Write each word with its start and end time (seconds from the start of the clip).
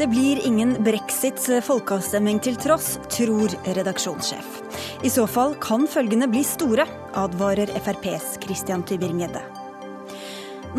Det 0.00 0.06
blir 0.08 0.38
ingen 0.46 0.70
brexit 0.80 1.42
folkeavstemning 1.60 2.38
til 2.40 2.54
tross, 2.56 2.94
tror 3.12 3.52
redaksjonssjef. 3.76 4.46
I 5.04 5.10
så 5.12 5.26
fall 5.28 5.52
kan 5.60 5.82
følgene 5.84 6.24
bli 6.32 6.40
store, 6.40 6.86
advarer 7.20 7.68
FrPs 7.82 8.38
Christian 8.40 8.80
Tybring-Gjedde. 8.88 9.42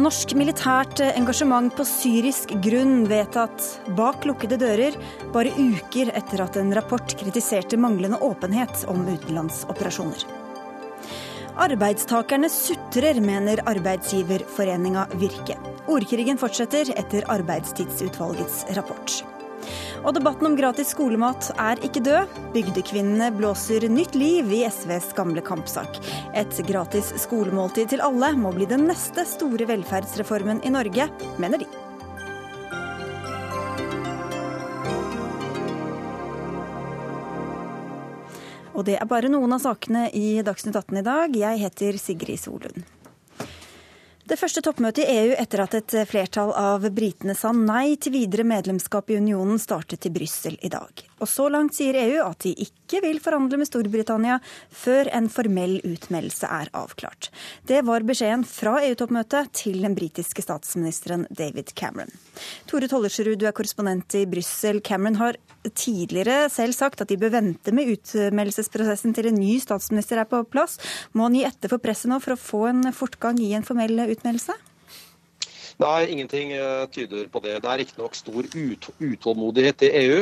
Norsk 0.01 0.33
militært 0.39 1.03
engasjement 1.05 1.69
på 1.77 1.85
syrisk 1.85 2.55
grunn 2.65 3.03
vedtatt 3.11 3.67
bak 3.93 4.25
lukkede 4.25 4.57
dører, 4.57 4.97
bare 5.35 5.53
uker 5.53 6.09
etter 6.17 6.41
at 6.47 6.57
en 6.57 6.73
rapport 6.73 7.13
kritiserte 7.21 7.77
manglende 7.77 8.17
åpenhet 8.25 8.87
om 8.89 9.05
utenlandsoperasjoner. 9.05 10.25
Arbeidstakerne 11.61 12.49
sutrer, 12.49 13.21
mener 13.21 13.61
arbeidsgiverforeninga 13.69 15.11
Virke. 15.21 15.61
Ordkrigen 15.91 16.37
fortsetter 16.39 16.87
etter 16.95 17.25
Arbeidstidsutvalgets 17.27 18.61
rapport. 18.77 19.17
Og 20.05 20.15
debatten 20.15 20.47
om 20.47 20.53
gratis 20.55 20.93
skolemat 20.95 21.49
er 21.59 21.81
ikke 21.83 21.99
død. 22.05 22.37
Bygdekvinnene 22.55 23.27
blåser 23.35 23.83
nytt 23.91 24.15
liv 24.15 24.47
i 24.55 24.61
SVs 24.69 25.09
gamle 25.17 25.43
kampsak. 25.43 25.99
Et 26.31 26.61
gratis 26.69 27.11
skolemåltid 27.25 27.91
til 27.91 28.03
alle 28.05 28.31
må 28.39 28.53
bli 28.55 28.69
den 28.71 28.87
neste 28.87 29.25
store 29.27 29.67
velferdsreformen 29.67 30.63
i 30.63 30.71
Norge, 30.71 31.09
mener 31.43 31.59
de. 31.59 31.67
Og 38.71 38.87
det 38.87 38.95
er 38.95 39.11
bare 39.11 39.29
noen 39.29 39.59
av 39.59 39.59
sakene 39.67 40.07
i 40.15 40.39
Dagsnytt 40.39 40.79
18 40.79 41.03
i 41.03 41.05
dag. 41.11 41.39
Jeg 41.43 41.63
heter 41.67 41.99
Sigrid 41.99 42.39
Solund. 42.39 42.87
Det 44.31 44.37
første 44.39 44.61
toppmøtet 44.63 45.03
i 45.03 45.15
EU 45.25 45.33
etter 45.35 45.59
at 45.65 45.73
et 45.75 45.93
flertall 46.07 46.53
av 46.55 46.85
britene 46.95 47.35
sa 47.35 47.51
nei 47.51 47.97
til 47.99 48.13
videre 48.15 48.45
medlemskap 48.47 49.11
i 49.11 49.17
unionen, 49.19 49.59
startet 49.59 50.07
i 50.07 50.13
Brussel 50.15 50.55
i 50.63 50.71
dag. 50.71 51.10
Og 51.21 51.29
så 51.29 51.45
langt 51.53 51.77
sier 51.77 51.97
EU 52.01 52.23
at 52.25 52.41
de 52.45 52.55
ikke 52.65 53.01
vil 53.05 53.19
forhandle 53.23 53.59
med 53.61 53.69
Storbritannia 53.69 54.39
før 54.73 55.09
en 55.13 55.29
formell 55.31 55.77
utmeldelse 55.85 56.49
er 56.49 56.71
avklart. 56.77 57.29
Det 57.69 57.83
var 57.87 58.05
beskjeden 58.07 58.43
fra 58.47 58.79
EU-toppmøtet 58.87 59.51
til 59.61 59.77
den 59.85 59.95
britiske 59.97 60.43
statsministeren 60.43 61.27
David 61.29 61.75
Cameron. 61.77 62.11
Tore 62.69 62.89
Tollersrud, 62.89 63.37
du 63.37 63.45
er 63.47 63.55
korrespondent 63.55 64.17
i 64.17 64.25
Brussel. 64.29 64.81
Cameron 64.81 65.19
har 65.21 65.39
tidligere 65.69 66.49
selv 66.49 66.73
sagt 66.73 67.03
at 67.03 67.11
de 67.11 67.19
bør 67.21 67.35
vente 67.37 67.73
med 67.75 67.93
utmeldelsesprosessen 67.93 69.13
til 69.13 69.29
en 69.29 69.39
ny 69.39 69.59
statsminister 69.61 70.23
er 70.23 70.29
på 70.29 70.41
plass. 70.49 70.79
Må 71.13 71.29
han 71.29 71.37
gi 71.37 71.45
etter 71.47 71.71
for 71.71 71.83
presset 71.83 72.09
nå 72.09 72.17
for 72.23 72.33
å 72.33 72.41
få 72.41 72.65
en 72.71 72.89
fortgang 72.95 73.39
i 73.43 73.53
en 73.57 73.67
formell 73.67 74.07
utmeldelse? 74.09 74.57
Nei, 75.81 76.11
ingenting 76.13 76.51
eh, 76.53 76.85
tyder 76.93 77.25
på 77.33 77.39
det. 77.41 77.55
Det 77.63 77.69
er 77.69 77.79
riktignok 77.81 78.13
stor 78.13 78.45
utålmodighet 79.01 79.87
i 79.87 79.89
EU. 80.03 80.17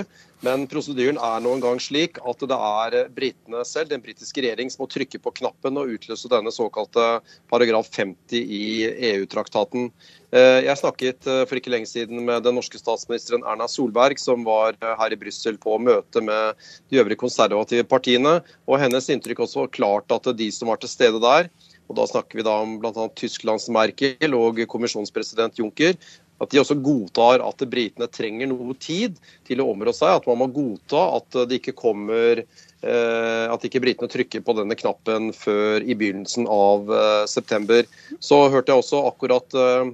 Men 0.46 0.64
prosedyren 0.72 1.18
er 1.20 1.42
nå 1.44 1.52
engang 1.58 1.82
slik 1.84 2.16
at 2.24 2.44
det 2.48 2.56
er 2.56 2.94
britene 3.12 3.66
selv, 3.68 3.90
den 3.92 4.00
britiske 4.00 4.40
regjering, 4.40 4.70
som 4.72 4.86
må 4.86 4.88
trykke 4.88 5.20
på 5.20 5.34
knappen 5.42 5.76
og 5.82 5.92
utløse 5.98 6.32
denne 6.32 6.54
såkalte 6.56 7.08
paragraf 7.52 7.90
50 7.92 8.40
i 8.40 8.70
EU-traktaten. 9.10 9.90
Eh, 10.32 10.62
jeg 10.64 10.80
snakket 10.80 11.28
eh, 11.28 11.42
for 11.50 11.60
ikke 11.60 11.74
lenge 11.74 11.92
siden 11.92 12.24
med 12.24 12.48
den 12.48 12.56
norske 12.56 12.80
statsministeren 12.80 13.44
Erna 13.44 13.68
Solberg, 13.68 14.22
som 14.22 14.48
var 14.48 14.80
eh, 14.80 14.96
her 15.02 15.12
i 15.12 15.20
Brussel 15.20 15.60
på 15.60 15.76
møte 15.84 16.24
med 16.24 16.56
de 16.88 17.04
øvrige 17.04 17.20
konservative 17.20 17.84
partiene. 17.84 18.38
og 18.64 18.80
Hennes 18.80 19.12
inntrykk 19.12 19.44
også 19.44 19.66
var 19.66 19.76
klart 19.76 20.16
at 20.16 20.32
de 20.40 20.48
som 20.56 20.72
var 20.72 20.80
til 20.80 20.94
stede 20.94 21.20
der, 21.20 21.52
og 21.90 21.98
Da 21.98 22.06
snakker 22.06 22.40
vi 22.40 22.46
da 22.46 22.56
om 22.62 22.78
bl.a. 22.82 23.10
Tysklands 23.18 23.68
Merkel 23.74 24.36
og 24.38 24.62
kommisjonspresident 24.70 25.58
Juncker 25.58 25.98
at 26.40 26.54
de 26.54 26.62
også 26.62 26.78
godtar 26.80 27.44
at 27.44 27.64
britene 27.68 28.08
trenger 28.12 28.48
noe 28.48 28.76
tid 28.80 29.18
til 29.48 29.60
å 29.60 29.68
områ 29.74 29.92
seg. 29.96 30.22
At 30.22 30.30
man 30.30 30.40
må 30.40 30.48
godta 30.56 31.02
at 31.18 31.40
det 31.50 31.60
ikke 31.60 31.76
kommer 31.82 32.44
eh, 32.44 33.46
at 33.50 33.66
ikke 33.68 33.82
britene 33.84 34.12
trykker 34.12 34.46
på 34.46 34.56
denne 34.56 34.78
knappen 34.80 35.34
før 35.36 35.84
i 35.84 35.98
begynnelsen 36.00 36.48
av 36.52 36.88
eh, 36.96 37.26
september. 37.28 37.84
Så 38.24 38.46
hørte 38.48 38.72
jeg 38.72 38.86
også 38.86 39.04
akkurat 39.10 39.60
eh, 39.60 39.92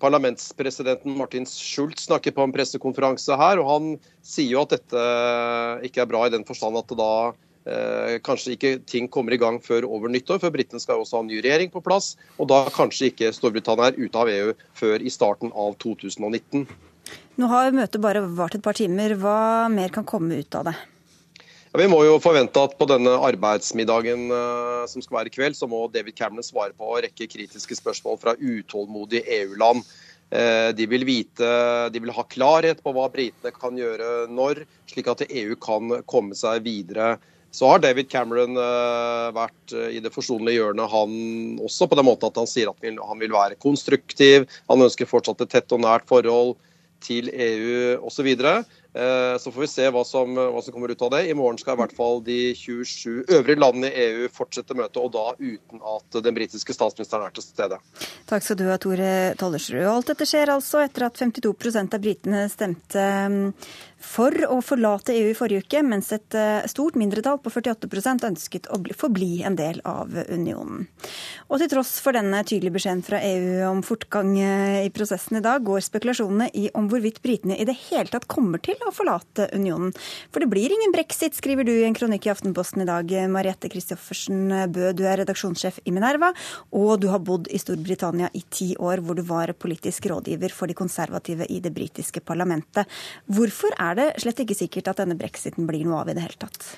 parlamentspresidenten 0.00 1.18
Martin 1.18 1.48
Schulz 1.48 2.06
snakke 2.06 2.32
på 2.36 2.46
en 2.46 2.54
pressekonferanse 2.54 3.36
her, 3.36 3.60
og 3.60 3.68
han 3.68 3.92
sier 4.24 4.54
jo 4.54 4.62
at 4.64 4.78
dette 4.78 5.06
ikke 5.90 6.04
er 6.04 6.12
bra 6.12 6.24
i 6.26 6.32
den 6.32 6.46
forstand 6.48 6.78
at 6.80 6.88
det 6.88 7.00
da 7.02 7.12
kanskje 8.24 8.54
ikke 8.54 8.70
ting 8.88 9.08
kommer 9.12 9.34
i 9.36 9.38
gang 9.40 9.58
før 9.60 9.84
over 9.84 10.08
nyttår, 10.08 10.38
for 10.40 10.54
britene 10.54 10.80
skal 10.80 11.02
også 11.02 11.18
ha 11.18 11.24
en 11.24 11.28
ny 11.28 11.42
regjering 11.44 11.68
på 11.70 11.82
plass. 11.84 12.14
Og 12.40 12.48
da 12.48 12.62
kanskje 12.72 13.10
ikke 13.10 13.32
Storbritannia 13.36 13.90
er 13.90 13.98
ute 14.00 14.22
av 14.22 14.30
EU 14.32 14.54
før 14.80 15.04
i 15.04 15.12
starten 15.12 15.52
av 15.52 15.76
2019. 15.84 16.64
Nå 17.40 17.48
har 17.50 17.74
møtet 17.74 18.02
bare 18.02 18.22
vart 18.36 18.56
et 18.56 18.64
par 18.64 18.76
timer. 18.76 19.14
Hva 19.20 19.68
mer 19.72 19.92
kan 19.94 20.06
komme 20.08 20.40
ut 20.40 20.56
av 20.58 20.70
det? 20.70 20.76
Ja, 21.70 21.78
vi 21.78 21.86
må 21.86 22.00
jo 22.02 22.18
forvente 22.18 22.62
at 22.66 22.72
på 22.78 22.86
denne 22.90 23.12
arbeidsmiddagen 23.22 24.26
uh, 24.34 24.86
som 24.90 25.02
skal 25.04 25.20
være 25.20 25.30
i 25.30 25.34
kveld, 25.36 25.54
så 25.54 25.68
må 25.70 25.84
David 25.94 26.16
Cameron 26.18 26.46
svare 26.46 26.74
på 26.74 26.88
en 26.96 27.04
rekke 27.06 27.28
kritiske 27.30 27.78
spørsmål 27.78 28.18
fra 28.18 28.34
utålmodige 28.34 29.22
EU-land. 29.38 29.84
Uh, 30.30 30.70
de 30.74 30.88
vil 30.90 31.06
vite, 31.06 31.50
de 31.94 32.02
vil 32.02 32.14
ha 32.14 32.26
klarhet 32.26 32.82
på 32.82 32.94
hva 32.94 33.06
britene 33.14 33.54
kan 33.54 33.78
gjøre 33.78 34.26
når, 34.34 34.64
slik 34.90 35.10
at 35.14 35.22
EU 35.28 35.54
kan 35.62 36.00
komme 36.10 36.38
seg 36.38 36.66
videre 36.66 37.16
så 37.50 37.66
har 37.66 37.82
David 37.82 38.10
Cameron 38.10 38.54
uh, 38.58 39.30
vært 39.34 39.74
uh, 39.74 39.88
i 39.90 40.00
det 40.02 40.12
forsonlige 40.14 40.60
hjørnet, 40.60 40.90
han 40.92 41.14
også, 41.64 41.88
på 41.90 41.98
den 41.98 42.06
måten 42.06 42.30
at 42.30 42.38
han 42.38 42.50
sier 42.50 42.70
at 42.70 42.84
han 42.86 43.22
vil 43.22 43.34
være 43.34 43.58
konstruktiv. 43.60 44.46
Han 44.70 44.86
ønsker 44.86 45.10
fortsatt 45.10 45.42
et 45.42 45.54
tett 45.56 45.74
og 45.74 45.82
nært 45.82 46.06
forhold 46.10 46.54
til 47.04 47.30
EU 47.32 47.98
osv. 48.06 48.28
Eh, 48.94 49.38
så 49.38 49.52
får 49.52 49.60
vi 49.60 49.68
se 49.70 49.84
hva 49.94 50.02
som, 50.06 50.34
hva 50.34 50.62
som, 50.62 50.74
kommer 50.74 50.90
ut 50.90 51.02
av 51.02 51.12
det. 51.14 51.22
I 51.30 51.34
morgen 51.38 51.58
skal 51.60 51.76
i 51.76 51.80
hvert 51.82 51.94
fall 51.94 52.18
de 52.26 52.38
27 52.58 53.30
øvrige 53.36 53.60
landene 53.60 53.90
i 53.90 54.06
EU 54.08 54.30
fortsette 54.34 54.74
møtet, 54.74 54.98
og 54.98 55.12
da 55.14 55.26
uten 55.38 55.84
at 55.92 56.18
den 56.24 56.34
britiske 56.34 56.74
statsministeren 56.74 57.28
er 57.28 57.36
til 57.36 57.46
stede. 57.46 57.78
Takk 58.30 58.46
skal 58.46 58.58
du 58.58 58.66
ha, 58.66 58.78
Tore 58.82 59.12
Tollersrud. 59.38 59.86
Alt 59.86 60.10
dette 60.10 60.26
skjer 60.26 60.50
altså 60.56 60.82
etter 60.82 61.06
at 61.06 61.22
52% 61.22 61.94
av 61.94 62.02
britene 62.02 62.42
stemte 62.50 63.06
mm, 63.30 63.46
for 64.00 64.34
å 64.48 64.58
forlate 64.64 65.14
EU 65.14 65.30
i 65.30 65.36
forrige 65.38 65.66
uke, 65.66 65.84
mens 65.86 66.10
et 66.16 66.34
eh, 66.38 66.66
stort 66.70 66.98
mindretall 66.98 67.38
på 67.44 67.52
48 67.52 68.26
ønsket 68.30 68.66
å 68.72 68.80
forbli 68.96 69.44
en 69.46 69.58
del 69.58 69.78
av 69.86 70.10
unionen. 70.32 70.88
Og 71.46 71.60
til 71.60 71.70
tross 71.70 71.98
for 72.02 72.16
denne 72.16 72.42
tydelige 72.42 72.78
beskjeden 72.78 73.04
fra 73.06 73.20
EU 73.22 73.68
om 73.68 73.84
fortgang 73.86 74.34
eh, 74.40 74.82
i 74.88 74.92
prosessen 74.94 75.38
i 75.38 75.44
dag, 75.44 75.62
går 75.62 75.84
spekulasjonene 75.84 76.50
i 76.58 76.66
om 76.74 76.88
hvorvidt 76.90 77.22
britene 77.22 77.60
i 77.60 77.68
det 77.68 77.76
hele 77.86 78.08
tatt 78.10 78.26
kommer 78.30 78.62
til 78.64 78.79
å 78.88 78.94
forlate 78.94 79.50
unionen. 79.56 79.92
For 80.32 80.42
det 80.42 80.50
blir 80.52 80.72
ingen 80.72 80.94
brexit, 80.94 81.36
skriver 81.36 81.68
du 81.68 81.72
i 81.74 81.86
en 81.88 81.96
kronikk 81.96 82.28
i 82.28 82.32
Aftenposten 82.32 82.84
i 82.84 82.88
dag. 82.88 83.12
Mariette 83.32 83.70
Christoffersen 83.72 84.72
Bø, 84.72 84.92
du 84.96 85.04
er 85.08 85.20
redaksjonssjef 85.22 85.82
i 85.84 85.94
Minerva, 85.94 86.32
og 86.72 86.94
du 87.02 87.08
har 87.12 87.22
bodd 87.24 87.50
i 87.52 87.60
Storbritannia 87.60 88.30
i 88.36 88.44
ti 88.48 88.72
år, 88.78 89.04
hvor 89.04 89.18
du 89.18 89.24
var 89.26 89.52
politisk 89.58 90.10
rådgiver 90.10 90.54
for 90.54 90.70
de 90.70 90.78
konservative 90.78 91.48
i 91.50 91.60
det 91.60 91.74
britiske 91.76 92.24
parlamentet. 92.24 92.88
Hvorfor 93.30 93.74
er 93.76 93.98
det 93.98 94.08
slett 94.22 94.44
ikke 94.44 94.58
sikkert 94.58 94.92
at 94.92 95.02
denne 95.02 95.18
brexiten 95.18 95.68
blir 95.68 95.84
noe 95.86 96.04
av 96.04 96.10
i 96.10 96.16
det 96.16 96.24
hele 96.24 96.40
tatt. 96.40 96.70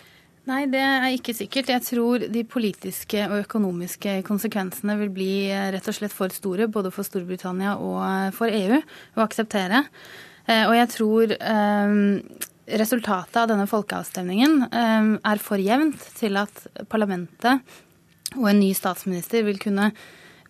Nei, 0.50 0.64
det 0.66 0.80
er 0.82 1.04
ikke 1.14 1.36
sikkert. 1.38 1.70
Jeg 1.70 1.84
tror 1.86 2.24
de 2.34 2.42
politiske 2.50 3.20
og 3.28 3.44
økonomiske 3.44 4.16
konsekvensene 4.26 4.96
vil 5.04 5.12
bli 5.14 5.30
eh, 5.54 5.68
rett 5.70 5.86
og 5.86 5.94
slett 5.94 6.14
for 6.14 6.34
store, 6.34 6.66
både 6.66 6.90
for 6.94 7.06
Storbritannia 7.06 7.76
og 7.78 8.00
eh, 8.02 8.32
for 8.34 8.50
EU, 8.50 8.80
å 9.14 9.22
akseptere. 9.22 9.84
Eh, 10.48 10.64
og 10.66 10.74
jeg 10.76 10.90
tror 10.96 11.36
resultatet 12.72 13.36
av 13.36 13.48
denne 13.50 13.66
folkeavstemningen 13.68 14.68
er 14.72 15.40
for 15.42 15.60
jevnt 15.60 15.98
til 16.16 16.38
at 16.40 16.62
parlamentet 16.88 17.60
og 18.38 18.46
en 18.48 18.60
ny 18.62 18.70
statsminister 18.72 19.42
vil 19.44 19.58
kunne 19.60 19.90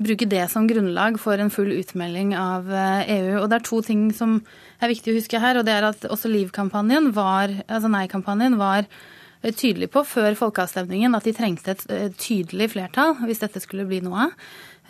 bruke 0.03 0.29
det 0.29 0.45
som 0.53 0.69
grunnlag 0.69 1.17
for 1.21 1.41
en 1.41 1.51
full 1.51 1.73
utmelding 1.73 2.35
av 2.37 2.69
EU. 2.69 3.41
Og 3.41 3.49
det 3.49 3.59
er 3.59 3.67
to 3.67 3.81
ting 3.87 4.05
som 4.15 4.37
er 4.83 4.91
viktig 4.93 5.13
å 5.13 5.19
huske 5.19 5.41
her, 5.43 5.59
og 5.59 5.67
det 5.67 5.75
er 5.77 5.89
at 5.93 6.07
også 6.11 6.31
Liv-kampanjen 6.31 7.13
var, 7.17 7.53
altså 7.69 7.91
Nei-kampanjen 7.93 8.59
var 8.61 8.85
eh, 8.85 9.53
tydelig 9.55 9.93
på 9.95 10.05
før 10.09 10.37
folkeavstemningen 10.39 11.15
at 11.19 11.29
de 11.29 11.35
trengte 11.37 11.77
et 11.77 11.87
eh, 11.93 12.09
tydelig 12.19 12.73
flertall 12.75 13.17
hvis 13.23 13.43
dette 13.45 13.63
skulle 13.63 13.87
bli 13.89 14.03
noe 14.05 14.29
av. 14.29 14.37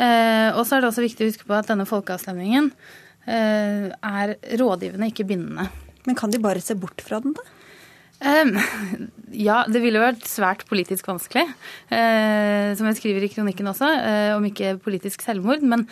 Eh, 0.01 0.49
og 0.57 0.65
så 0.65 0.77
er 0.77 0.83
det 0.83 0.93
også 0.93 1.05
viktig 1.05 1.27
å 1.27 1.33
huske 1.33 1.49
på 1.49 1.57
at 1.59 1.69
denne 1.69 1.89
folkeavstemningen 1.89 2.73
er 3.27 4.33
rådgivende, 4.59 5.09
ikke 5.13 5.29
bindende. 5.29 5.69
Men 6.07 6.17
kan 6.19 6.33
de 6.33 6.41
bare 6.43 6.61
se 6.61 6.75
bort 6.75 7.05
fra 7.05 7.21
den, 7.23 7.37
da? 7.37 7.45
Ja, 9.35 9.63
det 9.71 9.81
ville 9.83 10.03
vært 10.03 10.27
svært 10.31 10.65
politisk 10.69 11.07
vanskelig. 11.11 11.47
Uh, 11.91 12.75
som 12.79 12.87
jeg 12.91 12.99
skriver 12.99 13.25
i 13.27 13.31
kronikken 13.33 13.71
også, 13.71 13.89
uh, 13.89 14.35
om 14.37 14.45
ikke 14.47 14.77
politisk 14.83 15.25
selvmord. 15.27 15.63
Men 15.63 15.87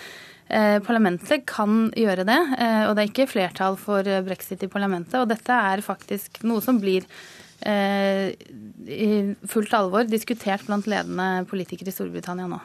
Eh, 0.51 0.81
parlamentet 0.83 1.45
kan 1.47 1.93
gjøre 1.95 2.25
det, 2.27 2.39
eh, 2.59 2.83
og 2.89 2.97
det 2.97 3.05
er 3.05 3.11
ikke 3.13 3.31
flertall 3.31 3.77
for 3.79 4.03
eh, 4.03 4.23
brexit 4.27 4.65
i 4.67 4.71
parlamentet. 4.71 5.15
Og 5.21 5.29
dette 5.31 5.55
er 5.55 5.83
faktisk 5.85 6.43
noe 6.43 6.63
som 6.65 6.83
blir 6.83 7.07
i 7.61 9.07
fullt 9.53 9.75
alvor 9.77 10.07
diskutert 10.09 10.63
blant 10.65 10.87
ledende 10.89 11.45
politikere 11.45 11.93
i 11.93 11.93
Storbritannia 11.93 12.47
nå. 12.49 12.57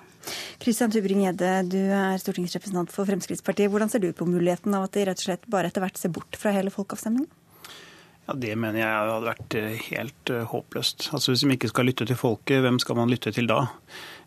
Christian 0.62 0.94
Tubring-Gjedde, 0.94 1.54
du 1.72 1.80
er 1.80 2.20
stortingsrepresentant 2.22 2.94
for 2.94 3.08
Fremskrittspartiet. 3.10 3.72
Hvordan 3.72 3.92
ser 3.92 4.04
du 4.04 4.12
på 4.16 4.28
muligheten 4.30 4.76
av 4.78 4.88
at 4.88 4.96
de 4.98 5.08
rett 5.10 5.22
og 5.22 5.28
slett 5.30 5.50
bare 5.52 5.72
etter 5.72 5.84
hvert 5.86 6.00
ser 6.00 6.14
bort 6.16 6.40
fra 6.40 6.54
hele 6.56 6.74
folkeavstemningen? 6.74 7.30
Ja, 8.26 8.34
Det 8.34 8.56
mener 8.58 8.80
jeg 8.80 8.90
hadde 8.90 9.28
vært 9.30 9.56
helt 9.92 10.32
håpløst. 10.50 11.10
Altså 11.14 11.32
Hvis 11.32 11.46
vi 11.46 11.58
ikke 11.60 11.70
skal 11.70 11.86
lytte 11.86 12.08
til 12.10 12.18
folket, 12.18 12.64
hvem 12.66 12.80
skal 12.82 12.98
man 12.98 13.12
lytte 13.14 13.32
til 13.32 13.46
da? 13.46 13.68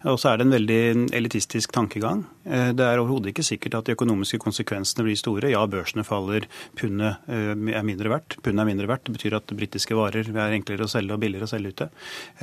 Og 0.06 0.20
så 0.22 0.30
er 0.30 0.38
det 0.38 0.46
en 0.46 0.54
veldig 0.54 0.82
elitistisk 1.18 1.72
tankegang. 1.74 2.22
Eh, 2.48 2.70
det 2.76 2.84
er 2.84 3.00
overhodet 3.00 3.32
ikke 3.32 3.44
sikkert 3.46 3.76
at 3.78 3.88
de 3.88 3.94
økonomiske 3.96 4.40
konsekvensene 4.40 5.04
blir 5.04 5.18
store. 5.18 5.50
Ja, 5.52 5.64
børsene 5.68 6.04
faller, 6.06 6.46
pundet 6.78 7.28
eh, 7.28 7.52
er 7.52 7.86
mindre 7.86 8.12
verdt. 8.12 8.38
Pundet 8.44 8.62
er 8.64 8.68
mindre 8.68 8.88
verdt. 8.88 9.04
Det 9.08 9.16
betyr 9.18 9.36
at 9.38 9.52
britiske 9.52 9.96
varer 9.98 10.30
er 10.32 10.56
enklere 10.56 10.86
å 10.86 10.90
selge 10.90 11.16
og 11.16 11.22
billigere 11.22 11.48
å 11.48 11.52
selge 11.52 11.74
ute. 11.74 11.88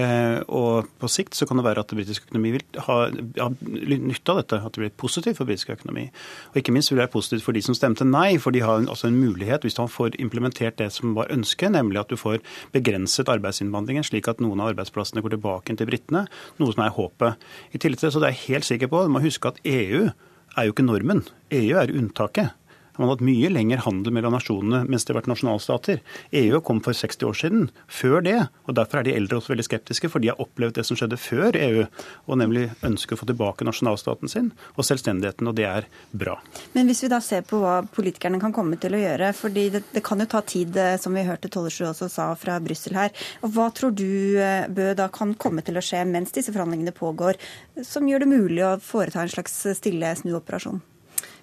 Eh, 0.02 0.40
og 0.46 0.92
på 1.02 1.10
sikt 1.12 1.38
så 1.38 1.48
kan 1.50 1.60
det 1.60 1.66
være 1.68 1.86
at 1.86 1.96
britisk 1.98 2.30
økonomi 2.30 2.56
vil 2.58 2.66
ha, 2.88 2.98
ha 3.42 3.50
nytte 3.66 4.36
av 4.36 4.42
dette, 4.42 4.62
at 4.62 4.78
det 4.78 4.84
blir 4.84 4.96
positivt 5.06 5.40
for 5.40 5.50
britisk 5.50 5.74
økonomi. 5.76 6.08
Og 6.54 6.62
ikke 6.62 6.76
minst 6.76 6.92
vil 6.92 7.00
det 7.00 7.08
være 7.08 7.16
positivt 7.16 7.46
for 7.48 7.58
de 7.58 7.66
som 7.66 7.78
stemte 7.78 8.08
nei, 8.08 8.38
for 8.42 8.56
de 8.56 8.64
har 8.66 8.84
altså 8.84 9.10
en 9.10 9.18
mulighet, 9.18 9.66
hvis 9.66 9.80
man 9.82 9.92
får 9.92 10.20
implementert 10.22 10.78
det 10.82 10.92
som 10.94 11.16
var 11.18 11.32
ønsket, 11.34 11.74
nemlig 11.74 12.04
at 12.04 12.14
du 12.14 12.20
får 12.20 12.42
begrenset 12.76 13.32
arbeidsinnvandringen, 13.32 14.06
slik 14.06 14.30
at 14.30 14.44
noen 14.44 14.62
av 14.62 14.74
arbeidsplassene 14.74 15.24
går 15.26 15.36
tilbake 15.38 15.76
til 15.76 15.90
britene, 15.90 16.26
noe 16.62 16.76
som 16.76 16.86
er 16.86 16.94
håpet. 16.96 17.42
I 17.74 17.82
tillegg 17.82 18.02
til 18.02 18.10
det 18.10 18.14
så 18.16 18.22
er 18.22 18.34
jeg 18.34 18.44
helt 18.46 18.68
sikker 18.68 18.92
på, 18.92 19.04
du 19.06 19.14
må 19.14 19.24
huske 19.24 19.50
at 19.50 19.60
EU 19.66 19.95
er 20.04 20.68
jo 20.68 20.74
ikke 20.74 20.86
normen. 20.86 21.24
EU 21.52 21.78
er 21.80 21.94
unntaket. 21.96 22.54
Man 22.98 23.10
har 23.10 23.16
hatt 23.18 23.26
mye 23.28 23.50
lengre 23.52 23.82
handel 23.84 24.14
mellom 24.16 24.36
nasjonene 24.36 24.84
mens 24.88 25.04
det 25.04 25.14
har 25.14 25.20
vært 25.20 25.32
nasjonalstater. 25.32 26.02
EU 26.40 26.62
kom 26.66 26.80
for 26.86 26.96
60 26.96 27.28
år 27.28 27.38
siden. 27.40 27.66
Før 27.92 28.24
det. 28.24 28.38
og 28.66 28.78
Derfor 28.78 29.02
er 29.02 29.08
de 29.08 29.16
eldre 29.18 29.40
også 29.40 29.54
veldig 29.54 29.68
skeptiske, 29.68 30.10
for 30.12 30.24
de 30.24 30.32
har 30.32 30.42
opplevd 30.42 30.78
det 30.80 30.86
som 30.88 31.00
skjedde 31.00 31.20
før 31.20 31.58
EU. 31.60 31.86
Og 32.30 32.40
nemlig 32.40 32.70
ønsker 32.86 33.18
å 33.18 33.22
få 33.22 33.28
tilbake 33.30 33.68
nasjonalstaten 33.68 34.32
sin 34.32 34.52
og 34.76 34.88
selvstendigheten, 34.88 35.50
og 35.50 35.58
det 35.58 35.68
er 35.68 35.90
bra. 36.16 36.38
Men 36.76 36.90
hvis 36.90 37.04
vi 37.06 37.12
da 37.12 37.20
ser 37.24 37.46
på 37.48 37.60
hva 37.62 37.78
politikerne 37.96 38.40
kan 38.42 38.56
komme 38.56 38.80
til 38.82 38.96
å 38.96 39.02
gjøre, 39.02 39.32
fordi 39.38 39.68
det, 39.76 39.84
det 39.94 40.04
kan 40.06 40.22
jo 40.24 40.30
ta 40.32 40.42
tid, 40.46 40.76
eh, 40.80 40.96
som 41.02 41.16
vi 41.16 41.26
hørte 41.28 41.52
Tollersrud 41.52 41.92
også 41.92 42.10
sa 42.12 42.32
fra 42.40 42.58
Brussel 42.64 42.98
her. 42.98 43.14
Hva 43.44 43.70
tror 43.76 43.96
du 43.96 44.40
eh, 44.40 44.68
Bø 44.72 44.92
da 44.98 45.10
kan 45.14 45.36
komme 45.40 45.66
til 45.66 45.80
å 45.80 45.84
skje 45.84 46.06
mens 46.10 46.34
disse 46.36 46.54
forhandlingene 46.56 46.96
pågår, 46.96 47.40
som 47.84 48.08
gjør 48.08 48.24
det 48.24 48.32
mulig 48.32 48.66
å 48.66 48.76
foreta 48.84 49.24
en 49.24 49.32
slags 49.32 49.64
stille 49.78 50.16
snuoperasjon? 50.22 50.84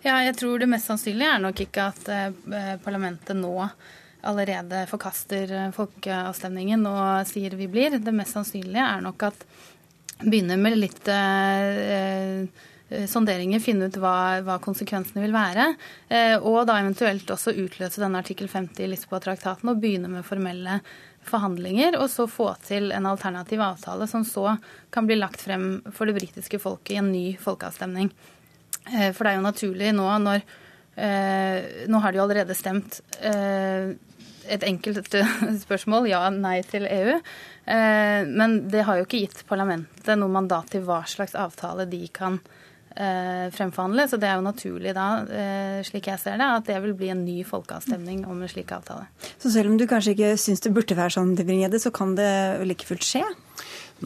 Ja, 0.02 0.16
jeg 0.26 0.34
tror 0.40 0.58
det 0.58 0.66
mest 0.66 0.88
sannsynlige 0.90 1.30
er 1.30 1.42
nok 1.42 1.60
ikke 1.62 1.90
at 1.92 2.08
eh, 2.10 2.72
parlamentet 2.82 3.38
nå 3.38 3.54
allerede 4.26 4.80
forkaster 4.90 5.52
eh, 5.54 5.68
folkeavstemningen 5.74 6.82
og 6.90 7.28
sier 7.30 7.54
vi 7.58 7.68
blir. 7.70 8.00
Det 8.02 8.14
mest 8.14 8.34
sannsynlige 8.34 8.82
er 8.82 9.04
nok 9.04 9.28
at 9.30 9.46
begynner 10.22 10.58
med 10.58 10.78
litt 10.78 11.06
eh, 11.10 12.42
eh, 12.42 13.06
sonderinger, 13.10 13.62
finne 13.62 13.88
ut 13.90 14.00
hva, 14.02 14.42
hva, 14.46 14.58
konsekvensene 14.62 15.22
vil 15.24 15.34
være. 15.34 15.70
Eh, 16.10 16.34
og 16.38 16.66
da 16.66 16.80
eventuelt 16.82 17.30
også 17.30 17.54
utløse 17.62 18.02
denne 18.02 18.22
artikkel 18.22 18.50
50 18.50 18.82
i 18.84 18.90
Lisboa-traktaten 18.92 19.70
og 19.72 19.80
begynne 19.82 20.10
med 20.12 20.26
formelle 20.26 20.80
forhandlinger, 21.26 22.00
og 22.02 22.08
så 22.10 22.26
få 22.26 22.50
til 22.66 22.90
en 22.90 23.06
alternativ 23.06 23.62
avtale 23.62 24.08
som 24.10 24.26
så 24.26 24.56
kan 24.90 25.06
bli 25.06 25.20
lagt 25.20 25.42
frem 25.46 25.76
for 25.94 26.10
det 26.10 26.18
britiske 26.18 26.58
folket 26.62 26.96
i 26.96 27.02
en 27.02 27.12
ny 27.14 27.26
folkeavstemning. 27.38 28.10
Eh, 28.90 29.10
for 29.14 29.24
det 29.24 29.32
er 29.32 29.38
jo 29.38 29.44
naturlig 29.46 29.92
nå 29.94 30.06
når 30.24 30.40
eh, 30.98 31.86
Nå 31.90 32.00
har 32.02 32.12
de 32.12 32.18
jo 32.18 32.24
allerede 32.26 32.56
stemt 32.58 33.00
eh, 33.22 33.92
et 34.52 34.64
enkelt 34.66 35.14
spørsmål, 35.64 36.08
ja, 36.10 36.24
nei 36.34 36.58
til 36.66 36.88
EU. 36.90 37.14
Men 37.62 38.56
det 38.66 38.80
har 38.88 38.98
jo 38.98 39.04
ikke 39.06 39.20
gitt 39.22 39.44
parlamentet 39.46 40.18
noe 40.18 40.34
mandat 40.34 40.72
til 40.74 40.82
hva 40.82 41.04
slags 41.06 41.36
avtale 41.38 41.86
de 41.86 42.00
kan 42.10 42.40
fremforhandle. 42.90 44.08
Så 44.10 44.18
det 44.18 44.26
er 44.26 44.40
jo 44.40 44.44
naturlig 44.44 44.96
da, 44.98 45.06
slik 45.86 46.10
jeg 46.10 46.20
ser 46.20 46.42
det, 46.42 46.48
at 46.58 46.66
det 46.66 46.80
vil 46.82 46.96
bli 46.98 47.12
en 47.14 47.22
ny 47.22 47.38
folkeavstemning 47.46 48.26
om 48.26 48.42
en 48.42 48.50
slik 48.50 48.74
avtale. 48.74 49.06
Så 49.38 49.54
selv 49.54 49.70
om 49.70 49.78
du 49.78 49.86
kanskje 49.86 50.16
ikke 50.16 50.34
syns 50.42 50.66
det 50.66 50.74
burde 50.74 50.98
være 50.98 51.14
sånn, 51.14 51.38
så 51.86 51.94
kan 51.94 52.18
det 52.18 52.32
like 52.66 52.90
fullt 52.90 53.06
skje? 53.06 53.22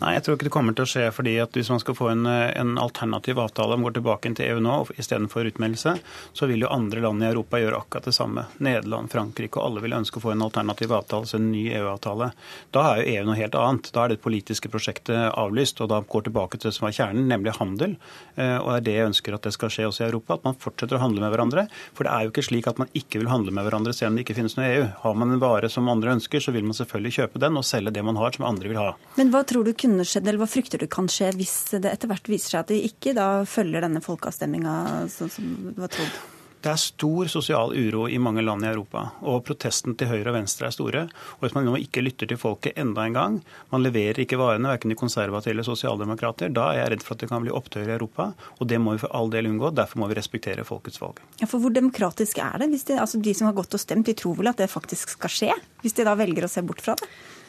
Nei, 0.02 0.12
jeg 0.16 0.26
tror 0.26 0.36
ikke 0.36 0.48
det 0.48 0.52
kommer 0.52 0.76
til 0.76 0.84
å 0.84 0.90
skje. 0.90 1.04
fordi 1.14 1.36
at 1.40 1.56
Hvis 1.56 1.70
man 1.72 1.80
skal 1.80 1.96
få 1.96 2.10
en, 2.12 2.26
en 2.26 2.76
alternativ 2.78 3.38
avtale 3.40 3.76
om 3.76 3.86
går 3.86 3.96
tilbake 3.98 4.32
til 4.36 4.50
EU 4.50 4.60
nå 4.60 4.74
istedenfor 4.96 5.48
utmeldelse, 5.48 5.94
så 6.36 6.48
vil 6.50 6.64
jo 6.64 6.72
andre 6.72 7.00
land 7.04 7.22
i 7.22 7.30
Europa 7.30 7.60
gjøre 7.60 7.80
akkurat 7.80 8.08
det 8.10 8.14
samme. 8.16 8.46
Nederland, 8.58 9.10
Frankrike 9.12 9.60
og 9.60 9.70
alle 9.70 9.84
vil 9.84 9.96
ønske 9.96 10.20
å 10.20 10.24
få 10.24 10.34
en 10.34 10.44
alternativ 10.44 10.92
avtale, 10.92 11.24
altså 11.24 11.40
en 11.40 11.50
ny 11.52 11.64
EU-avtale. 11.78 12.30
Da 12.74 12.84
er 12.90 13.00
jo 13.00 13.14
EU 13.14 13.28
noe 13.30 13.38
helt 13.40 13.56
annet. 13.60 13.90
Da 13.94 14.04
er 14.04 14.12
det 14.12 14.22
politiske 14.24 14.70
prosjektet 14.72 15.30
avlyst, 15.32 15.80
og 15.80 15.90
da 15.92 16.02
går 16.02 16.28
tilbake 16.28 16.60
til 16.60 16.70
det 16.70 16.76
som 16.76 16.88
var 16.88 16.96
kjernen, 16.96 17.28
nemlig 17.30 17.56
handel. 17.56 17.96
Eh, 18.36 18.56
og 18.58 18.68
det 18.72 18.76
er 18.76 18.86
det 18.88 18.96
jeg 18.98 19.10
ønsker 19.12 19.38
at 19.38 19.48
det 19.48 19.54
skal 19.56 19.72
skje 19.72 19.88
også 19.88 20.04
i 20.04 20.08
Europa, 20.10 20.36
at 20.36 20.46
man 20.48 20.60
fortsetter 20.60 20.98
å 20.98 21.02
handle 21.04 21.24
med 21.24 21.32
hverandre. 21.32 21.66
For 21.96 22.06
det 22.06 22.12
er 22.12 22.26
jo 22.26 22.34
ikke 22.34 22.46
slik 22.50 22.68
at 22.70 22.80
man 22.82 22.92
ikke 22.96 23.22
vil 23.22 23.32
handle 23.32 23.54
med 23.54 23.66
hverandre 23.68 23.94
selv 23.96 24.12
om 24.12 24.18
det 24.18 24.26
ikke 24.26 24.38
finnes 24.38 24.58
noe 24.58 24.68
EU. 24.68 24.86
Har 25.04 25.16
man 25.18 25.32
en 25.32 25.42
vare 25.42 25.70
som 25.72 25.88
andre 25.92 26.16
ønsker, 26.18 26.42
så 26.42 26.54
vil 26.54 26.66
man 26.66 26.76
selvfølgelig 26.76 27.16
kjøpe 27.20 27.42
den 27.42 27.56
og 27.56 27.66
selge 27.66 27.94
det 27.96 28.04
man 28.06 28.20
har 28.20 28.36
som 28.36 28.48
andre 28.48 28.72
vil 28.72 28.80
ha. 28.80 28.90
Men 29.16 29.32
hva 29.32 29.44
tror 29.48 29.66
du 29.66 29.72
kunne 29.86 30.06
skjedd, 30.06 30.26
eller 30.26 30.42
hva 30.42 30.50
frykter 30.50 30.82
du 30.82 30.88
kan 30.90 31.10
skje 31.10 31.32
hvis 31.38 31.56
det 31.76 31.90
etter 31.92 32.10
hvert 32.10 32.30
viser 32.30 32.56
seg 32.56 32.64
at 32.64 32.72
de 32.72 32.84
ikke 32.90 33.14
da 33.16 33.28
følger 33.48 33.86
denne 33.86 34.02
folkeavstemninga 34.04 34.78
sånn 35.12 35.32
som 35.32 35.52
var 35.78 35.94
trodd? 35.94 36.24
Det 36.66 36.72
er 36.72 36.80
stor 36.82 37.28
sosial 37.30 37.70
uro 37.76 38.08
i 38.10 38.16
mange 38.18 38.42
land 38.42 38.64
i 38.64 38.66
Europa, 38.66 39.04
og 39.22 39.44
protesten 39.46 39.94
til 39.94 40.08
høyre 40.10 40.32
og 40.32 40.34
venstre 40.34 40.66
er 40.66 40.74
store. 40.74 41.02
Og 41.36 41.44
Hvis 41.44 41.54
man 41.54 41.68
nå 41.68 41.76
ikke 41.78 42.02
lytter 42.02 42.26
til 42.26 42.40
folket 42.40 42.80
enda 42.80 43.04
en 43.06 43.14
gang, 43.14 43.36
man 43.70 43.84
leverer 43.84 44.24
ikke 44.24 44.40
varene, 44.40 44.72
verken 44.72 44.90
de 44.90 44.96
konservative 44.98 45.54
eller 45.54 45.68
sosialdemokrater, 45.68 46.50
da 46.50 46.72
er 46.72 46.80
jeg 46.80 46.90
redd 46.94 47.06
for 47.06 47.14
at 47.14 47.22
det 47.22 47.30
kan 47.30 47.44
bli 47.44 47.54
opptøyer 47.54 47.92
i 47.92 47.96
Europa. 48.00 48.32
Og 48.58 48.66
det 48.72 48.80
må 48.82 48.96
vi 48.96 49.04
for 49.04 49.14
all 49.14 49.30
del 49.30 49.46
unngå. 49.52 49.70
Derfor 49.78 50.02
må 50.02 50.10
vi 50.10 50.18
respektere 50.18 50.66
folkets 50.66 50.98
valg. 50.98 51.22
Ja, 51.38 51.46
For 51.46 51.62
hvor 51.62 51.70
demokratisk 51.70 52.42
er 52.42 52.58
det? 52.58 52.72
Hvis 52.74 52.88
de, 52.90 52.98
altså 52.98 53.22
de 53.22 53.36
som 53.36 53.46
har 53.46 53.54
gått 53.60 53.78
og 53.78 53.84
stemt, 53.84 54.10
de 54.10 54.18
tror 54.18 54.34
vel 54.40 54.50
at 54.50 54.58
det 54.58 54.72
faktisk 54.72 55.14
skal 55.14 55.36
skje? 55.36 55.54
Hvis 55.84 55.94
de 55.94 56.08
da 56.08 56.18
velger 56.18 56.48
å 56.48 56.50
se 56.50 56.66
bort 56.66 56.82
fra 56.82 56.98
det? 56.98 57.06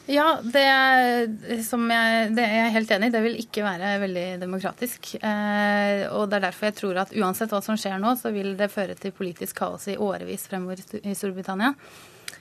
Ja, 0.08 0.38
det, 0.40 0.62
jeg, 0.64 1.32
det 1.44 2.44
er 2.44 2.54
jeg 2.56 2.74
helt 2.78 2.92
enig 2.96 3.10
i. 3.10 3.14
Det 3.14 3.22
vil 3.26 3.40
ikke 3.42 3.64
være 3.66 3.96
veldig 4.06 4.26
demokratisk. 4.40 5.10
Eh, 5.20 6.06
og 6.16 6.30
det 6.32 6.38
er 6.38 6.46
derfor 6.48 6.70
jeg 6.70 6.78
tror 6.78 7.00
at 7.04 7.12
uansett 7.12 7.52
hva 7.52 7.60
som 7.66 7.80
skjer 7.80 8.00
nå, 8.00 8.14
så 8.16 8.32
vil 8.32 8.54
det 8.60 8.72
føre 8.72 8.96
til 8.96 9.16
politisk 9.16 9.60
kaos 9.60 9.90
i 9.92 9.98
årevis 10.00 10.48
fremover 10.48 10.80
i 11.04 11.16
Storbritannia. 11.18 11.74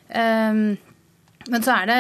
Eh, 0.06 0.60
men 1.46 1.62
så 1.62 1.76
er 1.76 1.86
det 1.86 1.98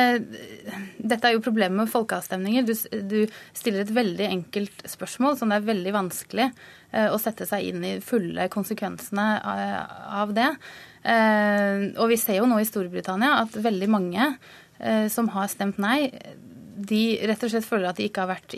Dette 0.98 1.28
er 1.28 1.36
jo 1.36 1.42
problemet 1.42 1.78
med 1.78 1.90
folkeavstemninger. 1.90 2.66
Du, 2.66 2.74
du, 3.06 3.34
stiller 3.54 3.82
et 3.82 3.94
veldig 3.94 4.26
enkelt 4.26 4.86
spørsmål 4.90 5.38
som 5.38 5.50
det 5.50 5.58
er 5.58 5.68
veldig 5.68 5.94
vanskelig 5.94 6.46
eh, 6.46 7.08
å 7.10 7.18
sette 7.22 7.46
seg 7.46 7.72
inn 7.72 7.82
i 7.86 7.96
fulle 8.02 8.46
konsekvensene 8.54 9.26
av, 9.42 9.98
av 10.22 10.36
det. 10.36 10.52
Eh, 11.06 11.90
og 11.98 12.10
vi 12.10 12.20
ser 12.22 12.38
jo 12.38 12.46
nå 12.50 12.60
i 12.62 12.68
Storbritannia 12.70 13.40
at 13.42 13.58
veldig 13.66 13.90
mange 13.90 14.30
Eh, 14.30 14.65
som 15.12 15.30
har 15.32 15.48
stemt 15.48 15.78
nei, 15.80 16.10
de 16.76 17.00
rett 17.24 17.44
og 17.46 17.50
slett 17.50 17.64
føler 17.64 17.88
at 17.88 17.96
de 17.96 18.06
ikke 18.06 18.24
har 18.24 18.34
vært 18.34 18.54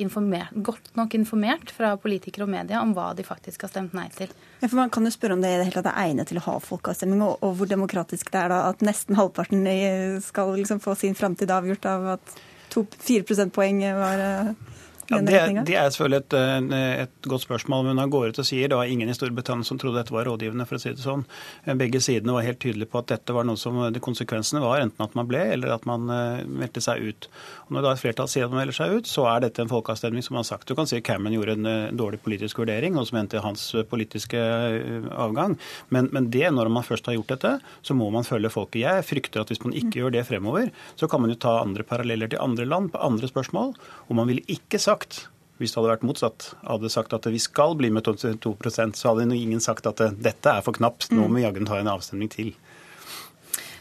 godt 0.66 0.90
nok 0.98 1.14
informert 1.14 1.70
fra 1.70 1.92
politikere 2.00 2.48
og 2.48 2.50
media 2.50 2.80
om 2.82 2.94
hva 2.96 3.12
de 3.14 3.22
faktisk 3.26 3.62
har 3.62 3.70
stemt 3.70 3.94
nei 3.94 4.08
til. 4.16 4.32
Ja, 4.60 4.66
for 4.66 4.76
Man 4.80 4.90
kan 4.90 5.06
jo 5.06 5.12
spørre 5.14 5.36
om 5.36 5.42
det 5.42 5.52
er 5.54 5.70
det 5.70 5.84
er 5.86 6.00
egnet 6.02 6.28
til 6.28 6.40
å 6.40 6.46
ha 6.48 6.58
folkeavstemning, 6.58 7.22
og, 7.22 7.38
og, 7.42 7.54
hvor 7.58 7.70
demokratisk 7.70 8.32
det 8.34 8.42
er 8.42 8.52
da 8.52 8.64
at 8.72 8.82
nesten 8.82 9.18
halvparten 9.18 9.62
skal 10.24 10.54
liksom 10.58 10.82
få 10.82 10.96
sin 10.98 11.14
framtid 11.14 11.50
avgjort 11.50 11.86
av 11.86 12.08
at 12.16 12.34
to, 12.72 12.84
4 12.98 13.24
prosentpoeng 13.28 13.80
var 13.96 14.24
eh, 14.24 14.52
ja, 15.08 15.18
det, 15.24 15.62
det, 15.64 15.74
er 15.74 15.88
selvfølgelig 15.88 16.18
et, 16.20 16.34
eh, 16.36 17.02
et, 17.04 17.12
godt 17.24 17.44
spørsmål. 17.46 17.86
Men 17.86 18.00
han 18.02 18.10
går 18.12 18.28
ut 18.28 18.40
og 18.42 18.46
sier 18.46 18.68
det 18.68 18.76
var 18.76 18.90
ingen 18.92 19.08
i 19.08 19.14
Storbritannia 19.16 19.64
som 19.64 19.78
trodde 19.80 20.02
dette 20.02 20.12
var 20.12 20.28
rådgivende. 20.28 20.66
for 20.68 20.76
å 20.76 20.82
si 20.82 20.92
det 20.92 21.00
sånn. 21.00 21.24
Eh, 21.64 21.76
begge 21.80 22.02
sidene 22.04 22.34
var 22.36 22.44
helt 22.44 22.60
tydelige 22.60 22.90
på 22.92 23.00
at 23.00 23.08
dette 23.14 23.32
var 23.32 23.46
noe 23.48 23.56
som 23.56 23.78
de 23.92 24.02
konsekvensene 24.04 24.60
var 24.60 24.82
enten 24.84 25.04
at 25.04 25.16
man 25.16 25.28
ble 25.30 25.40
eller 25.54 25.72
at 25.72 25.86
man 25.88 26.10
uh, 26.12 26.44
meldte 26.44 26.82
seg 26.84 27.00
ut. 27.00 27.28
Og 27.68 27.72
Når 27.76 27.86
da 27.86 27.92
et 27.94 28.02
flertall 28.02 28.28
sier 28.28 28.44
at 28.44 28.52
man 28.52 28.60
melder 28.60 28.76
seg 28.76 28.98
ut, 28.98 29.08
så 29.08 29.24
er 29.32 29.46
dette 29.46 29.64
en 29.64 29.72
folkeavstemning 29.72 30.24
som 30.24 30.36
man 30.36 30.44
har 30.44 30.50
sagt. 30.50 30.68
Du 30.68 30.76
kan 30.76 30.88
si 30.90 31.00
Cameron 31.00 31.36
gjorde 31.38 31.56
en 31.56 31.70
uh, 31.70 31.96
dårlig 31.96 32.20
politisk 32.24 32.60
vurdering, 32.60 32.98
og 33.00 33.08
som 33.08 33.22
endte 33.22 33.40
hans 33.44 33.64
politiske 33.88 34.36
uh, 34.36 35.08
avgang. 35.16 35.56
Men, 35.88 36.12
men, 36.12 36.28
det, 36.34 36.44
når 36.52 36.68
man 36.74 36.84
først 36.84 37.08
har 37.08 37.16
gjort 37.16 37.32
dette, 37.32 37.54
så 37.80 37.96
må 37.96 38.10
man 38.12 38.28
følge 38.28 38.52
folket. 38.52 38.82
Jeg 38.84 39.08
frykter 39.08 39.40
at 39.40 39.54
hvis 39.54 39.64
man 39.64 39.72
ikke 39.72 40.02
gjør 40.02 40.18
det 40.18 40.26
fremover, 40.28 40.68
så 41.00 41.08
kan 41.08 41.24
man 41.24 41.32
jo 41.32 41.40
ta 41.40 41.56
andre 41.62 41.86
paralleller 41.88 42.28
til 42.28 42.44
andre 42.44 42.68
land 42.68 42.92
på 42.92 43.00
andre 43.00 43.30
spørsmål. 43.30 43.72
Og 44.08 44.20
man 44.20 44.28
ville 44.28 44.44
ikke 44.52 44.80
sagt 44.82 44.97
sagt, 44.98 45.20
hvis 45.58 45.72
det 45.72 45.80
hadde 45.80 45.92
vært 45.94 46.06
motsatt, 46.06 46.52
hadde 46.66 46.90
sagt 46.92 47.14
at 47.16 47.26
vi 47.30 47.40
skal 47.42 47.76
bli 47.78 47.90
med 47.94 48.06
2% 48.06 48.98
så 48.98 49.12
hadde 49.12 49.30
ingen 49.34 49.62
sagt 49.62 49.86
at 49.90 50.02
dette 50.18 50.50
er 50.52 50.64
for 50.66 50.76
knapt, 50.76 51.10
nå 51.12 51.26
må 51.26 51.38
vi 51.38 51.46
jaggu 51.46 51.64
ta 51.66 51.80
en 51.80 51.94
avstemning 51.94 52.30
til. 52.32 52.52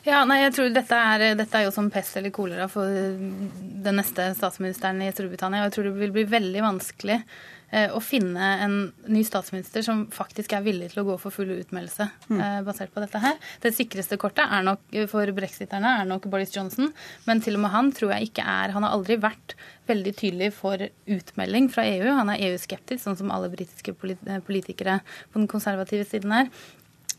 Ja, 0.08 0.22
nei, 0.24 0.40
jeg 0.40 0.54
tror 0.56 0.70
dette 0.72 0.96
er, 0.96 1.24
dette 1.36 1.58
er, 1.60 1.66
jo 1.68 1.74
som 1.76 1.90
pest 1.92 2.16
eller 2.16 2.32
kolera 2.32 2.70
for 2.72 2.88
den 2.88 4.00
neste 4.00 4.30
statsministeren 4.38 5.02
i 5.04 5.12
Storbritannia. 5.12 5.66
og 5.66 5.68
Jeg 5.68 5.76
tror 5.76 5.90
det 5.90 5.98
vil 6.00 6.14
bli 6.16 6.24
veldig 6.32 6.64
vanskelig 6.64 7.18
Eh, 7.20 7.57
å 7.92 8.00
finne 8.04 8.50
en 8.64 8.76
ny 9.12 9.24
statsminister 9.28 9.84
som 9.84 10.06
faktisk 10.14 10.54
er 10.56 10.64
villig 10.64 10.92
til 10.94 11.02
å 11.02 11.08
gå 11.10 11.18
for 11.20 11.36
full 11.36 11.50
utmeldelse 11.58 12.08
mm. 12.30 12.38
Eh, 12.38 12.60
basert 12.64 12.94
på 12.94 13.02
dette 13.04 13.20
her. 13.20 13.36
Det 13.64 13.74
sikreste 13.76 14.18
kortet 14.22 14.48
er 14.48 14.64
nok 14.64 14.96
for 15.12 15.32
brexiterne 15.36 15.98
er 16.00 16.08
nok 16.08 16.30
Boris 16.32 16.54
Johnson, 16.56 16.94
men 17.28 17.44
til 17.44 17.58
og 17.58 17.66
med 17.66 17.74
han 17.74 17.92
tror 17.96 18.14
jeg 18.16 18.30
ikke 18.30 18.46
er 18.48 18.74
Han 18.76 18.86
har 18.86 18.96
aldri 18.96 19.18
vært 19.20 19.58
veldig 19.88 20.14
tydelig 20.20 20.52
for 20.56 20.80
utmelding 20.80 21.70
fra 21.72 21.86
EU. 21.88 22.08
Han 22.18 22.32
er 22.32 22.44
EU-skeptisk, 22.50 23.02
sånn 23.04 23.18
som 23.20 23.32
alle 23.36 23.52
britiske 23.52 23.96
politikere 23.98 25.00
på 25.32 25.42
den 25.42 25.48
konservative 25.52 26.08
siden 26.08 26.36
er. 26.36 26.52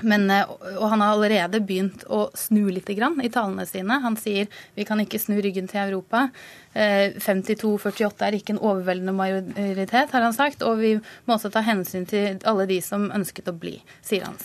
Men, 0.02 0.30
eh, 0.30 0.46
og 0.76 0.88
han 0.92 1.02
har 1.02 1.14
allerede 1.14 1.60
begynt 1.66 2.04
å 2.06 2.28
snu 2.38 2.68
litt 2.70 2.90
grann 2.94 3.18
i 3.24 3.30
talene 3.34 3.66
sine. 3.66 4.00
Han 4.04 4.16
sier 4.20 4.46
vi 4.76 4.86
kan 4.88 5.00
ikke 5.02 5.20
snu 5.22 5.38
ryggen 5.42 5.70
til 5.70 5.82
Europa. 5.88 6.28
52-48 6.74 8.06
eh, 8.06 8.26
er 8.28 8.38
ikke 8.38 8.54
en 8.54 8.62
overveldende 8.62 9.16
majoritet, 9.16 10.12
har 10.14 10.22
han 10.22 10.36
sagt. 10.36 10.62
Og 10.62 10.78
vi 10.82 10.94
må 11.26 11.38
også 11.38 11.50
ta 11.54 11.64
hensyn 11.66 12.06
til 12.08 12.38
alle 12.46 12.68
de 12.70 12.80
som 12.84 13.10
ønsket 13.14 13.50
å 13.50 13.56
bli, 13.58 13.78
sier 14.06 14.28
han. 14.28 14.38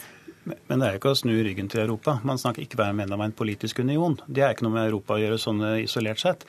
Men 0.44 0.82
det 0.82 0.88
er 0.88 0.96
jo 0.96 1.00
ikke 1.00 1.14
å 1.14 1.18
snu 1.18 1.34
ryggen 1.46 1.70
til 1.72 1.84
Europa. 1.86 2.18
Man 2.28 2.40
snakker 2.42 2.66
ikke 2.66 2.80
være 2.82 2.96
medlem 2.98 3.22
av 3.22 3.30
en 3.30 3.36
politisk 3.38 3.80
union. 3.84 4.18
Det 4.28 4.44
er 4.44 4.56
ikke 4.56 4.66
noe 4.68 4.76
med 4.76 4.90
Europa 4.90 5.16
å 5.16 5.22
gjøre 5.22 5.40
sånn 5.40 5.62
isolert 5.80 6.20
sett. 6.24 6.44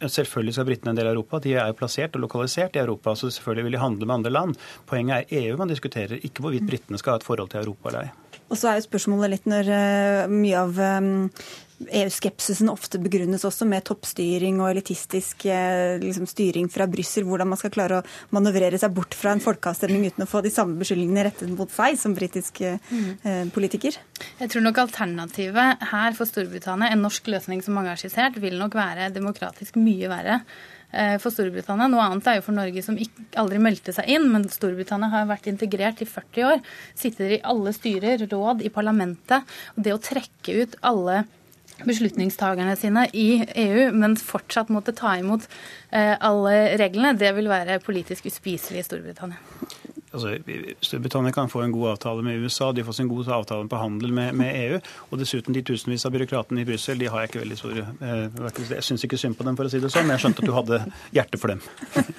Selvfølgelig 0.00 0.54
skal 0.56 0.68
britene 0.68 0.94
en 0.94 1.00
del 1.00 1.10
av 1.10 1.16
Europa. 1.16 1.42
De 1.42 1.56
er 1.56 1.70
jo 1.70 1.78
plassert 1.78 2.14
og 2.14 2.26
lokalisert 2.26 2.78
i 2.78 2.82
Europa, 2.84 3.16
så 3.18 3.32
selvfølgelig 3.34 3.68
vil 3.68 3.78
de 3.78 3.82
handle 3.82 4.08
med 4.08 4.18
andre 4.20 4.34
land. 4.36 4.60
Poenget 4.90 5.26
er 5.26 5.48
EU 5.48 5.58
man 5.60 5.72
diskuterer, 5.72 6.22
ikke 6.22 6.44
hvorvidt 6.44 6.68
britene 6.68 7.00
skal 7.00 7.16
ha 7.16 7.22
et 7.22 7.26
forhold 7.26 7.50
til 7.52 7.64
Europa 7.64 7.90
eller 7.90 8.06
ei. 8.06 8.14
Og 8.52 8.58
så 8.60 8.70
er 8.70 8.78
jo 8.78 8.84
spørsmålet 8.84 9.32
litt 9.32 9.46
når 9.48 9.68
uh, 9.72 10.30
mye 10.30 10.58
av 10.60 10.80
um, 11.00 11.12
EU-skepsisen 11.82 12.70
ofte 12.70 13.00
begrunnes 13.02 13.44
også 13.46 13.66
med 13.68 13.84
toppstyring 13.88 14.60
og 14.62 14.70
elitistisk 14.70 15.46
uh, 15.50 15.96
liksom, 16.02 16.28
styring 16.30 16.68
fra 16.72 16.86
Brussel. 16.90 17.26
Hvordan 17.26 17.50
man 17.50 17.60
skal 17.60 17.72
klare 17.74 18.00
å 18.00 18.04
manøvrere 18.34 18.78
seg 18.80 18.94
bort 18.94 19.16
fra 19.18 19.34
en 19.34 19.42
folkeavstemning 19.44 20.06
uten 20.08 20.26
å 20.26 20.30
få 20.30 20.44
de 20.44 20.52
samme 20.54 20.78
beskyldningene 20.80 21.26
rettet 21.28 21.50
mot 21.54 21.70
seg 21.72 21.98
som 22.00 22.14
britisk 22.16 22.60
eh, 22.64 22.78
politiker. 23.54 23.96
Jeg 24.40 24.52
tror 24.52 24.64
nok 24.64 24.78
alternativet 24.84 25.84
her 25.90 26.16
for 26.16 26.30
Storbritannia, 26.30 26.92
en 26.92 27.04
norsk 27.04 27.28
løsning 27.32 27.62
som 27.64 27.76
mange 27.76 27.92
har 27.92 28.00
skissert, 28.00 28.38
vil 28.42 28.56
nok 28.60 28.76
være 28.78 29.10
demokratisk 29.14 29.78
mye 29.80 30.10
verre. 30.12 30.40
Eh, 30.94 31.16
for 31.18 31.34
Storbritannia. 31.34 31.88
Noe 31.90 32.04
annet 32.06 32.28
er 32.30 32.36
jo 32.38 32.44
for 32.46 32.54
Norge 32.54 32.82
som 32.86 32.98
ikke, 33.00 33.26
aldri 33.40 33.58
meldte 33.62 33.94
seg 33.96 34.10
inn, 34.14 34.28
men 34.30 34.46
Storbritannia 34.50 35.10
har 35.10 35.26
vært 35.26 35.48
integrert 35.50 36.02
i 36.04 36.06
40 36.06 36.50
år. 36.52 36.60
Sitter 36.98 37.34
i 37.34 37.40
alle 37.42 37.72
styrer, 37.74 38.22
råd, 38.30 38.62
i 38.62 38.70
parlamentet. 38.74 39.56
Og 39.74 39.82
det 39.86 39.94
å 39.96 40.02
trekke 40.02 40.60
ut 40.62 40.76
alle 40.86 41.24
beslutningstagerne 41.82 42.76
sine 42.78 43.08
i 43.12 43.28
EU, 43.42 43.90
men 43.96 44.16
fortsatt 44.20 44.70
måtte 44.72 44.94
ta 44.96 45.16
imot 45.18 45.48
eh, 45.90 46.14
alle 46.14 46.76
reglene, 46.80 47.16
det 47.18 47.34
vil 47.36 47.50
være 47.50 47.80
politisk 47.82 48.30
uspiselig 48.30 48.84
i 48.84 48.86
Storbritannia. 48.86 49.40
Altså, 50.14 50.36
Storbritannia 50.84 51.32
kan 51.34 51.50
få 51.50 51.64
en 51.64 51.72
god 51.74 51.88
avtale 51.94 52.22
med 52.22 52.38
USA, 52.38 52.70
de 52.72 52.84
får 52.86 52.98
sin 53.00 53.08
gode 53.10 53.32
avtale 53.34 53.66
på 53.68 53.78
handel 53.80 54.12
med, 54.14 54.34
med, 54.38 54.54
EU. 54.54 54.78
Og 55.10 55.18
dessuten 55.18 55.54
de 55.56 55.62
tusenvis 55.66 56.06
av 56.06 56.14
byråkratene 56.14 56.62
i 56.62 56.68
Brussel, 56.68 57.00
de 57.00 57.08
har 57.10 57.24
jeg 57.24 57.32
ikke 57.32 57.42
veldig 57.42 57.58
stor 57.58 57.80
eh, 57.82 58.68
Jeg 58.76 58.86
syns 58.86 59.04
ikke 59.06 59.18
synd 59.18 59.34
på 59.38 59.46
dem, 59.46 59.58
for 59.58 59.66
å 59.66 59.72
si 59.72 59.80
det 59.82 59.90
sånn, 59.90 60.06
men 60.06 60.14
jeg 60.14 60.24
skjønte 60.24 60.44
at 60.44 60.50
du 60.50 60.54
hadde 60.54 60.80
hjerte 61.16 61.40
for 61.42 61.54
dem. 61.54 61.64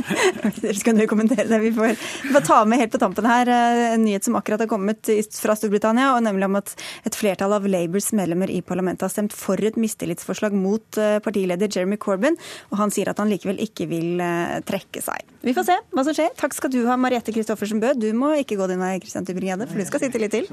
Dere 0.61 0.75
skal 0.77 0.97
dere 0.99 1.09
kommentere 1.09 1.47
det. 1.47 1.61
Vi 1.63 1.71
får, 1.75 1.95
vi 2.25 2.33
får 2.35 2.45
ta 2.49 2.59
med 2.67 2.83
helt 2.83 2.93
på 2.93 3.01
tampen 3.01 3.29
her 3.29 3.49
eh, 3.51 3.85
en 3.93 4.03
nyhet 4.03 4.27
som 4.27 4.35
akkurat 4.37 4.65
har 4.65 4.71
kommet 4.71 5.11
fra 5.39 5.55
Storbritannia, 5.55 6.11
og 6.17 6.25
nemlig 6.27 6.49
om 6.49 6.59
at 6.59 6.75
et 7.07 7.15
flertall 7.15 7.55
av 7.55 7.67
Labours 7.69 8.11
medlemmer 8.17 8.51
i 8.51 8.59
parlamentet 8.65 9.07
har 9.07 9.13
stemt 9.13 9.35
for 9.35 9.61
et 9.63 9.79
mistillitsforslag 9.79 10.55
mot 10.57 10.99
eh, 10.99 11.17
partileder 11.23 11.71
Jeremy 11.71 11.99
Corbyn, 12.01 12.35
og 12.71 12.79
han 12.81 12.93
sier 12.93 13.13
at 13.13 13.23
han 13.23 13.31
likevel 13.31 13.63
ikke 13.63 13.87
vil 13.91 14.19
eh, 14.19 14.59
trekke 14.67 15.03
seg. 15.05 15.23
Vi 15.45 15.55
får 15.55 15.69
se 15.69 15.79
hva 15.95 16.05
som 16.05 16.17
skjer. 16.17 16.35
Takk 16.37 16.55
skal 16.57 16.73
du 16.73 16.81
ha, 16.89 16.99
Mariette 16.99 17.33
Christoffersen 17.35 17.81
Bø. 17.85 17.93
Du 17.93 18.09
må 18.17 18.33
ikke 18.41 18.57
gå 18.57 18.65
din 18.71 18.81
vei, 18.81 18.97
Kristian 19.03 19.25
Tybring-Gjedde, 19.27 19.69
for 19.69 19.77
du 19.77 19.85
skal 19.85 20.01
sitte 20.01 20.21
litt 20.21 20.33
til. 20.33 20.49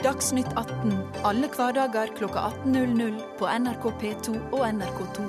Dagsnytt 0.00 0.48
18 0.56 0.94
alle 1.28 1.50
hverdager 1.52 2.14
klokka 2.16 2.46
18.00 2.62 3.18
på 3.36 3.48
NRK 3.50 3.84
P2 4.00 4.36
og 4.56 4.62
NRK2. 4.70 5.26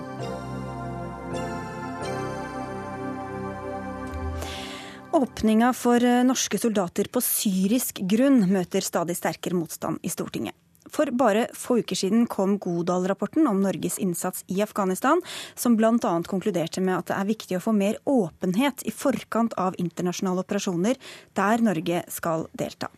Åpninga 5.12 5.74
for 5.76 6.08
norske 6.24 6.62
soldater 6.62 7.10
på 7.12 7.20
syrisk 7.26 8.00
grunn 8.14 8.46
møter 8.48 8.86
stadig 8.86 9.18
sterkere 9.20 9.60
motstand 9.60 10.00
i 10.08 10.14
Stortinget. 10.14 10.56
For 10.92 11.12
bare 11.16 11.48
få 11.58 11.80
uker 11.82 11.96
siden 11.96 12.26
kom 12.32 12.58
Godal-rapporten 12.62 13.48
om 13.48 13.62
Norges 13.64 13.98
innsats 14.00 14.46
i 14.48 14.62
Afghanistan, 14.64 15.22
som 15.56 15.78
bl.a. 15.80 15.98
konkluderte 16.28 16.84
med 16.84 17.00
at 17.00 17.12
det 17.12 17.20
er 17.20 17.30
viktig 17.32 17.58
å 17.58 17.64
få 17.64 17.76
mer 17.76 18.00
åpenhet 18.06 18.84
i 18.88 18.96
forkant 18.96 19.56
av 19.60 19.78
internasjonale 19.82 20.44
operasjoner 20.46 21.00
der 21.38 21.64
Norge 21.64 22.04
skal 22.12 22.50
delta. 22.58 22.92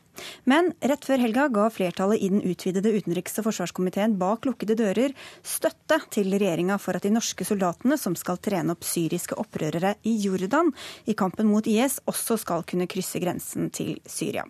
Men 0.49 0.71
rett 0.83 1.05
før 1.07 1.21
helga 1.23 1.47
ga 1.53 1.67
flertallet 1.73 2.21
i 2.21 2.29
den 2.31 2.43
utvidede 2.45 2.91
utenriks- 2.93 3.37
og 3.41 3.47
forsvarskomiteen 3.47 4.15
bak 4.19 4.47
lukkede 4.47 4.77
dører 4.79 5.13
støtte 5.45 5.99
til 6.13 6.31
regjeringa 6.33 6.77
for 6.81 6.97
at 6.97 7.05
de 7.05 7.13
norske 7.13 7.45
soldatene 7.47 7.97
som 7.99 8.15
skal 8.19 8.39
trene 8.43 8.75
opp 8.75 8.85
syriske 8.87 9.37
opprørere 9.39 9.95
i 10.09 10.15
Jordan 10.23 10.71
i 11.09 11.15
kampen 11.17 11.49
mot 11.49 11.67
IS, 11.69 11.99
også 12.09 12.37
skal 12.41 12.65
kunne 12.69 12.87
krysse 12.91 13.21
grensen 13.23 13.69
til 13.73 13.95
Syria. 14.09 14.45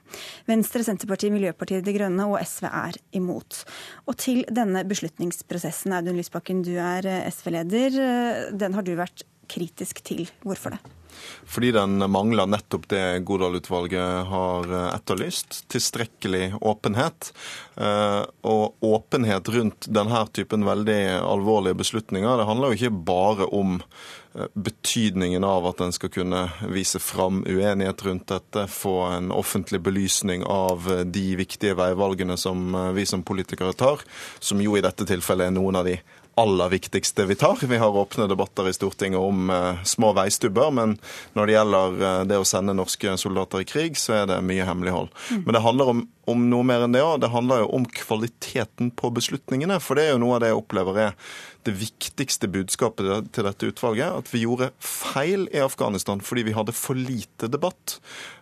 Venstre, 0.50 0.84
Senterpartiet, 0.86 1.34
Miljøpartiet 1.34 1.86
De 1.86 1.96
Grønne 1.96 2.27
og 2.29 2.39
SV 2.41 2.67
er 2.70 3.00
imot. 3.20 3.63
Og 4.08 4.17
til 4.20 4.43
denne 4.51 4.84
beslutningsprosessen, 4.88 5.96
Audun 5.96 6.20
Lysbakken, 6.20 6.63
du 6.65 6.75
er 6.77 7.08
SV-leder. 7.29 8.51
Den 8.58 8.75
har 8.77 8.86
du 8.86 8.96
vært 9.00 9.25
kritisk 9.51 10.03
til. 10.05 10.27
Hvorfor 10.43 10.75
det? 10.75 11.02
Fordi 11.50 11.74
den 11.75 12.00
mangler 12.12 12.50
nettopp 12.50 12.88
det 12.92 13.03
Godal-utvalget 13.27 14.30
har 14.32 14.74
etterlyst. 14.96 15.63
Tilstrekkelig 15.72 16.53
åpenhet. 16.62 17.34
Eh, 17.75 18.22
og 18.42 18.75
åpenhet 18.80 19.50
rundt 19.50 19.88
denne 19.89 20.25
typen 20.34 20.65
veldig 20.65 21.01
alvorlige 21.25 21.77
beslutninger, 21.80 22.38
det 22.38 22.46
handler 22.46 22.70
jo 22.70 22.77
ikke 22.77 23.06
bare 23.08 23.48
om 23.50 23.80
eh, 23.80 24.46
betydningen 24.53 25.46
av 25.48 25.65
at 25.72 25.82
en 25.82 25.96
skal 25.96 26.12
kunne 26.13 26.44
vise 26.70 27.01
fram 27.01 27.42
uenighet 27.48 28.06
rundt 28.06 28.27
dette, 28.30 28.68
få 28.70 29.00
en 29.15 29.32
offentlig 29.34 29.82
belysning 29.82 30.46
av 30.46 30.86
de 31.06 31.25
viktige 31.39 31.74
veivalgene 31.80 32.38
som 32.38 32.75
eh, 32.77 32.92
vi 33.00 33.08
som 33.10 33.25
politikere 33.25 33.74
tar, 33.74 34.06
som 34.39 34.62
jo 34.62 34.77
i 34.77 34.86
dette 34.86 35.10
tilfellet 35.10 35.50
er 35.50 35.58
noen 35.58 35.82
av 35.82 35.89
de 35.89 35.98
aller 36.36 36.70
viktigste 36.70 37.25
vi 37.25 37.36
tar. 37.36 37.58
Vi 37.62 37.78
har 37.78 37.98
åpne 37.98 38.28
debatter 38.28 38.70
i 38.70 38.74
Stortinget 38.74 39.20
om 39.20 39.50
uh, 39.50 39.84
små 39.84 40.13
veistubber, 40.18 40.72
men 40.74 40.98
når 41.38 41.46
det 41.46 41.56
gjelder 41.58 42.00
uh, 42.02 42.24
det 42.30 42.40
å 42.42 42.48
sende 42.48 42.75
norske 42.78 43.16
soldater 43.22 43.62
i 43.62 43.68
krig, 43.70 44.00
så 44.00 44.18
er 44.22 44.28
det 44.32 44.42
mye 44.46 44.66
hemmelighold. 44.66 45.12
Mm. 45.30 45.44
Men 45.46 45.58
det 45.58 45.63
handler 45.66 45.94
om, 45.94 46.04
om 46.34 46.46
noe 46.50 46.66
mer 46.68 46.86
enn 46.86 46.96
det 46.96 47.04
òg. 47.06 47.20
Det 47.22 47.32
handler 47.34 47.63
jo 47.63 47.72
om 47.78 47.86
kvaliteten 47.86 48.92
på 48.98 49.13
beslutningene. 49.13 49.78
For 49.84 50.00
det 50.00 50.08
er 50.08 50.16
jo 50.16 50.24
noe 50.25 50.40
av 50.40 50.44
det 50.44 50.54
jeg 50.54 50.62
opplever 50.63 51.02
er 51.08 51.18
det 51.63 51.75
viktigste 51.80 52.50
budskapet 52.52 53.30
til 53.36 53.48
dette 53.48 53.70
utvalget. 53.70 54.24
At 54.24 54.34
vi 54.34 54.44
gjorde 54.44 54.74
feil 54.84 55.46
i 55.54 55.62
Afghanistan 55.63 56.24
fordi 56.24 56.48
vi 56.50 56.58
hadde 56.58 56.75
for 56.75 56.98
lite 56.98 57.52
debatt. 57.52 58.00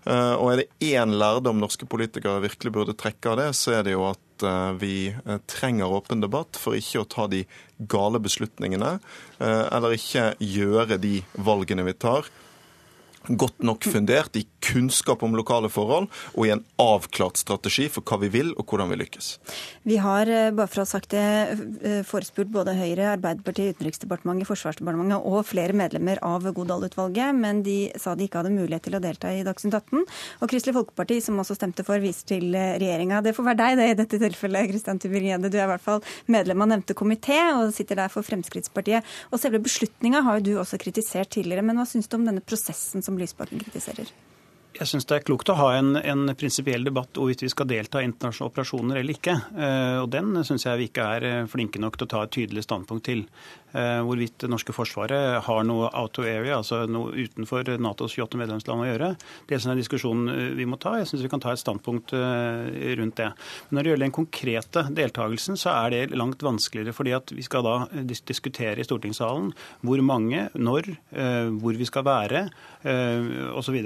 Uh, 0.07 0.39
og 0.39 0.47
er 0.53 0.63
det 0.63 0.93
én 0.95 1.17
lærdom 1.19 1.59
norske 1.61 1.85
politikere 1.89 2.41
virkelig 2.47 2.73
burde 2.73 2.97
trekke 2.97 3.35
av 3.35 3.41
det, 3.43 3.51
så 3.59 3.81
er 3.81 3.85
det 3.85 3.99
jo 3.99 4.07
at 4.09 4.21
Eh, 4.43 4.71
vi 4.81 4.93
eh, 5.25 5.37
trenger 5.49 5.91
åpen 5.91 6.21
debatt 6.23 6.59
for 6.59 6.77
ikke 6.77 7.03
å 7.03 7.09
ta 7.09 7.27
de 7.31 7.43
gale 7.91 8.21
beslutningene, 8.21 8.97
eh, 9.39 9.65
eller 9.71 9.97
ikke 9.97 10.31
gjøre 10.39 10.99
de 11.01 11.19
valgene 11.37 11.85
vi 11.87 11.95
tar. 11.97 12.29
Godt 13.27 13.61
nok 13.61 13.85
fundert 13.85 14.37
i 14.39 14.45
kunnskap 14.61 15.23
om 15.25 15.35
lokale 15.37 15.69
forhold 15.71 16.09
og 16.35 16.45
i 16.45 16.53
en 16.53 16.63
avklart 16.81 17.39
strategi 17.41 17.87
for 17.91 18.05
hva 18.05 18.19
vi 18.21 18.31
vil 18.33 18.53
og 18.55 18.69
hvordan 18.69 18.91
vi 18.91 18.99
lykkes. 19.01 19.31
Vi 19.87 19.97
har, 20.01 20.29
eh, 20.29 20.51
bare 20.51 20.67
for 20.67 20.81
å 20.81 20.85
ha 20.85 20.91
sagt 20.91 21.09
det, 21.09 21.25
eh, 21.83 22.03
forespurt 22.03 22.51
både 22.51 22.75
Høyre, 22.77 23.17
Arbeiderpartiet, 23.17 23.75
Utenriksdepartementet, 23.75 24.47
Forsvarsdepartementet 24.47 25.25
og 25.25 25.45
flere 25.45 25.73
medlemmer 25.73 26.19
av 26.21 26.43
Godal-utvalget, 26.43 27.35
men 27.35 27.63
de 27.63 27.91
sa 27.97 28.15
de 28.15 28.27
ikke 28.27 28.43
hadde 28.43 28.53
mulighet 28.55 28.83
til 28.83 28.93
å 28.93 29.01
delta 29.01 29.31
i 29.33 29.43
Dagsnytt 29.43 29.73
18. 29.73 30.05
Og 30.41 30.49
Kristelig 30.49 30.75
Folkeparti, 30.77 31.21
som 31.21 31.37
også 31.37 31.57
stemte 31.57 31.85
for, 31.85 31.99
viser 31.99 32.25
til 32.25 32.55
eh, 32.55 32.77
regjeringa. 32.77 33.23
Det 33.23 33.35
får 33.35 33.49
være 33.51 33.61
deg 33.61 33.77
det 33.77 33.89
i 33.89 33.99
dette 34.03 34.19
tilfellet, 34.21 34.69
Kristian 34.71 34.99
Tybring-Gjedde. 34.99 35.51
Du 35.51 35.57
er 35.57 35.65
i 35.65 35.71
hvert 35.73 35.81
fall 35.81 36.01
medlem 36.27 36.61
av 36.61 36.71
nevnte 36.73 36.97
komité 36.97 37.39
og 37.55 37.73
sitter 37.73 37.95
der 37.95 38.13
for 38.13 38.21
Fremskrittspartiet. 38.21 39.03
Og 39.31 39.39
selve 39.41 39.61
beslutninga 39.63 40.23
har 40.25 40.39
jo 40.39 40.51
du 40.51 40.53
også 40.61 40.79
kritisert 40.81 41.33
tidligere, 41.33 41.65
men 41.65 41.79
hva 41.79 41.87
syns 41.89 42.09
du 42.09 42.17
om 42.19 42.27
denne 42.27 42.43
prosessen 42.45 43.03
som 43.05 43.17
Lysbakken 43.19 43.61
kritiserer? 43.63 44.11
Jeg 44.71 44.87
syns 44.87 45.07
det 45.09 45.17
er 45.17 45.23
klokt 45.27 45.49
å 45.51 45.57
ha 45.59 45.67
en, 45.75 45.97
en 45.99 46.31
prinsipiell 46.37 46.85
debatt 46.87 47.17
om 47.17 47.25
hvorvidt 47.25 47.43
vi 47.43 47.49
skal 47.51 47.67
delta 47.67 47.99
i 47.99 48.07
internasjonale 48.07 48.53
operasjoner 48.53 48.99
eller 49.01 49.17
ikke. 49.17 49.35
Eh, 49.51 49.97
og 49.99 50.07
Den 50.13 50.31
syns 50.47 50.65
jeg 50.65 50.79
vi 50.79 50.87
ikke 50.87 51.07
er 51.17 51.27
eh, 51.27 51.49
flinke 51.51 51.81
nok 51.81 51.99
til 51.99 52.07
å 52.07 52.11
ta 52.13 52.21
et 52.23 52.33
tydelig 52.37 52.63
standpunkt 52.65 53.05
til. 53.09 53.25
Eh, 53.71 54.01
hvorvidt 54.03 54.41
det 54.43 54.49
norske 54.51 54.73
forsvaret 54.75 55.39
har 55.45 55.61
noe 55.63 55.87
out 55.95 56.19
of 56.19 56.27
area, 56.27 56.57
altså 56.57 56.83
noe 56.91 57.13
utenfor 57.15 57.69
Natos 57.79 58.17
28 58.17 58.39
medlemsland 58.41 58.83
å 58.83 58.87
gjøre. 58.89 59.11
Det 59.47 59.55
er 59.55 59.67
en 59.71 59.79
diskusjon 59.79 60.25
eh, 60.33 60.49
vi 60.57 60.67
må 60.67 60.79
ta. 60.81 60.97
Jeg 60.99 61.07
syns 61.07 61.23
vi 61.23 61.31
kan 61.31 61.43
ta 61.43 61.53
et 61.53 61.61
standpunkt 61.61 62.11
eh, 62.17 62.91
rundt 62.99 63.21
det. 63.21 63.29
Men 63.69 63.79
når 63.79 63.87
det 63.87 63.93
gjelder 63.93 64.07
den 64.07 64.17
konkrete 64.17 64.83
deltakelsen, 64.97 65.59
så 65.59 65.71
er 65.77 65.95
det 65.95 66.19
langt 66.19 66.43
vanskeligere. 66.43 66.95
fordi 66.95 67.15
at 67.15 67.31
vi 67.31 67.45
skal 67.45 67.63
da 67.63 67.75
diskutere 68.07 68.81
i 68.81 68.87
stortingssalen 68.87 69.51
hvor 69.85 70.01
mange, 70.03 70.47
når, 70.55 70.87
hvor 71.61 71.77
vi 71.77 71.85
skal 71.87 72.03
være 72.05 72.41
osv. 73.55 73.77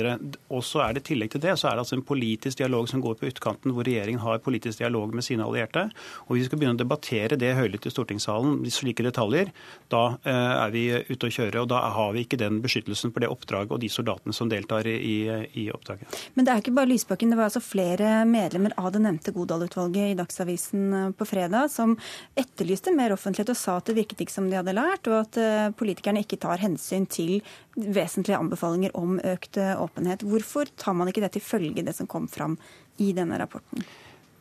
Og 0.50 0.64
så 0.66 0.82
er 0.82 0.96
det 0.96 1.04
i 1.04 1.08
tillegg 1.12 1.34
til 1.34 1.44
det 1.44 1.56
så 1.60 1.70
er 1.70 1.76
det 1.76 1.84
altså 1.84 1.98
en 1.98 2.06
politisk 2.06 2.60
dialog 2.62 2.88
som 2.90 3.04
går 3.04 3.18
på 3.20 3.30
utkanten, 3.30 3.74
hvor 3.76 3.86
regjeringen 3.88 4.24
har 4.24 4.42
politisk 4.44 4.82
dialog 4.82 5.14
med 5.16 5.26
sine 5.26 5.46
allierte. 5.46 5.88
Og 6.28 6.38
vi 6.38 6.46
skal 6.48 6.62
begynne 6.62 6.78
å 6.78 6.82
debattere 6.82 7.40
det 7.40 7.54
høylytt 7.58 7.88
i 7.88 7.94
stortingssalen, 7.94 8.64
slike 8.72 9.06
detaljer, 9.06 9.52
da 9.92 10.04
er 10.26 10.74
vi 10.74 10.86
ute 11.10 11.28
å 11.28 11.34
kjøre. 11.34 11.64
Og 11.64 11.70
da 11.72 11.82
har 11.96 12.14
vi 12.16 12.26
ikke 12.26 12.40
den 12.42 12.62
beskyttelsen 12.64 13.14
for 13.14 13.24
det 13.24 13.30
oppdraget 13.32 13.74
og 13.76 13.82
de 13.84 13.90
soldatene 13.92 14.36
som 14.36 14.50
deltar 14.52 14.88
i, 14.90 15.18
i 15.54 15.66
oppdraget. 15.74 16.20
Men 16.36 16.48
det 16.48 16.54
er 16.54 16.64
ikke 16.64 16.76
bare 16.76 16.92
Lysbakken. 16.92 17.34
Det 17.34 17.40
var 17.40 17.50
altså 17.50 17.64
flere 17.64 18.14
medlemmer 18.30 18.76
av 18.82 18.92
det 18.96 19.04
nevnte 19.04 19.34
Godal-utvalget 19.36 20.14
i 20.14 20.18
Dagsavisen 20.20 21.14
på 21.18 21.28
fredag 21.28 21.70
som 21.74 21.98
etterlyste 22.38 22.94
mer 22.96 23.16
offentlighet 23.16 23.54
og 23.54 23.60
sa 23.60 23.78
at 23.80 23.90
det 23.90 23.98
virket 24.00 24.26
ikke 24.26 24.36
som 24.36 24.50
de 24.50 24.60
hadde 24.60 24.76
lært, 24.76 25.10
og 25.12 25.22
at 25.24 25.76
politikerne 25.80 26.24
ikke 26.26 26.40
tar 26.42 26.62
hensyn 26.64 27.08
til 27.10 27.38
vesentlige 27.76 28.40
anbefalinger 28.40 28.96
om 28.98 29.20
økt 29.20 29.60
åpenhet. 29.60 30.26
Hvorfor 30.26 30.72
tar 30.80 30.98
man 30.98 31.12
ikke 31.12 31.26
det 31.26 31.36
til 31.36 31.46
følge, 31.46 31.86
det 31.86 31.96
som 31.98 32.10
kom 32.10 32.28
fram 32.32 32.58
i 33.02 33.12
denne 33.16 33.40
rapporten? 33.42 33.84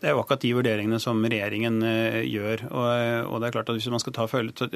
Det 0.04 0.10
er 0.10 0.16
jo 0.18 0.20
akkurat 0.20 0.44
de 0.44 0.52
vurderingene 0.58 1.00
som 1.00 1.22
regjeringen 1.24 1.80
uh, 1.80 2.20
gjør. 2.28 2.66
Og, 2.68 2.90
og, 3.30 3.40
det 3.40 3.48
er 3.48 3.56
klart 3.56 3.72
at 3.72 3.78
Hvis 3.78 3.88
man 3.88 4.02
skal 4.02 4.16
ta 4.16 4.26
følge, 4.28 4.68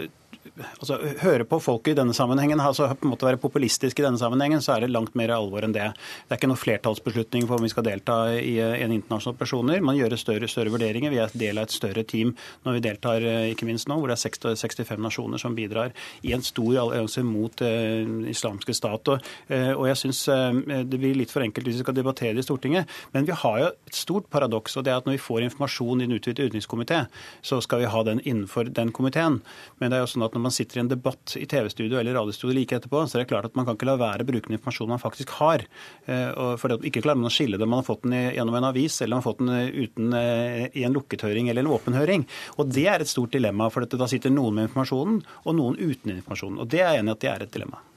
altså, 0.80 0.96
høre 1.20 1.44
på 1.48 1.60
folket 1.60 1.92
i 1.92 1.98
denne 2.00 2.16
sammenhengen, 2.16 2.62
altså 2.64 2.88
på 2.94 3.04
en 3.04 3.12
måte 3.12 3.28
være 3.28 3.40
populistisk 3.42 4.00
i 4.00 4.06
denne 4.06 4.20
sammenhengen, 4.20 4.64
så 4.64 4.74
er 4.74 4.86
det 4.86 4.92
langt 4.94 5.16
mer 5.18 5.34
alvor 5.36 5.66
enn 5.66 5.76
det. 5.76 5.90
Det 5.92 6.32
er 6.32 6.40
ikke 6.40 6.50
noen 6.50 6.62
flertallsbeslutning 6.62 7.46
for 7.48 7.60
om 7.60 7.66
vi 7.66 7.72
skal 7.72 7.86
delta 7.86 8.16
i 8.32 8.56
en 8.58 8.94
internasjonal 8.94 9.36
operasjoner. 9.36 9.84
Man 9.84 9.98
gjør 9.98 10.16
større, 10.18 10.48
større 10.50 10.72
vurderinger. 10.72 11.12
Vi 11.12 11.20
er 11.20 11.36
del 11.38 11.60
av 11.60 11.68
et 11.68 11.76
større 11.76 12.06
team 12.08 12.34
når 12.64 12.78
vi 12.78 12.84
deltar, 12.88 13.28
ikke 13.52 13.68
minst 13.68 13.90
nå, 13.90 14.00
hvor 14.00 14.10
det 14.10 14.16
er 14.16 14.56
65 14.56 15.04
nasjoner 15.04 15.40
som 15.40 15.56
bidrar 15.56 15.92
i 16.22 16.32
en 16.32 16.44
stor 16.44 16.78
allianse 16.82 17.22
mot 17.26 17.62
eh, 17.64 18.06
islamske 18.32 18.74
stat. 18.76 19.12
Og, 19.12 19.30
eh, 19.52 19.72
og 19.74 19.86
jeg 19.90 20.00
syns 20.02 20.22
eh, 20.32 20.82
det 20.88 21.00
blir 21.00 21.16
litt 21.18 21.32
for 21.34 21.44
enkelt 21.44 21.68
hvis 21.68 21.80
vi 21.80 21.86
skal 21.86 21.96
debattere 21.96 22.36
det 22.36 22.44
i 22.44 22.48
Stortinget. 22.48 22.98
Men 23.14 23.28
vi 23.28 23.36
har 23.36 23.58
jo 23.62 23.70
et 23.72 23.98
stort 23.98 24.28
paradoks, 24.32 24.78
og 24.78 24.86
det 24.86 24.94
er 24.94 25.02
at 25.02 25.08
når 25.08 25.17
vi 25.17 25.17
får 25.20 25.46
informasjon 25.46 26.02
i 26.02 26.06
den 26.06 26.16
utvidede 26.18 26.48
utenrikskomité, 26.48 27.04
så 27.42 27.60
skal 27.64 27.82
vi 27.82 27.90
ha 27.92 28.02
den 28.06 28.20
innenfor 28.20 28.70
den 28.74 28.92
komiteen. 28.92 29.40
Men 29.78 29.90
det 29.90 29.98
er 29.98 30.04
jo 30.04 30.10
sånn 30.14 30.26
at 30.26 30.36
når 30.36 30.44
man 30.46 30.54
sitter 30.54 30.78
i 30.78 30.84
en 30.84 30.90
debatt 30.92 31.36
i 31.38 31.46
TV-studio 31.50 32.00
eller 32.00 32.16
radiostudio 32.18 32.56
like 32.56 32.78
etterpå, 32.78 33.04
så 33.06 33.18
er 33.18 33.24
det 33.24 33.30
klart 33.32 33.50
at 33.50 33.58
man 33.58 33.68
kan 33.68 33.78
ikke 33.78 33.90
la 33.90 33.98
være 34.00 34.26
å 34.26 34.30
bruke 34.30 34.50
den 34.50 34.58
informasjonen 34.58 34.94
man 34.96 35.02
faktisk 35.02 35.34
har. 35.40 35.64
Eh, 36.06 36.30
for 36.60 36.78
ikke 36.78 37.02
klarer 37.04 37.20
man 37.20 37.30
å 37.30 37.34
skille 37.34 37.60
det 37.60 37.68
man 37.68 37.82
har 37.82 37.88
fått 37.88 38.06
den 38.06 38.16
gjennom 38.36 38.58
en 38.58 38.70
avis 38.70 39.00
eller 39.02 39.16
man 39.16 39.22
har 39.22 39.28
fått 39.28 39.42
den 39.42 39.54
eh, 39.54 39.82
uten, 39.84 40.12
eh, 40.18 40.64
i 40.78 40.86
en 40.88 40.96
lukket 40.96 41.26
høring 41.26 41.50
eller 41.50 41.64
en 41.64 41.74
åpen 41.74 41.98
høring. 41.98 42.26
Og 42.56 42.72
Det 42.78 42.86
er 42.86 43.02
et 43.02 43.10
stort 43.10 43.34
dilemma, 43.34 43.70
for 43.74 43.86
da 43.88 44.10
sitter 44.10 44.34
noen 44.34 44.58
med 44.58 44.68
informasjonen 44.68 45.22
og 45.44 45.58
noen 45.58 45.78
uten 45.78 46.16
informasjonen. 46.18 46.62
Og 46.62 46.68
Det 46.70 46.82
er 46.82 46.92
jeg 46.92 47.04
enig 47.04 47.14
i 47.14 47.16
at 47.16 47.24
det 47.24 47.32
er 47.34 47.46
et 47.46 47.54
dilemma. 47.54 47.87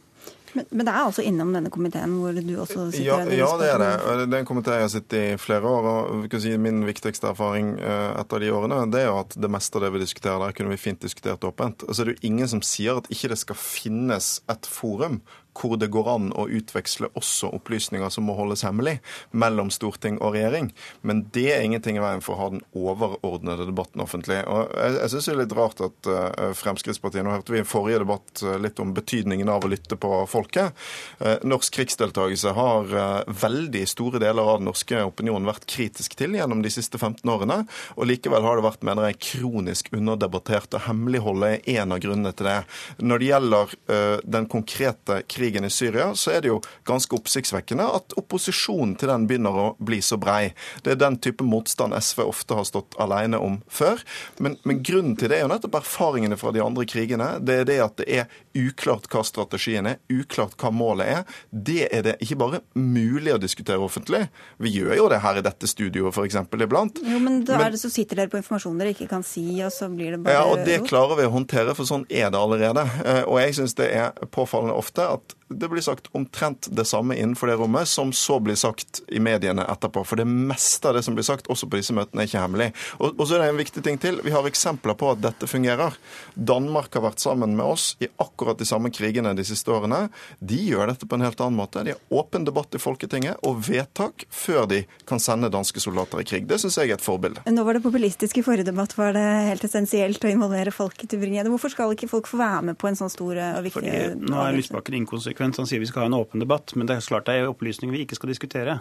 Men, 0.53 0.67
men, 0.69 0.85
det 0.85 0.93
er 0.93 1.05
altså 1.05 1.23
innom 1.25 1.53
denne 1.55 1.71
komiteen 1.73 2.15
hvor 2.19 2.35
du 2.35 2.53
også 2.59 2.87
sitter? 2.91 3.05
Ja, 3.07 3.19
ja 3.41 3.49
det 3.61 3.69
er 3.71 3.81
det. 3.81 3.91
Det 4.25 4.37
er 4.37 4.43
en 4.43 4.49
komité 4.49 4.77
jeg 4.77 4.87
har 4.87 4.93
sittet 4.93 5.17
i 5.19 5.39
flere 5.41 5.67
år. 5.67 5.89
og 5.91 6.37
si, 6.43 6.53
Min 6.61 6.83
viktigste 6.87 7.31
erfaring 7.31 7.73
etter 7.81 8.43
de 8.43 8.51
årene 8.53 8.81
det 8.91 9.03
er 9.03 9.09
jo 9.09 9.19
at 9.21 9.37
det 9.39 9.51
meste 9.51 9.79
av 9.79 9.85
det 9.85 9.93
vi 9.95 10.03
diskuterer 10.03 10.41
der, 10.43 10.55
kunne 10.57 10.73
vi 10.73 10.81
fint 10.81 11.03
diskutert 11.03 11.45
åpent. 11.47 11.85
Og 11.87 11.95
så 11.95 12.03
er 12.03 12.11
det 12.11 12.17
jo 12.17 12.31
ingen 12.31 12.51
som 12.51 12.63
sier 12.65 12.99
at 12.99 13.09
ikke 13.13 13.31
det 13.31 13.39
skal 13.41 13.59
finnes 13.59 14.33
et 14.51 14.67
forum 14.69 15.21
hvor 15.57 15.77
det 15.77 15.91
går 15.91 16.07
an 16.09 16.29
å 16.37 16.47
utveksle 16.49 17.09
også 17.17 17.51
opplysninger 17.57 18.09
som 18.13 18.27
må 18.27 18.35
holdes 18.37 18.63
hemmelig 18.65 18.97
mellom 19.31 19.71
storting 19.73 20.17
og 20.21 20.35
regjering. 20.35 20.71
Men 21.07 21.25
det 21.35 21.47
er 21.53 21.65
ingenting 21.65 21.99
i 21.99 22.03
veien 22.03 22.23
for 22.23 22.35
å 22.35 22.41
ha 22.41 22.49
den 22.53 22.63
overordnede 22.77 23.67
debatten 23.67 24.03
offentlig. 24.03 24.41
Og 24.47 24.71
jeg, 24.71 25.11
syns 25.11 25.27
det 25.27 25.33
er 25.35 25.41
litt 25.43 25.57
rart 25.57 25.83
at 25.83 26.11
uh, 26.11 26.51
Fremskrittspartiet 26.57 27.25
Nå 27.25 27.35
hørte 27.35 27.53
vi 27.53 27.61
i 27.61 27.67
forrige 27.67 28.01
debatt 28.03 28.43
uh, 28.45 28.55
litt 28.61 28.79
om 28.81 28.93
betydningen 28.95 29.51
av 29.51 29.65
å 29.65 29.71
lytte 29.71 29.99
på 29.99 30.21
folket. 30.31 30.77
Uh, 31.19 31.35
norsk 31.47 31.75
krigsdeltakelse 31.75 32.55
har 32.55 32.95
veldig 33.41 33.83
store 33.89 34.19
deler 34.21 34.47
av 34.47 34.59
den 34.59 34.67
norske 34.69 35.03
opinionen 35.05 35.47
vært 35.47 35.67
kritisk 35.69 36.15
til 36.19 36.35
gjennom 36.37 36.63
de 36.63 36.71
siste 36.73 36.99
15 36.99 37.27
årene. 37.31 37.61
Og 37.97 38.07
likevel 38.09 38.45
har 38.45 38.59
det 38.59 38.65
vært, 38.65 38.85
mener 38.87 39.09
jeg, 39.09 39.19
kronisk 39.31 39.91
underdebattert. 39.95 40.71
Og 40.77 40.85
hemmeligholdet 40.87 41.67
er 41.69 41.83
en 41.83 41.95
av 41.95 42.01
grunnene 42.03 42.33
til 42.35 42.49
det. 42.49 42.57
Når 43.01 43.21
det 43.21 43.29
gjelder 43.29 43.75
den 44.37 44.47
konkrete 44.51 45.21
krigen 45.27 45.40
krigen 45.41 45.65
i 45.65 45.69
Syria, 45.73 46.11
så 46.15 46.35
er 46.35 46.43
det 46.43 46.51
jo 46.51 46.59
ganske 46.87 47.15
oppsiktsvekkende 47.17 47.87
at 47.97 48.13
opposisjonen 48.19 48.93
til 48.99 49.09
den 49.11 49.27
begynner 49.29 49.57
å 49.57 49.67
bli 49.81 50.01
så 50.05 50.19
brei. 50.21 50.53
Det 50.85 50.93
er 50.93 51.01
den 51.01 51.17
type 51.21 51.45
motstand 51.47 51.95
SV 51.97 52.23
ofte 52.27 52.57
har 52.57 52.67
stått 52.67 52.97
alene 53.01 53.39
om 53.41 53.59
før. 53.71 54.03
Men, 54.37 54.59
men 54.67 54.83
grunnen 54.85 55.17
til 55.17 55.31
det 55.31 55.39
er 55.39 55.45
jo 55.45 55.51
nettopp 55.53 55.79
erfaringene 55.81 56.37
fra 56.37 56.53
de 56.53 56.61
andre 56.63 56.85
krigene. 56.89 57.33
Det 57.41 57.61
er 57.61 57.69
det 57.69 57.79
at 57.81 57.97
det 58.01 58.07
er 58.21 58.29
uklart 58.57 59.07
hva 59.11 59.23
strategien 59.25 59.89
er, 59.89 59.99
uklart 60.11 60.57
hva 60.61 60.71
målet 60.75 61.11
er. 61.15 61.39
Det 61.49 61.87
er 61.89 62.05
det 62.05 62.15
ikke 62.23 62.39
bare 62.41 62.61
mulig 62.77 63.33
å 63.35 63.41
diskutere 63.41 63.81
offentlig. 63.81 64.25
Vi 64.61 64.73
gjør 64.75 64.95
jo 64.99 65.09
det 65.11 65.21
her 65.25 65.41
i 65.41 65.45
dette 65.45 65.69
studioet 65.69 66.13
f.eks. 66.15 66.37
iblant. 66.61 67.01
Jo, 67.01 67.21
men 67.23 67.41
da 67.47 67.59
er 67.65 67.73
det 67.73 67.81
så 67.81 67.91
sitter 67.91 68.21
dere 68.21 68.31
på 68.31 68.39
informasjon 68.41 68.77
dere 68.81 68.93
ikke 68.95 69.09
kan 69.11 69.25
si, 69.25 69.45
og 69.65 69.73
så 69.73 69.89
blir 69.91 70.15
det 70.15 70.23
bare 70.25 70.37
Ja, 70.37 70.45
og 70.51 70.65
det 70.67 70.81
klarer 70.89 71.17
vi 71.19 71.27
å 71.29 71.33
håndtere, 71.33 71.75
for 71.77 71.89
sånn 71.89 72.05
er 72.09 72.29
det 72.33 72.39
allerede. 72.39 72.85
Eh, 73.05 73.23
og 73.25 73.39
jeg 73.41 73.57
syns 73.57 73.77
det 73.79 73.89
er 73.95 74.29
påfallende 74.33 74.77
ofte 74.77 75.07
at 75.17 75.30
det 75.47 75.69
blir 75.71 75.83
sagt 75.83 76.09
omtrent 76.15 76.67
det 76.71 76.85
samme 76.85 77.15
innenfor 77.15 77.51
det 77.51 77.57
rommet, 77.59 77.87
som 77.87 78.13
så 78.13 78.39
blir 78.39 78.55
sagt 78.55 79.01
i 79.07 79.19
mediene 79.19 79.65
etterpå. 79.71 80.03
For 80.07 80.19
det 80.19 80.27
meste 80.29 80.89
av 80.89 80.97
det 80.97 81.03
som 81.05 81.17
blir 81.17 81.27
sagt, 81.27 81.49
også 81.51 81.69
på 81.69 81.79
disse 81.79 81.95
møtene, 81.95 82.23
er 82.23 82.29
ikke 82.29 82.43
hemmelig. 82.43 82.69
Og, 82.99 83.17
og 83.17 83.27
så 83.27 83.37
er 83.37 83.43
det 83.43 83.49
en 83.51 83.61
viktig 83.61 83.83
ting 83.85 83.99
til. 84.01 84.21
Vi 84.25 84.33
har 84.33 84.47
eksempler 84.47 84.97
på 84.97 85.11
at 85.13 85.21
dette 85.23 85.49
fungerer. 85.49 85.97
Danmark 86.35 86.93
har 86.95 87.05
vært 87.05 87.23
sammen 87.23 87.55
med 87.57 87.65
oss 87.65 87.95
i 88.03 88.09
akkurat 88.21 88.59
de 88.59 88.67
samme 88.67 88.91
krigene 88.93 89.33
de 89.37 89.45
siste 89.47 89.71
årene. 89.73 90.05
De 90.39 90.59
gjør 90.71 90.93
dette 90.93 91.07
på 91.07 91.19
en 91.19 91.25
helt 91.25 91.43
annen 91.43 91.59
måte. 91.59 91.83
De 91.85 91.95
har 91.95 92.21
åpen 92.21 92.47
debatt 92.47 92.75
i 92.77 92.81
Folketinget 92.81 93.41
og 93.47 93.61
vedtak 93.67 94.25
før 94.31 94.65
de 94.71 94.83
kan 95.09 95.21
sende 95.21 95.51
danske 95.53 95.83
soldater 95.83 96.23
i 96.23 96.27
krig. 96.27 96.47
Det 96.49 96.59
syns 96.61 96.79
jeg 96.79 96.91
er 96.91 96.99
et 96.99 97.05
forbilde. 97.05 97.43
Nå 97.51 97.65
var 97.67 97.77
det 97.77 97.83
populistisk 97.85 98.39
i 98.39 98.45
forrige 98.45 98.69
debatt. 98.71 98.95
Var 98.97 99.15
det 99.17 99.27
helt 99.51 99.67
essensielt 99.67 100.23
å 100.23 100.31
involvere 100.31 100.73
folket 100.75 101.15
i 101.15 101.21
Bringede? 101.21 101.51
Hvorfor 101.51 101.73
skal 101.73 101.95
ikke 101.95 102.09
folk 102.11 102.29
få 102.31 102.39
være 102.41 102.71
med 102.71 102.79
på 102.81 102.89
en 102.89 102.97
sånn 102.99 103.11
stor 103.11 103.37
og 103.41 103.63
viktig 103.65 103.79
Fordi 103.81 104.31
Nå 104.31 104.41
er 104.41 104.57
Lysbakken 104.57 104.97
konsekvent. 105.21 105.59
Han 105.61 105.69
sier 105.69 105.81
vi 105.81 105.89
skal 105.89 106.05
ha 106.05 106.09
en 106.09 106.17
åpen 106.17 106.41
debatt, 106.41 106.73
men 106.75 106.89
det 106.89 106.97
er 106.97 107.05
klart 107.05 107.29
det 107.29 107.37
er 107.37 107.49
opplysninger 107.51 107.93
vi 107.93 108.03
ikke 108.05 108.17
skal 108.17 108.31
diskutere. 108.33 108.79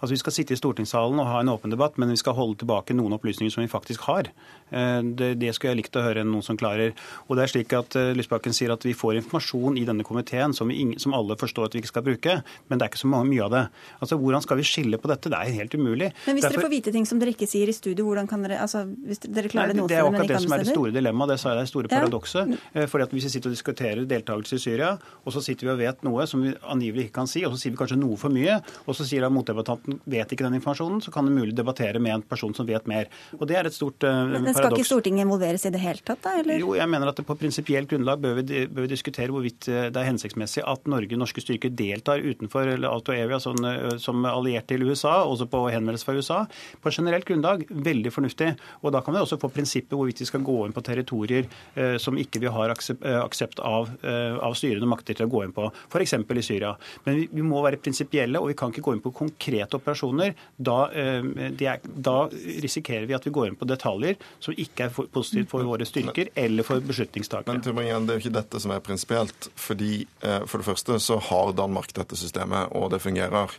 Altså 0.00 0.12
Vi 0.12 0.20
skal 0.20 0.34
sitte 0.34 0.56
i 0.56 0.58
stortingssalen 0.58 1.20
og 1.20 1.28
ha 1.28 1.40
en 1.40 1.52
åpen 1.52 1.72
debatt, 1.72 1.98
men 2.00 2.10
vi 2.10 2.18
skal 2.20 2.34
holde 2.34 2.58
tilbake 2.62 2.96
noen 2.96 3.14
opplysninger 3.16 3.52
som 3.52 3.62
vi 3.62 3.70
faktisk 3.70 4.08
har. 4.08 4.30
Eh, 4.70 5.00
det, 5.02 5.34
det 5.40 5.52
skulle 5.54 5.74
jeg 5.74 5.82
likt 5.82 5.98
å 5.98 6.04
høre 6.04 6.24
noen 6.26 6.44
som 6.44 6.58
klarer. 6.58 6.94
Og 7.28 7.36
det 7.36 7.44
er 7.44 7.52
slik 7.52 7.74
at 7.76 7.96
eh, 7.98 8.12
Lysbakken 8.16 8.56
sier 8.56 8.72
at 8.74 8.84
vi 8.86 8.94
får 8.96 9.20
informasjon 9.20 9.78
i 9.80 9.84
denne 9.88 10.06
komiteen 10.06 10.56
som, 10.56 10.72
som, 10.98 11.16
alle 11.16 11.36
forstår 11.40 11.68
at 11.68 11.76
vi 11.76 11.82
ikke 11.82 11.92
skal 11.92 12.06
bruke, 12.06 12.38
men 12.68 12.80
det 12.80 12.86
er 12.86 12.92
ikke 12.92 13.02
så 13.02 13.10
mye 13.12 13.44
av 13.46 13.52
det. 13.52 13.64
Altså 14.00 14.18
Hvordan 14.22 14.44
skal 14.44 14.60
vi 14.60 14.66
skille 14.66 15.00
på 15.00 15.10
dette? 15.10 15.32
Det 15.32 15.38
er 15.38 15.56
helt 15.60 15.76
umulig. 15.76 16.12
Men 16.26 16.38
hvis 16.38 16.46
Derfor... 16.46 16.58
dere 16.58 16.66
får 16.66 16.74
vite 16.76 16.94
ting 16.94 17.08
som 17.08 17.20
dere 17.22 17.34
ikke 17.34 17.48
sier 17.50 17.70
i 17.70 17.76
studio, 17.76 18.06
hvordan 18.08 18.30
kan 18.30 18.44
dere 18.46 18.60
altså, 18.64 18.84
hvis 18.86 19.22
dere 19.26 19.50
klarer 19.52 19.76
Nei, 19.76 19.82
det 19.82 19.92
Det 19.92 19.98
er 19.98 20.08
akkurat 20.08 20.32
det 20.32 20.42
som 20.44 20.56
er 20.56 20.64
det 20.64 20.72
store 20.72 20.94
dilemmaet, 20.94 21.34
det 21.34 21.38
sa 21.42 21.54
jeg 21.54 21.62
det 21.62 21.72
store 21.72 21.92
paradokset. 21.92 22.56
Ja. 22.56 22.82
Eh, 22.82 22.88
fordi 22.90 23.08
at 23.08 23.16
Hvis 23.16 23.28
vi 23.28 23.34
sitter 23.36 23.52
og 23.52 23.56
diskuterer 23.56 24.04
deltakelse 24.08 24.58
i 24.58 24.62
Syria, 24.62 24.94
og 25.24 25.34
så 25.34 25.42
sitter 25.44 25.68
vi 25.68 25.74
og 25.74 25.81
vet 25.82 26.06
noe 26.06 26.26
som 26.30 26.44
vi 26.44 26.54
angivelig 26.62 27.08
ikke 27.08 27.18
kan 27.20 27.30
si, 27.30 27.44
og 27.46 27.54
så 27.54 27.62
sier 27.62 27.74
vi 27.74 27.80
kanskje 27.82 28.00
noe 28.00 28.18
for 28.20 28.32
mye, 28.34 28.58
og 28.86 28.96
så 28.96 29.06
sier 29.08 29.24
da 29.24 29.30
motdebattanten 29.32 30.00
vet 30.10 30.32
ikke 30.32 30.46
den 30.46 30.58
informasjonen, 30.58 31.02
så 31.04 31.12
kan 31.14 31.28
det 31.28 31.34
mulig 31.36 31.56
debattere 31.58 32.00
med 32.02 32.16
en 32.16 32.26
person 32.26 32.54
som 32.56 32.68
vet 32.68 32.86
mer. 32.90 33.10
Og 33.38 33.46
Det 33.48 33.58
er 33.58 33.68
et 33.68 33.76
stort 33.76 34.04
uh, 34.06 34.24
Men 34.28 34.46
Skal 34.52 34.68
paradoks. 34.68 34.80
ikke 34.80 34.90
Stortinget 34.90 35.26
involveres 35.26 35.66
i 35.66 35.72
det 35.74 35.82
hele 35.82 36.02
tatt, 36.04 36.22
da? 36.24 36.34
Eller? 36.40 36.60
Jo, 36.62 36.74
jeg 36.78 36.88
mener 36.90 37.10
at 37.12 37.20
på 37.26 37.36
prinsipielt 37.38 37.90
grunnlag 37.90 38.20
bør 38.22 38.40
vi, 38.40 38.64
bør 38.66 38.86
vi, 38.86 38.90
diskutere 38.92 39.32
hvorvidt 39.32 39.68
eh, 39.70 39.88
det 39.92 40.00
er 40.00 40.08
hensiktsmessig 40.08 40.64
at 40.68 40.88
Norge, 40.90 41.18
norske 41.18 41.42
styrker, 41.42 41.72
deltar 41.76 42.22
utenfor 42.22 42.68
Alto 42.88 43.14
Evia 43.14 43.38
sånn, 43.42 43.62
eh, 43.68 43.96
som 44.02 44.24
alliert 44.28 44.68
til 44.70 44.84
USA, 44.86 45.22
også 45.24 45.48
på 45.52 45.64
henvendelse 45.72 46.08
fra 46.08 46.16
USA. 46.18 46.40
På 46.82 46.92
generelt 46.94 47.26
grunnlag 47.28 47.64
veldig 47.70 48.12
fornuftig. 48.14 48.52
Og 48.82 48.94
da 48.94 49.02
kan 49.04 49.16
vi 49.16 49.22
også 49.22 49.40
få 49.42 49.50
prinsippet 49.52 49.96
hvorvidt 49.96 50.22
vi 50.22 50.28
skal 50.28 50.44
gå 50.46 50.58
inn 50.66 50.76
på 50.76 50.84
territorier 50.84 51.48
uh, 51.76 51.96
som 52.02 52.18
ikke 52.20 52.42
vi 52.42 52.50
har 52.52 52.72
aksept, 52.72 53.02
aksept 53.02 53.60
av, 53.64 53.90
uh, 54.04 54.38
av 54.44 54.56
styrende 54.58 54.88
makter 54.90 55.16
til 55.18 55.28
å 55.28 55.32
gå 55.32 55.44
inn 55.46 55.54
på, 55.56 55.68
f.eks. 55.88 56.14
i 56.14 56.44
Syria. 56.44 56.72
Men 57.04 57.20
vi, 57.20 57.28
vi 57.32 57.46
må 57.46 57.62
være 57.64 57.80
prinsipielle, 57.82 58.40
og 58.40 58.50
vi 58.52 58.56
kan 58.58 58.72
ikke 58.72 58.84
gå 58.86 58.96
inn 58.96 59.04
på 59.04 59.14
konkrete 59.16 59.78
operasjoner. 59.78 60.34
Da, 60.56 60.78
uh, 60.92 61.30
er, 61.52 61.82
da, 61.82 62.16
risikerer 62.62 63.08
vi 63.08 63.16
at 63.16 63.26
vi 63.26 63.34
går 63.34 63.50
inn 63.50 63.58
på 63.58 63.68
detaljer 63.68 64.18
som 64.42 64.56
ikke 64.56 64.88
er 64.88 65.10
positivt 65.12 65.50
for 65.52 65.66
våre 65.66 65.86
styrker 65.88 66.32
eller 66.38 66.66
for 66.66 66.82
beslutningstakere. 66.84 67.56
Men 67.56 67.64
Tybringen, 67.64 68.08
det 68.08 68.14
er 68.14 68.20
jo 68.20 68.26
ikke 68.26 68.36
dette 68.38 68.62
som 68.62 68.74
er 68.74 68.82
prinsipielt. 68.84 69.50
fordi 69.56 70.06
For 70.20 70.60
det 70.60 70.66
første 70.66 70.98
så 71.02 71.18
har 71.28 71.52
Danmark 71.56 71.92
dette 71.96 72.16
systemet, 72.18 72.72
og 72.76 72.90
det 72.92 73.02
fungerer. 73.02 73.52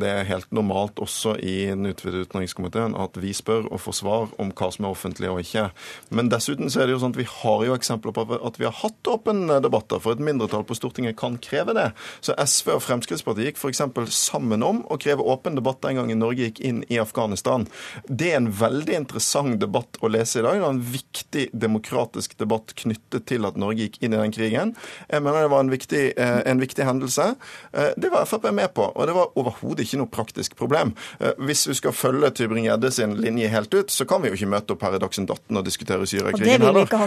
Det 0.00 0.08
er 0.08 0.28
helt 0.28 0.50
normalt 0.54 0.98
også 1.02 1.36
i 1.42 1.66
den 1.70 1.86
utvidede 1.90 2.26
utenrikskomiteen 2.28 2.96
at 2.98 3.16
vi 3.20 3.32
spør 3.36 3.68
og 3.70 3.82
får 3.82 3.98
svar 4.00 4.32
om 4.40 4.52
hva 4.54 4.70
som 4.74 4.86
er 4.86 4.94
offentlig 4.94 5.30
og 5.30 5.40
ikke. 5.44 5.68
Men 6.14 6.30
dessuten 6.32 6.70
så 6.72 6.82
er 6.82 6.88
det 6.88 6.96
jo 6.96 7.02
sånn 7.02 7.14
at 7.14 7.20
vi 7.20 7.28
har 7.30 7.64
jo 7.68 7.76
eksempler 7.76 8.14
på 8.14 8.26
at 8.34 8.60
vi 8.60 8.68
har 8.68 8.76
hatt 8.82 9.10
åpne 9.10 9.60
debatter, 9.64 10.00
for 10.02 10.14
et 10.14 10.24
mindretall 10.24 10.66
på 10.66 10.76
Stortinget 10.78 11.13
kan 11.18 11.38
kreve 11.38 11.74
det. 11.76 11.86
Så 12.20 12.34
SV 12.38 12.74
og 12.76 12.82
Fremskrittspartiet 12.84 13.52
gikk 13.52 13.60
f.eks. 13.60 13.82
sammen 14.14 14.64
om 14.66 14.82
å 14.90 14.98
kreve 15.00 15.24
åpen 15.24 15.58
debatt 15.58 15.82
den 15.84 16.00
gangen 16.00 16.20
Norge 16.22 16.48
gikk 16.48 16.60
inn 16.64 16.82
i 16.92 16.98
Afghanistan. 17.02 17.66
Det 18.08 18.32
er 18.32 18.40
en 18.42 18.50
veldig 18.54 18.98
interessant 19.04 19.60
debatt 19.62 19.98
å 20.00 20.10
lese 20.12 20.40
i 20.40 20.44
dag. 20.44 20.58
Det 20.58 20.66
er 20.66 20.74
en 20.74 20.82
viktig 20.94 21.46
demokratisk 21.64 22.36
debatt 22.40 22.74
knyttet 22.82 23.26
til 23.30 23.48
at 23.48 23.58
Norge 23.60 23.86
gikk 23.88 24.00
inn 24.02 24.14
i 24.14 24.20
den 24.20 24.34
krigen. 24.34 24.74
Jeg 25.08 25.24
mener 25.24 25.46
det 25.46 25.52
var 25.54 25.64
en 25.64 25.72
viktig, 25.72 26.04
eh, 26.16 26.40
en 26.50 26.62
viktig 26.62 26.84
hendelse. 26.84 27.30
Eh, 27.72 27.92
det 27.96 28.12
var 28.12 28.28
Frp 28.28 28.50
med 28.52 28.74
på, 28.74 28.90
og 28.90 29.08
det 29.08 29.14
var 29.16 29.32
overhodet 29.38 29.86
ikke 29.86 30.00
noe 30.02 30.10
praktisk 30.10 30.56
problem. 30.58 30.94
Hvis 31.38 31.64
vi 31.68 31.74
skal 31.78 31.94
følge 31.96 32.30
Tybring-Gjedde 32.36 32.90
sin 32.92 33.14
linje 33.20 33.48
helt 33.48 33.72
ut, 33.74 33.90
så 33.90 34.04
kan 34.08 34.22
vi 34.22 34.30
jo 34.30 34.38
ikke 34.38 34.50
møte 34.50 34.74
opp 34.74 34.82
her 34.84 34.96
i 34.96 35.00
Dagsnytt 35.02 35.30
18 35.30 35.58
og 35.60 35.64
diskutere 35.66 36.06
Syriakrigen 36.08 36.50
heller. 36.50 36.58
Det 36.58 36.64
vil 36.64 36.80
vi 36.80 36.86
ikke 36.88 37.00
ha 37.00 37.04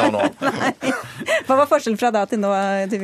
ha 0.00 0.10
nå. 0.10 0.20
Hva 1.46 1.56
var 1.58 1.68
forskjellen 1.70 1.98
fra 2.00 2.10
da 2.14 2.24
til 2.30 2.40
nå, 2.42 2.50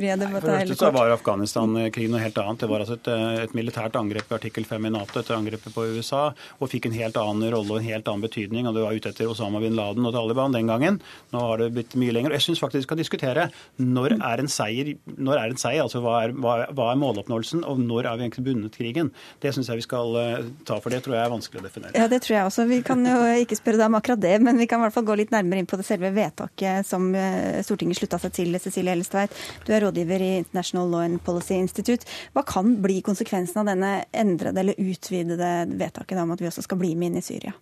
Tybring-Gjedde? 0.06 0.30
For 0.30 0.46
det 0.46 0.56
første 0.56 0.78
så 0.80 0.90
var 0.94 1.12
Afghanistan-krigen 1.14 2.14
noe 2.14 2.22
helt 2.22 2.38
annet. 2.42 2.62
Det 2.62 2.68
var 2.70 2.84
altså 2.84 2.96
et, 2.98 3.10
et 3.46 3.54
militært 3.56 3.96
angrep 3.98 4.30
i 4.30 4.36
artikkel 4.36 4.66
5 4.68 4.88
i 4.88 4.92
Nato 4.94 5.20
etter 5.20 5.36
angrepet 5.36 5.74
på 5.74 5.86
USA, 5.96 6.22
og 6.60 6.70
fikk 6.70 6.88
en 6.88 6.96
helt 6.96 7.18
annen 7.20 7.50
rolle 7.54 7.74
og 7.74 7.80
en 7.80 7.88
helt 7.88 8.08
annen 8.08 8.24
betydning. 8.24 8.68
og 8.68 8.76
Det 8.76 8.84
var 8.84 8.96
ute 8.96 9.12
etter 9.12 9.30
Osama 9.30 9.62
bin 9.62 9.76
Laden 9.78 10.06
og 10.06 10.14
Taliban 10.16 10.54
den 10.54 10.70
gangen. 10.70 11.00
Nå 11.34 11.42
har 11.42 11.62
det 11.62 11.72
blitt 11.76 11.96
mye 11.98 12.14
lenger. 12.14 12.32
og 12.32 12.38
Jeg 12.38 12.48
syns 12.48 12.62
faktisk 12.62 12.76
vi 12.76 12.86
skal 12.86 13.00
diskutere 13.00 13.48
når 13.82 14.18
er 14.20 14.42
en 14.42 14.50
seier, 14.50 14.92
når 15.16 15.40
er 15.40 15.54
en 15.54 15.60
seier 15.60 15.82
altså 15.82 16.02
hva 16.04 16.18
er, 16.26 16.34
hva, 16.36 16.56
hva 16.76 16.90
er 16.92 17.00
måloppnåelsen, 17.00 17.64
og 17.66 17.80
når 17.82 18.10
er 18.10 18.20
vi 18.20 18.26
egentlig 18.26 18.44
bundet 18.46 18.76
krigen. 18.76 19.10
Det 19.42 19.52
syns 19.54 19.70
jeg 19.72 19.80
vi 19.80 19.86
skal 19.86 20.18
eh, 20.20 20.50
ta, 20.68 20.78
for 20.82 20.92
det 20.92 21.02
tror 21.04 21.16
jeg 21.16 21.24
er 21.24 21.32
vanskelig 21.32 21.62
å 21.62 21.66
definere. 21.66 21.94
Ja, 21.96 22.06
det 22.10 22.20
tror 22.24 22.36
jeg 22.36 22.50
også. 22.50 22.66
Vi 22.70 22.80
kan 22.86 23.02
jo 23.06 23.16
ikke 23.42 23.58
spørre 23.58 23.80
deg 23.80 23.90
om 23.90 23.98
akkurat 23.98 24.22
det, 24.22 24.36
men 24.44 24.60
vi 24.60 24.68
kan 24.70 24.80
i 24.80 24.86
hvert 24.86 24.94
fall 24.94 25.08
gå 25.08 25.16
litt 25.18 25.34
nærmere 25.34 25.62
inn 25.62 25.70
på 25.70 25.78
det 25.80 25.88
selve 25.88 26.12
vedtaket 26.14 26.86
som 26.86 27.08
eh, 27.16 27.62
Stortinget 27.66 28.00
slutta 28.00 28.20
seg 28.22 28.36
til. 28.36 28.60
Cecilie 28.62 28.94
Ellistveit, 28.94 29.34
du 29.66 29.72
er 29.74 29.85
rådgiver 29.86 30.22
i 30.22 30.30
International 30.42 30.90
Law 30.90 31.04
and 31.06 31.22
Policy 31.24 31.56
Institute. 31.56 32.06
Hva 32.34 32.44
kan 32.46 32.76
bli 32.82 33.00
konsekvensen 33.06 33.62
av 33.62 33.70
denne 33.70 33.92
endrede 34.12 34.62
eller 34.62 34.80
utvidede 34.82 35.52
vedtaket 35.72 36.20
om 36.22 36.34
at 36.34 36.42
vi 36.42 36.50
også 36.50 36.66
skal 36.66 36.80
bli 36.82 36.94
med 36.98 37.12
inn 37.12 37.20
i 37.22 37.24
Syria? 37.24 37.54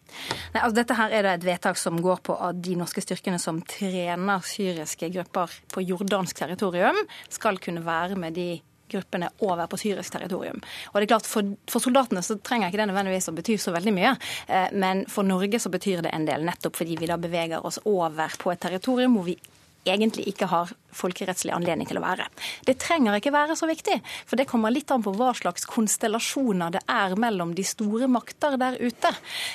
Nei, 0.55 0.61
altså 0.63 0.79
dette 0.81 0.99
her 0.99 1.15
er 1.15 1.27
det 1.27 1.39
et 1.39 1.49
vedtak 1.53 1.81
som 1.81 2.01
går 2.03 2.23
på 2.27 2.37
at 2.49 2.61
de 2.65 2.77
norske 2.81 3.05
styrkene 3.05 3.41
som 3.43 3.61
trener 3.69 4.45
syriske 4.49 5.11
grupper 5.15 5.53
på 5.73 5.85
jordansk 5.85 6.39
territorium, 6.39 6.99
skal 7.33 7.59
kunne 7.63 7.85
være 7.85 8.17
med 8.19 8.37
de 8.39 8.49
gruppene 8.91 9.31
over 9.39 9.67
på 9.67 9.79
syrisk 9.81 10.13
territorium. 10.13 10.61
Og 10.93 11.01
det 11.01 11.07
er 11.07 11.13
klart, 11.15 11.29
For, 11.29 11.55
for 11.71 11.83
soldatene 11.83 12.23
så 12.23 12.37
trenger 12.45 12.71
ikke 12.71 12.83
det 12.83 12.89
nødvendigvis 12.93 13.31
å 13.31 13.37
bety 13.37 13.57
så 13.61 13.75
veldig 13.75 13.95
mye, 13.97 14.15
eh, 14.47 14.71
men 14.73 15.05
for 15.11 15.27
Norge 15.27 15.61
så 15.61 15.73
betyr 15.73 16.05
det 16.05 16.13
en 16.15 16.29
del, 16.29 16.45
nettopp 16.47 16.79
fordi 16.83 16.99
vi 17.01 17.11
da 17.11 17.19
beveger 17.21 17.65
oss 17.65 17.81
over 17.89 18.39
på 18.39 18.53
et 18.53 18.63
territorium 18.63 19.17
hvor 19.17 19.29
vi 19.31 19.39
egentlig 19.85 20.29
ikke 20.31 20.49
har 20.51 20.73
folkerettslig 20.95 21.53
anledning 21.55 21.89
til 21.89 21.99
å 21.99 22.05
være. 22.05 22.27
Det 22.67 22.77
trenger 22.81 23.19
ikke 23.19 23.33
være 23.35 23.57
så 23.59 23.67
viktig, 23.69 23.97
for 24.29 24.39
det 24.39 24.47
kommer 24.51 24.73
litt 24.73 24.91
an 24.95 25.03
på 25.05 25.13
hva 25.17 25.33
slags 25.37 25.67
konstellasjoner 25.69 26.75
det 26.77 26.85
er 26.91 27.17
mellom 27.21 27.55
de 27.57 27.65
store 27.67 28.09
makter 28.11 28.57
der 28.61 28.79
ute. 28.81 29.11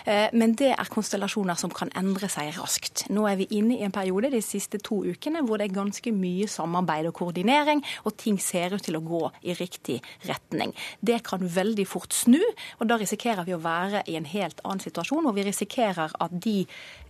Eh, 0.06 0.28
men 0.36 0.56
det 0.60 0.74
er 0.76 0.92
konstellasjoner 0.92 1.60
som 1.60 1.74
kan 1.74 1.92
endre 2.00 2.30
seg 2.32 2.52
raskt. 2.58 3.06
Nå 3.14 3.26
er 3.30 3.40
vi 3.40 3.50
inne 3.56 3.78
i 3.78 3.86
en 3.88 3.96
periode 3.96 4.32
de 4.34 4.42
siste 4.44 4.82
to 4.84 5.02
ukene 5.08 5.44
hvor 5.46 5.60
det 5.60 5.70
er 5.70 5.78
ganske 5.80 6.14
mye 6.16 6.50
samarbeid 6.52 7.10
og 7.10 7.18
koordinering, 7.22 7.84
og 8.04 8.18
ting 8.20 8.40
ser 8.44 8.76
ut 8.76 8.84
til 8.86 9.00
å 9.00 9.06
gå 9.06 9.24
i 9.48 9.56
riktig 9.58 10.00
retning. 10.28 10.76
Det 11.00 11.22
kan 11.28 11.44
veldig 11.44 11.88
fort 11.88 12.16
snu, 12.16 12.42
og 12.80 12.90
da 12.90 13.00
risikerer 13.00 13.48
vi 13.48 13.56
å 13.56 13.64
være 13.64 14.04
i 14.12 14.20
en 14.20 14.28
helt 14.30 14.62
annen 14.66 14.84
situasjon, 14.84 15.30
og 15.30 15.38
vi 15.38 15.48
risikerer 15.48 16.14
at 16.20 16.38
de 16.44 16.60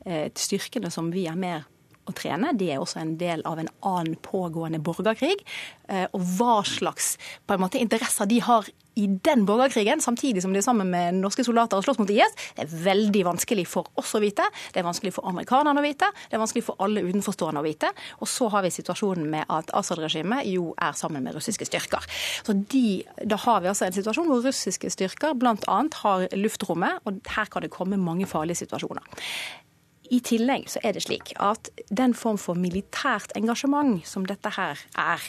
eh, 0.05 0.29
styrkene 0.37 0.93
som 0.93 1.09
vi 1.13 1.25
er 1.29 1.39
mer 1.39 1.67
å 2.07 2.15
trene. 2.15 2.53
De 2.57 2.71
er 2.71 2.81
også 2.81 3.01
en 3.01 3.15
del 3.19 3.43
av 3.47 3.61
en 3.61 3.71
annen 3.85 4.15
pågående 4.25 4.81
borgerkrig. 4.83 5.39
Eh, 5.89 6.05
og 6.13 6.21
hva 6.37 6.61
slags 6.67 7.15
måte, 7.59 7.81
interesser 7.81 8.29
de 8.29 8.39
har 8.45 8.69
i 8.99 9.07
den 9.07 9.45
borgerkrigen, 9.47 10.01
samtidig 10.01 10.41
som 10.43 10.53
de 10.53 10.59
er 10.59 10.65
sammen 10.65 10.89
med 10.91 11.19
norske 11.21 11.43
soldater 11.47 11.79
og 11.79 11.85
slåss 11.85 12.01
mot 12.01 12.09
IS, 12.11 12.33
det 12.57 12.65
er 12.65 12.73
veldig 12.83 13.21
vanskelig 13.29 13.65
for 13.69 13.87
oss 13.99 14.11
å 14.17 14.21
vite. 14.23 14.43
Det 14.73 14.81
er 14.81 14.87
vanskelig 14.87 15.13
for 15.15 15.29
amerikanerne 15.29 15.79
å 15.79 15.85
vite. 15.85 16.09
Det 16.27 16.35
er 16.35 16.43
vanskelig 16.43 16.65
for 16.67 16.83
alle 16.83 17.05
utenforstående 17.05 17.61
å 17.61 17.67
vite. 17.67 17.93
Og 18.19 18.27
så 18.27 18.49
har 18.51 18.65
vi 18.65 18.73
situasjonen 18.75 19.29
med 19.31 19.47
at 19.55 19.71
Assad-regimet 19.77 20.49
jo 20.51 20.73
er 20.75 20.97
sammen 20.99 21.23
med 21.23 21.37
russiske 21.37 21.69
styrker. 21.69 22.03
Så 22.43 22.57
de, 22.73 23.05
Da 23.23 23.39
har 23.45 23.61
vi 23.61 23.71
altså 23.71 23.87
en 23.87 23.95
situasjon 23.95 24.27
hvor 24.27 24.43
russiske 24.43 24.91
styrker 24.91 25.37
bl.a. 25.39 25.79
har 26.03 26.27
luftrommet, 26.35 26.99
og 27.05 27.23
her 27.37 27.49
kan 27.51 27.63
det 27.63 27.71
komme 27.71 27.99
mange 27.99 28.27
farlige 28.27 28.65
situasjoner. 28.65 29.05
I 30.09 30.19
tillegg 30.25 30.69
så 30.73 30.81
er 30.85 30.95
det 30.95 31.03
slik 31.05 31.33
at 31.43 31.69
den 31.93 32.15
form 32.17 32.39
for 32.41 32.57
militært 32.57 33.33
engasjement 33.37 34.01
som 34.07 34.25
dette 34.29 34.51
her 34.55 34.79
er, 34.97 35.25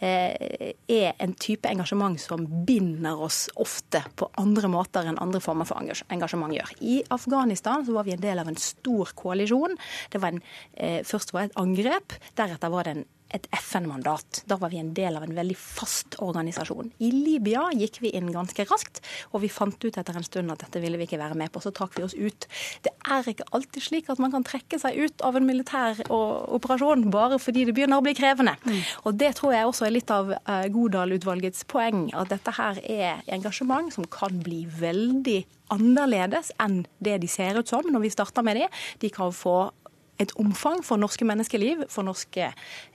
eh, 0.00 0.72
er 0.88 1.12
en 1.20 1.34
type 1.34 1.68
engasjement 1.68 2.20
som 2.20 2.46
binder 2.66 3.20
oss 3.20 3.48
ofte 3.60 4.04
på 4.16 4.30
andre 4.40 4.70
måter 4.72 5.08
enn 5.08 5.20
andre 5.20 5.42
former 5.44 5.68
for 5.68 5.80
engasjement 6.08 6.54
gjør. 6.56 6.72
I 6.80 7.02
Afghanistan 7.10 7.84
så 7.84 7.92
var 7.92 8.04
vi 8.04 8.16
en 8.16 8.24
del 8.24 8.38
av 8.38 8.48
en 8.48 8.56
stor 8.56 9.12
koalisjon. 9.14 9.76
Det 10.10 10.20
var 10.20 10.28
en, 10.28 10.42
eh, 10.74 11.02
først 11.02 11.32
var 11.32 11.42
det 11.42 11.50
et 11.50 11.62
angrep, 11.62 12.12
deretter 12.36 12.70
var 12.70 12.84
det 12.84 12.96
en 12.96 13.04
et 13.34 13.48
FN-mandat. 13.58 14.42
Da 14.46 14.58
var 14.60 14.70
vi 14.70 14.78
en 14.78 14.92
del 14.94 15.16
av 15.18 15.24
en 15.26 15.34
veldig 15.34 15.56
fast 15.58 16.18
organisasjon. 16.22 16.92
I 17.02 17.10
Libya 17.12 17.66
gikk 17.74 18.00
vi 18.04 18.12
inn 18.14 18.30
ganske 18.34 18.66
raskt, 18.68 19.00
og 19.32 19.42
vi 19.42 19.50
fant 19.52 19.78
ut 19.84 19.98
etter 19.98 20.16
en 20.16 20.26
stund 20.26 20.52
at 20.54 20.62
dette 20.62 20.82
ville 20.82 21.00
vi 21.00 21.08
ikke 21.08 21.20
være 21.20 21.38
med 21.38 21.52
på. 21.54 21.62
Så 21.64 21.74
trakk 21.74 21.98
vi 21.98 22.06
oss 22.06 22.14
ut. 22.14 22.46
Det 22.86 22.94
er 23.10 23.30
ikke 23.30 23.48
alltid 23.56 23.88
slik 23.88 24.10
at 24.12 24.22
man 24.22 24.34
kan 24.34 24.46
trekke 24.46 24.78
seg 24.80 24.98
ut 25.00 25.24
av 25.26 25.38
en 25.38 25.48
militær 25.48 26.04
operasjon 26.08 27.08
bare 27.14 27.40
fordi 27.42 27.66
det 27.68 27.74
begynner 27.76 28.00
å 28.00 28.06
bli 28.06 28.14
krevende. 28.16 28.56
Mm. 28.64 28.80
Og 29.04 29.18
det 29.20 29.34
tror 29.40 29.56
jeg 29.56 29.68
også 29.68 29.88
er 29.88 29.96
litt 29.96 30.14
av 30.14 30.32
eh, 30.36 30.66
Godal-utvalgets 30.74 31.66
poeng, 31.70 32.06
at 32.14 32.30
dette 32.32 32.54
her 32.54 32.80
er 32.84 33.24
engasjement 33.34 33.92
som 33.94 34.06
kan 34.10 34.38
bli 34.44 34.64
veldig 34.70 35.42
annerledes 35.74 36.52
enn 36.60 36.84
det 37.02 37.18
de 37.22 37.30
ser 37.30 37.58
ut 37.58 37.70
som 37.70 37.86
når 37.88 38.04
vi 38.04 38.12
starter 38.12 38.44
med 38.46 38.60
det. 38.60 38.68
De 39.02 39.10
kan 39.12 39.32
få 39.34 39.72
et 40.22 40.32
omfang 40.40 40.82
for 40.86 41.00
norske 41.00 41.26
menneskeliv, 41.26 41.84
for 41.92 42.06
norske 42.06 42.46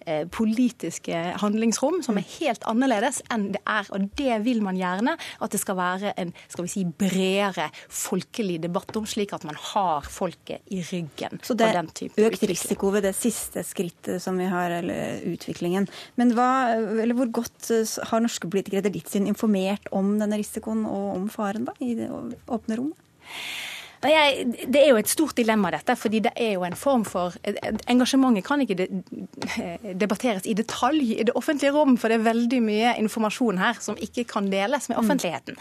eh, 0.05 0.25
politiske 0.32 1.15
handlingsrom, 1.41 1.99
som 2.05 2.19
er 2.19 2.27
helt 2.38 2.63
annerledes 2.69 3.21
enn 3.34 3.49
det 3.55 3.62
er. 3.67 3.89
Og 3.95 4.08
det 4.19 4.39
vil 4.45 4.63
man 4.65 4.79
gjerne 4.79 5.15
at 5.17 5.53
det 5.53 5.62
skal 5.62 5.77
være 5.79 6.13
en 6.21 6.34
skal 6.47 6.67
vi 6.67 6.73
si, 6.73 6.86
bredere 6.88 7.69
folkelig 7.88 8.60
debatt 8.63 8.95
om, 8.99 9.08
slik 9.10 9.34
at 9.36 9.45
man 9.47 9.58
har 9.73 10.08
folket 10.10 10.63
i 10.73 10.82
ryggen. 10.86 11.41
Så 11.45 11.58
det 11.60 11.69
er 11.71 11.82
økt 12.29 12.45
risiko 12.49 12.93
ved 12.95 13.08
det 13.08 13.15
siste 13.17 13.63
skrittet 13.67 14.23
som 14.23 14.39
vi 14.39 14.47
har, 14.49 14.79
eller 14.79 15.25
utviklingen. 15.29 15.89
Men 16.19 16.34
hva, 16.38 16.49
eller 16.77 17.17
hvor 17.17 17.32
godt 17.41 17.71
eh, 17.75 17.97
har 18.12 18.23
norske 18.23 18.49
politikere 18.49 18.84
etter 18.84 18.95
ditt 18.95 19.12
syn 19.12 19.27
informert 19.29 19.91
om 19.95 20.15
denne 20.21 20.39
risikoen 20.39 20.86
og 20.89 21.12
om 21.17 21.27
faren 21.34 21.67
da, 21.67 21.75
i 21.84 21.95
det 21.99 22.10
åpne 22.47 22.79
rommet? 22.79 23.05
Det 23.99 24.79
er 24.79 24.88
jo 24.88 24.99
et 24.99 25.12
stort 25.12 25.35
dilemma, 25.35 25.71
dette. 25.75 25.95
fordi 25.99 26.21
det 26.23 26.31
er 26.35 26.53
jo 26.53 26.63
en 26.63 26.75
form 26.75 27.03
for 27.05 27.35
Engasjementet 27.89 28.45
kan 28.47 28.62
ikke 28.63 28.88
debatteres 29.99 30.47
i 30.47 30.55
detalj 30.55 31.17
i 31.17 31.25
det 31.27 31.35
offentlige 31.35 31.73
rom, 31.75 31.97
for 31.97 32.07
det 32.07 32.19
er 32.19 32.29
veldig 32.29 32.62
mye 32.63 32.93
informasjon 33.01 33.59
her 33.59 33.81
som 33.83 33.99
ikke 33.99 34.23
kan 34.23 34.47
deles 34.51 34.88
med 34.89 34.97
mm. 34.97 35.03
offentligheten. 35.03 35.59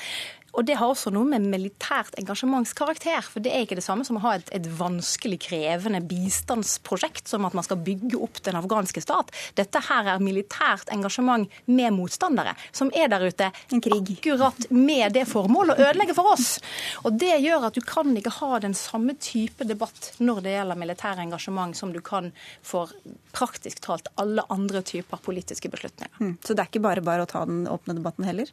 Og 0.56 0.64
det 0.64 0.78
har 0.80 0.90
også 0.90 1.12
noe 1.12 1.28
med 1.28 1.44
militært 1.50 2.16
engasjementskarakter. 2.20 3.20
For 3.26 3.44
det 3.44 3.52
er 3.52 3.66
ikke 3.66 3.78
det 3.78 3.84
samme 3.84 4.06
som 4.06 4.18
å 4.18 4.22
ha 4.24 4.34
et, 4.38 4.48
et, 4.56 4.66
vanskelig, 4.78 5.40
krevende 5.44 6.00
bistandsprosjekt, 6.08 7.28
som 7.28 7.44
at 7.46 7.56
man 7.56 7.66
skal 7.66 7.80
bygge 7.84 8.18
opp 8.24 8.40
den 8.46 8.58
afghanske 8.58 9.02
stat. 9.04 9.32
Dette 9.58 9.82
her 9.88 10.08
er 10.14 10.24
militært 10.24 10.90
engasjement 10.94 11.52
med 11.68 11.94
motstandere, 11.96 12.54
som 12.72 12.90
er 12.96 13.10
der 13.12 13.28
ute 13.28 13.50
akkurat 13.76 14.68
med 14.72 15.14
det 15.16 15.26
formålet 15.28 15.76
å 15.76 15.88
ødelegge 15.88 16.16
for 16.16 16.32
oss. 16.32 16.56
Og 17.04 17.18
det 17.20 17.36
gjør 17.44 17.68
at 17.68 17.76
du 17.76 17.84
kan 17.84 18.16
ikke 18.16 18.34
ha 18.40 18.62
den 18.64 18.76
samme 18.78 19.14
type 19.20 19.66
debatt 19.68 20.12
når 20.22 20.42
det 20.46 20.56
gjelder 20.56 20.80
militært 20.80 21.22
engasjement, 21.22 21.76
som 21.76 21.92
du 21.92 22.00
kan 22.04 22.32
for 22.64 22.92
praktisk 23.36 23.82
talt 23.84 24.08
alle 24.18 24.44
andre 24.52 24.82
typer 24.82 25.20
politiske 25.22 25.70
beslutninger. 25.70 26.14
Mm. 26.18 26.34
Så 26.42 26.54
det 26.54 26.64
er 26.64 26.72
ikke 26.72 26.86
bare 26.88 27.04
bare 27.04 27.26
å 27.26 27.30
ta 27.30 27.44
den 27.48 27.66
åpne 27.70 27.98
debatten 27.98 28.26
heller? 28.26 28.50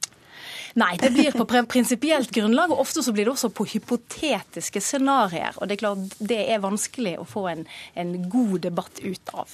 Nei, 0.76 0.92
det 1.00 1.12
blir 1.16 1.36
på 1.36 1.46
prinsipielt 1.72 2.32
grunnlag, 2.36 2.74
og 2.74 2.84
ofte 2.84 3.04
så 3.06 3.14
blir 3.16 3.28
det 3.28 3.36
også 3.36 3.52
på 3.56 3.68
hypotetiske 3.76 4.82
scenarioer. 4.84 5.56
Og 5.60 5.70
det 5.70 5.78
er 5.78 5.84
klart 5.84 6.18
det 6.20 6.42
er 6.52 6.64
vanskelig 6.64 7.16
å 7.22 7.28
få 7.30 7.48
en, 7.52 7.64
en 7.96 8.16
god 8.32 8.58
debatt 8.68 9.00
ut 9.04 9.36
av. 9.36 9.54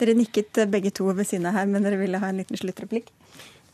Dere 0.00 0.16
nikket 0.18 0.64
begge 0.72 0.92
to 0.94 1.08
ved 1.12 1.30
siden 1.30 1.48
av 1.48 1.56
her, 1.60 1.70
men 1.70 1.86
dere 1.86 2.00
ville 2.00 2.20
ha 2.20 2.32
en 2.32 2.42
liten 2.42 2.60
sluttreplikk? 2.60 3.08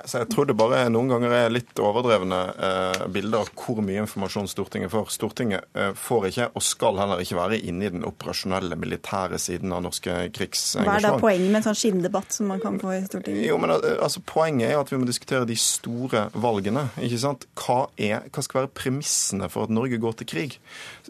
Så 0.04 0.20
jeg 0.20 0.28
tror 0.34 0.48
det 0.48 0.56
bare 0.58 0.82
noen 0.92 1.08
ganger 1.08 1.32
er 1.32 1.52
litt 1.52 1.78
overdrevne 1.80 2.38
eh, 2.52 3.04
bilder 3.14 3.44
av 3.44 3.50
hvor 3.56 3.78
mye 3.84 4.02
informasjon 4.02 4.48
Stortinget 4.50 4.92
får. 4.92 5.06
Stortinget 5.14 5.64
eh, 5.78 5.92
får 5.96 6.26
ikke, 6.28 6.48
og 6.58 6.64
skal 6.66 6.98
heller 7.00 7.22
ikke 7.22 7.38
være 7.38 7.60
inne 7.70 7.86
i 7.86 7.92
den 7.94 8.04
operasjonelle 8.04 8.76
militære 8.80 9.38
siden 9.40 9.72
av 9.72 9.84
norske 9.86 10.16
krigsengasjement. 10.34 10.90
Hva 10.90 10.98
er 10.98 11.06
da 11.06 11.22
poenget 11.22 11.48
med 11.48 11.60
en 11.60 11.66
sånn 11.68 11.78
skinndebatt 11.80 12.36
som 12.36 12.50
man 12.52 12.60
kan 12.60 12.76
få 12.82 12.92
i 12.96 13.00
Stortinget? 13.06 13.46
Jo, 13.48 13.60
men 13.62 13.72
eh, 13.78 13.94
altså, 13.94 14.22
Poenget 14.34 14.72
er 14.72 14.80
at 14.80 14.90
vi 14.90 14.98
må 14.98 15.08
diskutere 15.08 15.48
de 15.48 15.56
store 15.60 16.26
valgene. 16.34 16.88
ikke 16.98 17.22
sant? 17.22 17.48
Hva, 17.60 17.78
er, 18.00 18.26
hva 18.34 18.44
skal 18.44 18.64
være 18.64 18.72
premissene 18.76 19.48
for 19.52 19.68
at 19.68 19.72
Norge 19.72 20.00
går 20.02 20.18
til 20.20 20.30
krig? 20.34 20.58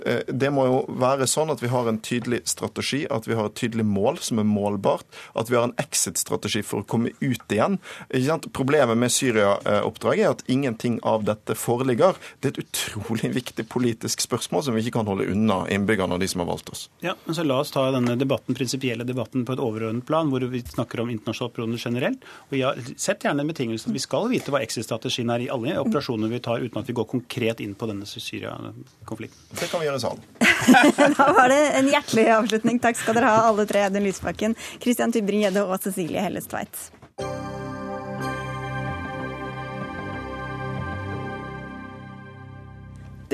Eh, 0.05 0.23
det 0.29 0.53
må 0.55 0.69
jo 0.69 0.79
være 1.03 1.27
sånn 1.31 1.51
at 1.55 1.65
vi 1.65 1.73
har 1.73 1.91
en 1.91 2.03
tydelig 2.05 2.45
strategi, 2.53 3.05
at 3.11 3.27
vi 3.27 3.39
har 3.39 3.51
et 3.51 3.59
tydelig 3.59 3.89
mål 3.89 4.23
som 4.23 4.39
er 4.43 4.47
målbart, 4.47 5.09
at 5.35 5.51
vi 5.51 5.59
har 5.59 5.67
en 5.71 5.77
exit-strategi 5.83 6.63
for 6.63 6.85
å 6.85 6.89
komme 6.95 7.15
ut 7.25 7.51
igjen. 7.51 7.81
ikke 8.13 8.29
sant? 8.29 8.51
Problemet 8.55 8.74
Problemet 8.75 8.99
med 8.99 9.13
Syria-oppdraget 9.13 10.25
er 10.25 10.33
at 10.35 10.41
ingenting 10.51 10.97
av 11.07 11.23
dette 11.23 11.55
foreligger. 11.55 12.17
Det 12.43 12.49
er 12.49 12.57
et 12.57 12.65
utrolig 12.65 13.29
viktig 13.37 13.65
politisk 13.71 14.25
spørsmål 14.25 14.65
som 14.67 14.75
vi 14.75 14.83
ikke 14.83 14.97
kan 14.97 15.07
holde 15.07 15.29
unna 15.31 15.61
innbyggerne 15.71 16.17
og 16.17 16.25
de 16.25 16.27
som 16.33 16.43
har 16.43 16.49
valgt 16.49 16.73
oss. 16.75 16.83
Ja, 17.07 17.13
men 17.23 17.37
så 17.39 17.45
La 17.47 17.61
oss 17.63 17.71
ta 17.71 17.85
denne 17.95 18.17
debatten, 18.19 18.57
prinsipielle 18.59 19.07
debatten 19.07 19.45
på 19.47 19.55
et 19.55 19.63
overordnet 19.63 20.03
plan, 20.09 20.27
hvor 20.27 20.43
vi 20.51 20.65
snakker 20.67 21.05
om 21.05 21.13
internasjonale 21.15 21.53
operasjoner 21.53 21.85
generelt. 21.85 22.27
Og 22.49 22.57
ja, 22.59 22.73
Sett 22.99 23.23
gjerne 23.23 23.45
en 23.47 23.53
betingelse 23.53 23.93
at 23.93 23.95
vi 23.95 24.03
skal 24.03 24.27
vite 24.33 24.51
hva 24.51 24.65
exit-strategien 24.67 25.31
er 25.31 25.47
i 25.47 25.49
alle 25.55 25.79
operasjoner 25.85 26.35
vi 26.35 26.43
tar, 26.43 26.67
uten 26.67 26.83
at 26.83 26.91
vi 26.91 26.99
går 26.99 27.07
konkret 27.15 27.63
inn 27.63 27.79
på 27.79 27.93
denne 27.93 28.11
Syria-konflikten. 28.11 29.55
Det 29.55 29.71
kan 29.71 29.85
vi 29.85 29.91
gjøre 29.93 30.03
i 30.03 30.07
salen. 30.09 30.27
da 31.21 31.31
var 31.39 31.55
det 31.55 31.63
en 31.79 31.95
hjertelig 31.95 32.27
avslutning. 32.41 32.83
Takk 32.83 32.99
skal 33.05 33.23
dere 33.23 33.39
ha, 33.39 33.47
alle 33.55 33.71
tre. 33.71 33.87
Audun 33.87 34.11
Lysbakken, 34.11 34.59
Christian 34.83 35.15
Tybring-Gjedde 35.15 35.63
og 35.63 35.79
Cecilie 35.87 36.27
Helles 36.27 36.51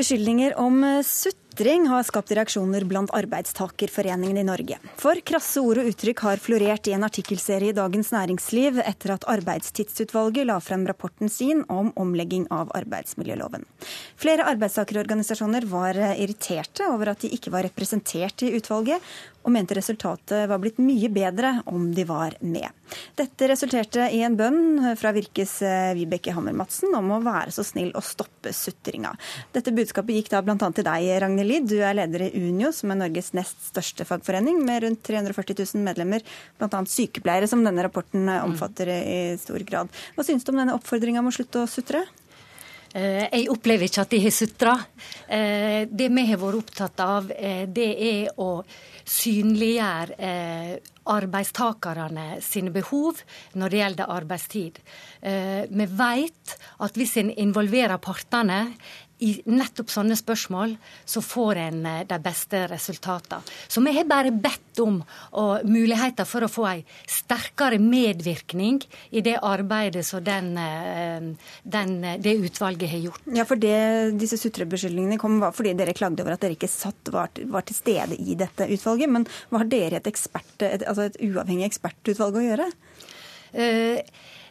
Beskyldninger 0.00 0.54
om 0.56 0.78
eh, 0.84 1.02
sutring 1.04 1.82
har 1.90 2.06
skapt 2.08 2.30
reaksjoner 2.32 2.86
blant 2.88 3.10
arbeidstakerforeningen 3.12 4.38
i 4.40 4.44
Norge. 4.48 4.78
For 4.96 5.18
krasse 5.28 5.60
ord 5.60 5.82
og 5.82 5.90
uttrykk 5.90 6.22
har 6.24 6.40
florert 6.40 6.88
i 6.88 6.94
en 6.96 7.04
artikkelserie 7.04 7.74
i 7.74 7.76
Dagens 7.76 8.08
Næringsliv 8.14 8.78
etter 8.80 9.12
at 9.12 9.26
Arbeidstidsutvalget 9.28 10.48
la 10.48 10.56
frem 10.64 10.86
rapporten 10.88 11.28
sin 11.28 11.66
om 11.68 11.90
omlegging 12.00 12.46
av 12.48 12.72
arbeidsmiljøloven. 12.80 13.66
Flere 14.16 14.48
arbeidstakerorganisasjoner 14.54 15.68
var 15.68 16.00
eh, 16.00 16.16
irriterte 16.24 16.88
over 16.88 17.12
at 17.12 17.20
de 17.20 17.34
ikke 17.36 17.52
var 17.52 17.68
representert 17.68 18.46
i 18.48 18.54
utvalget, 18.56 19.04
og 19.40 19.52
mente 19.54 19.76
resultatet 19.76 20.48
var 20.50 20.60
blitt 20.60 20.80
mye 20.82 21.08
bedre 21.12 21.54
om 21.70 21.88
de 21.94 22.04
var 22.08 22.36
med. 22.44 22.68
Dette 23.16 23.48
resulterte 23.48 24.08
i 24.12 24.20
en 24.26 24.36
bønn 24.36 24.92
fra 24.98 25.12
Virkes 25.16 25.60
eh, 25.64 25.92
Vibeke 25.96 26.34
Hammer-Madsen 26.36 26.92
om 26.98 27.12
å 27.14 27.20
være 27.24 27.54
så 27.54 27.64
snill 27.66 27.92
å 27.96 28.02
stoppe 28.04 28.52
sutringa. 28.56 29.14
Dette 29.54 29.72
budskapet 29.74 30.18
gikk 30.18 30.32
da 30.34 30.42
bl.a. 30.44 30.56
til 30.58 30.86
deg, 30.86 31.08
Ragnhild 31.24 31.50
Lid. 31.50 31.68
Du 31.70 31.78
er 31.78 31.96
leder 31.96 32.26
i 32.26 32.32
Unio, 32.36 32.72
som 32.76 32.92
er 32.92 33.00
Norges 33.04 33.32
nest 33.36 33.70
største 33.70 34.06
fagforening, 34.08 34.60
med 34.66 34.84
rundt 34.84 35.04
340 35.06 35.62
000 35.62 35.86
medlemmer, 35.86 36.24
bl.a. 36.60 36.84
sykepleiere, 36.90 37.48
som 37.50 37.64
denne 37.64 37.86
rapporten 37.86 38.28
omfatter 38.40 38.92
i 38.96 39.20
stor 39.40 39.64
grad. 39.66 39.92
Hva 40.16 40.26
syns 40.26 40.44
du 40.44 40.52
om 40.52 40.60
denne 40.60 40.76
oppfordringa 40.76 41.22
om 41.22 41.30
å 41.30 41.36
slutte 41.36 41.64
å 41.64 41.70
sutre? 41.70 42.04
Eh, 42.94 43.26
jeg 43.30 43.50
opplever 43.52 43.86
ikke 43.86 44.04
at 44.04 44.14
de 44.14 44.22
har 44.24 44.34
sutra. 44.34 44.76
Det 45.30 46.08
vi 46.10 46.24
har 46.26 46.40
vært 46.40 46.58
opptatt 46.58 47.02
av, 47.04 47.28
det 47.70 47.90
er 48.10 48.40
å 48.42 48.50
synliggjør 49.10 50.14
eh, 50.18 50.72
arbeidstakerne 51.10 52.26
sine 52.44 52.72
behov 52.74 53.20
når 53.58 53.72
det 53.72 53.80
gjelder 53.80 54.14
arbeidstid. 54.16 54.80
Eh, 55.20 55.62
vi 55.70 55.86
vet 55.98 56.56
at 56.84 56.98
hvis 56.98 57.16
en 57.22 57.32
involverer 57.32 58.00
partene 58.02 58.62
i 59.20 59.34
nettopp 59.50 59.90
sånne 59.92 60.16
spørsmål, 60.18 60.74
så 61.04 61.22
får 61.24 61.60
en 61.66 61.80
eh, 61.86 62.02
de 62.08 62.18
beste 62.22 62.64
resultatene. 62.70 63.44
Så 63.68 63.82
vi 63.84 63.94
har 63.96 64.08
bare 64.08 64.32
bedt 64.32 64.80
om 64.80 65.00
muligheter 65.68 66.24
for 66.28 66.46
å 66.46 66.50
få 66.50 66.66
en 66.70 66.84
sterkere 67.10 67.80
medvirkning 67.82 68.80
i 69.10 69.22
det 69.24 69.36
arbeidet 69.44 70.06
som 70.06 70.22
den, 70.24 70.52
eh, 70.58 71.52
den, 71.62 71.94
det 72.22 72.36
utvalget 72.38 72.94
har 72.94 73.04
gjort. 73.08 73.28
Ja, 73.36 73.46
for 73.48 73.60
det, 73.60 73.76
Disse 74.20 74.38
sutrebeskyldningene 74.40 75.20
kom 75.20 75.38
var 75.42 75.54
fordi 75.56 75.74
dere 75.78 75.96
klagde 75.96 76.24
over 76.24 76.36
at 76.36 76.44
dere 76.44 76.56
ikke 76.56 76.70
satt, 76.70 77.12
var, 77.12 77.32
var, 77.52 77.66
til 77.68 77.78
stede 77.78 78.18
i 78.18 78.36
dette 78.38 78.68
utvalget. 78.70 79.12
Men 79.12 79.28
hva 79.50 79.62
har 79.64 79.70
dere 79.70 80.00
et, 80.00 80.10
ekspert, 80.10 80.56
et, 80.64 80.84
altså 80.88 81.08
et 81.08 81.20
uavhengig 81.28 81.68
ekspertutvalg 81.70 82.40
å 82.40 82.46
gjøre? 82.48 82.68
Uh, 83.50 83.98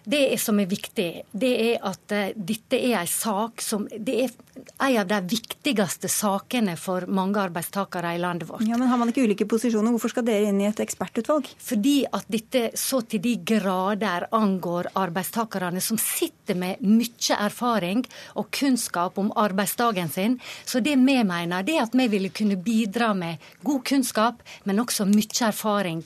det 0.10 0.40
som 0.42 0.60
er 0.62 0.70
viktig, 0.70 1.08
det 1.32 1.52
er 1.64 1.84
at 1.86 2.14
uh, 2.16 2.32
dette 2.36 2.78
er 2.78 2.98
en 3.02 3.10
sak 3.10 3.62
som 3.64 3.88
Det 3.90 4.16
er 4.26 4.32
en 4.80 4.98
av 5.02 5.08
de 5.08 5.20
viktigste 5.36 6.10
sakene 6.12 6.76
for 6.80 7.06
mange 7.08 7.40
arbeidstakere 7.42 8.16
i 8.16 8.22
landet 8.22 8.50
vårt. 8.50 8.64
Ja, 8.68 8.78
Men 8.78 8.90
har 8.92 9.00
man 9.00 9.12
ikke 9.12 9.24
ulike 9.28 9.48
posisjoner? 9.50 9.94
Hvorfor 9.94 10.14
skal 10.14 10.26
dere 10.28 10.50
inn 10.50 10.60
i 10.62 10.68
et 10.68 10.82
ekspertutvalg? 10.84 11.48
Fordi 11.64 11.96
at 12.06 12.28
dette 12.32 12.64
så 12.80 13.02
til 13.08 13.22
de 13.24 13.36
grader 13.54 14.28
angår 14.36 14.92
arbeidstakerne 15.00 15.84
som 15.84 16.00
sitter 16.02 16.58
med 16.60 16.82
mye 16.84 17.38
erfaring 17.38 18.04
og 18.36 18.50
kunnskap 18.56 19.18
om 19.22 19.32
arbeidsdagen 19.36 20.12
sin. 20.12 20.40
Så 20.66 20.84
det 20.84 20.98
vi 20.98 21.22
mener, 21.24 21.64
det 21.64 21.78
er 21.78 21.86
at 21.86 21.96
vi 21.96 22.10
ville 22.12 22.34
kunne 22.34 22.60
bidra 22.60 23.14
med 23.14 23.40
god 23.64 23.86
kunnskap, 23.86 24.44
men 24.64 24.84
også 24.84 25.08
mye 25.08 25.48
erfaring. 25.48 26.04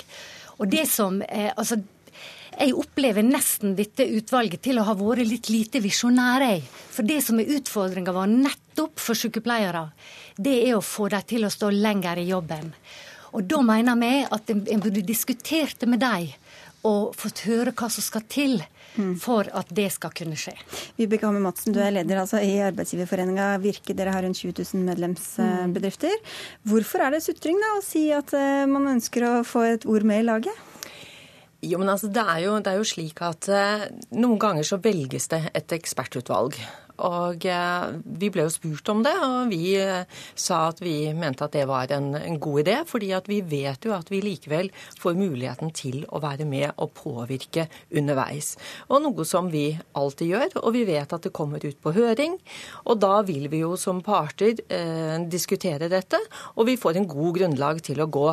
Og 0.59 0.69
det 0.69 0.85
som, 0.87 1.21
eh, 1.21 1.51
altså 1.57 1.81
jeg 2.57 2.75
opplever 2.77 3.25
nesten 3.25 3.75
dette 3.77 4.05
utvalget 4.17 4.63
til 4.65 4.79
å 4.79 4.87
ha 4.87 4.95
vært 4.97 5.27
litt 5.27 5.49
lite 5.51 5.81
visjonære. 5.83 6.51
For 6.93 7.07
det 7.07 7.21
som 7.25 7.39
er 7.41 7.51
utfordringa 7.57 8.13
vår 8.15 8.29
nettopp 8.31 9.01
for 9.01 9.17
sykepleiere, 9.17 9.87
det 10.37 10.55
er 10.67 10.77
å 10.77 10.85
få 10.85 11.09
dem 11.13 11.25
til 11.29 11.47
å 11.47 11.53
stå 11.53 11.71
lenger 11.73 12.21
i 12.21 12.29
jobben. 12.29 12.71
Og 13.33 13.47
da 13.49 13.63
mener 13.65 13.97
vi 13.97 14.13
at 14.23 14.53
en 14.53 14.83
burde 14.83 15.01
diskutert 15.05 15.79
det 15.81 15.89
med 15.89 16.03
dem 16.03 16.29
og 16.85 17.15
fått 17.17 17.45
høre 17.47 17.73
hva 17.73 17.89
som 17.89 18.03
skal 18.03 18.25
til 18.29 18.59
for 19.21 19.47
at 19.57 19.71
det 19.73 19.87
skal 19.95 20.11
kunne 20.13 20.37
skje. 20.37 20.53
Vibeke 20.99 21.25
Hammer 21.25 21.41
Madsen, 21.41 21.73
du 21.73 21.79
er 21.81 21.95
leder 21.95 22.19
altså 22.21 22.41
i 22.43 22.59
arbeidsgiverforeninga 22.61 23.55
Virke. 23.63 23.95
Dere 23.97 24.13
har 24.13 24.25
rundt 24.25 24.37
20 24.37 24.53
000 24.59 24.85
medlemsbedrifter. 24.85 26.13
Hvorfor 26.69 27.05
er 27.05 27.15
det 27.15 27.23
sutring 27.25 27.57
da 27.61 27.71
å 27.77 27.81
si 27.85 28.05
at 28.13 28.35
eh, 28.37 28.67
man 28.69 28.91
ønsker 28.95 29.25
å 29.25 29.33
få 29.47 29.65
et 29.71 29.87
ord 29.89 30.05
med 30.05 30.21
i 30.21 30.27
laget? 30.27 30.72
Jo, 31.63 31.79
men 31.79 31.93
altså, 31.93 32.09
det 32.11 32.23
er 32.27 32.39
jo, 32.43 32.57
det 32.59 32.71
er 32.73 32.79
jo 32.81 32.87
slik 32.87 33.21
at 33.23 33.47
eh, 33.47 33.89
noen 34.19 34.39
ganger 34.41 34.67
så 34.67 34.81
velges 34.83 35.29
det 35.31 35.45
et 35.55 35.75
ekspertutvalg. 35.77 36.57
Og 37.01 37.45
eh, 37.49 37.85
vi 38.19 38.29
ble 38.29 38.45
jo 38.45 38.51
spurt 38.53 38.89
om 38.93 39.01
det, 39.05 39.13
og 39.25 39.49
vi 39.49 39.73
eh, 39.81 40.03
sa 40.37 40.67
at 40.69 40.81
vi 40.83 41.09
mente 41.17 41.45
at 41.45 41.55
det 41.55 41.63
var 41.69 41.89
en, 41.95 42.11
en, 42.19 42.37
god 42.43 42.61
idé. 42.61 42.75
fordi 42.85 43.11
at 43.17 43.29
vi 43.29 43.39
vet 43.41 43.85
jo 43.85 43.95
at 43.95 44.11
vi 44.11 44.21
likevel 44.21 44.69
får 44.99 45.17
muligheten 45.17 45.73
til 45.73 46.03
å 46.09 46.21
være 46.21 46.45
med 46.45 46.71
og 46.77 46.93
påvirke 46.99 47.65
underveis. 47.89 48.53
Og 48.89 49.01
noe 49.07 49.25
som 49.25 49.49
vi 49.49 49.71
alltid 49.93 50.35
gjør, 50.35 50.59
og 50.61 50.73
vi 50.75 50.83
vet 50.85 51.13
at 51.13 51.25
det 51.25 51.33
kommer 51.33 51.63
ut 51.63 51.79
på 51.81 51.95
høring. 51.95 52.37
Og 52.85 53.01
da 53.01 53.21
vil 53.25 53.49
vi 53.49 53.63
jo 53.63 53.73
som 53.79 54.03
parter 54.05 54.59
eh, 54.69 55.17
diskutere 55.25 55.89
dette, 55.89 56.21
og 56.55 56.69
vi 56.69 56.77
får 56.77 57.01
en 57.01 57.09
god 57.09 57.39
grunnlag 57.39 57.81
til 57.81 58.03
å 58.03 58.11
gå 58.11 58.29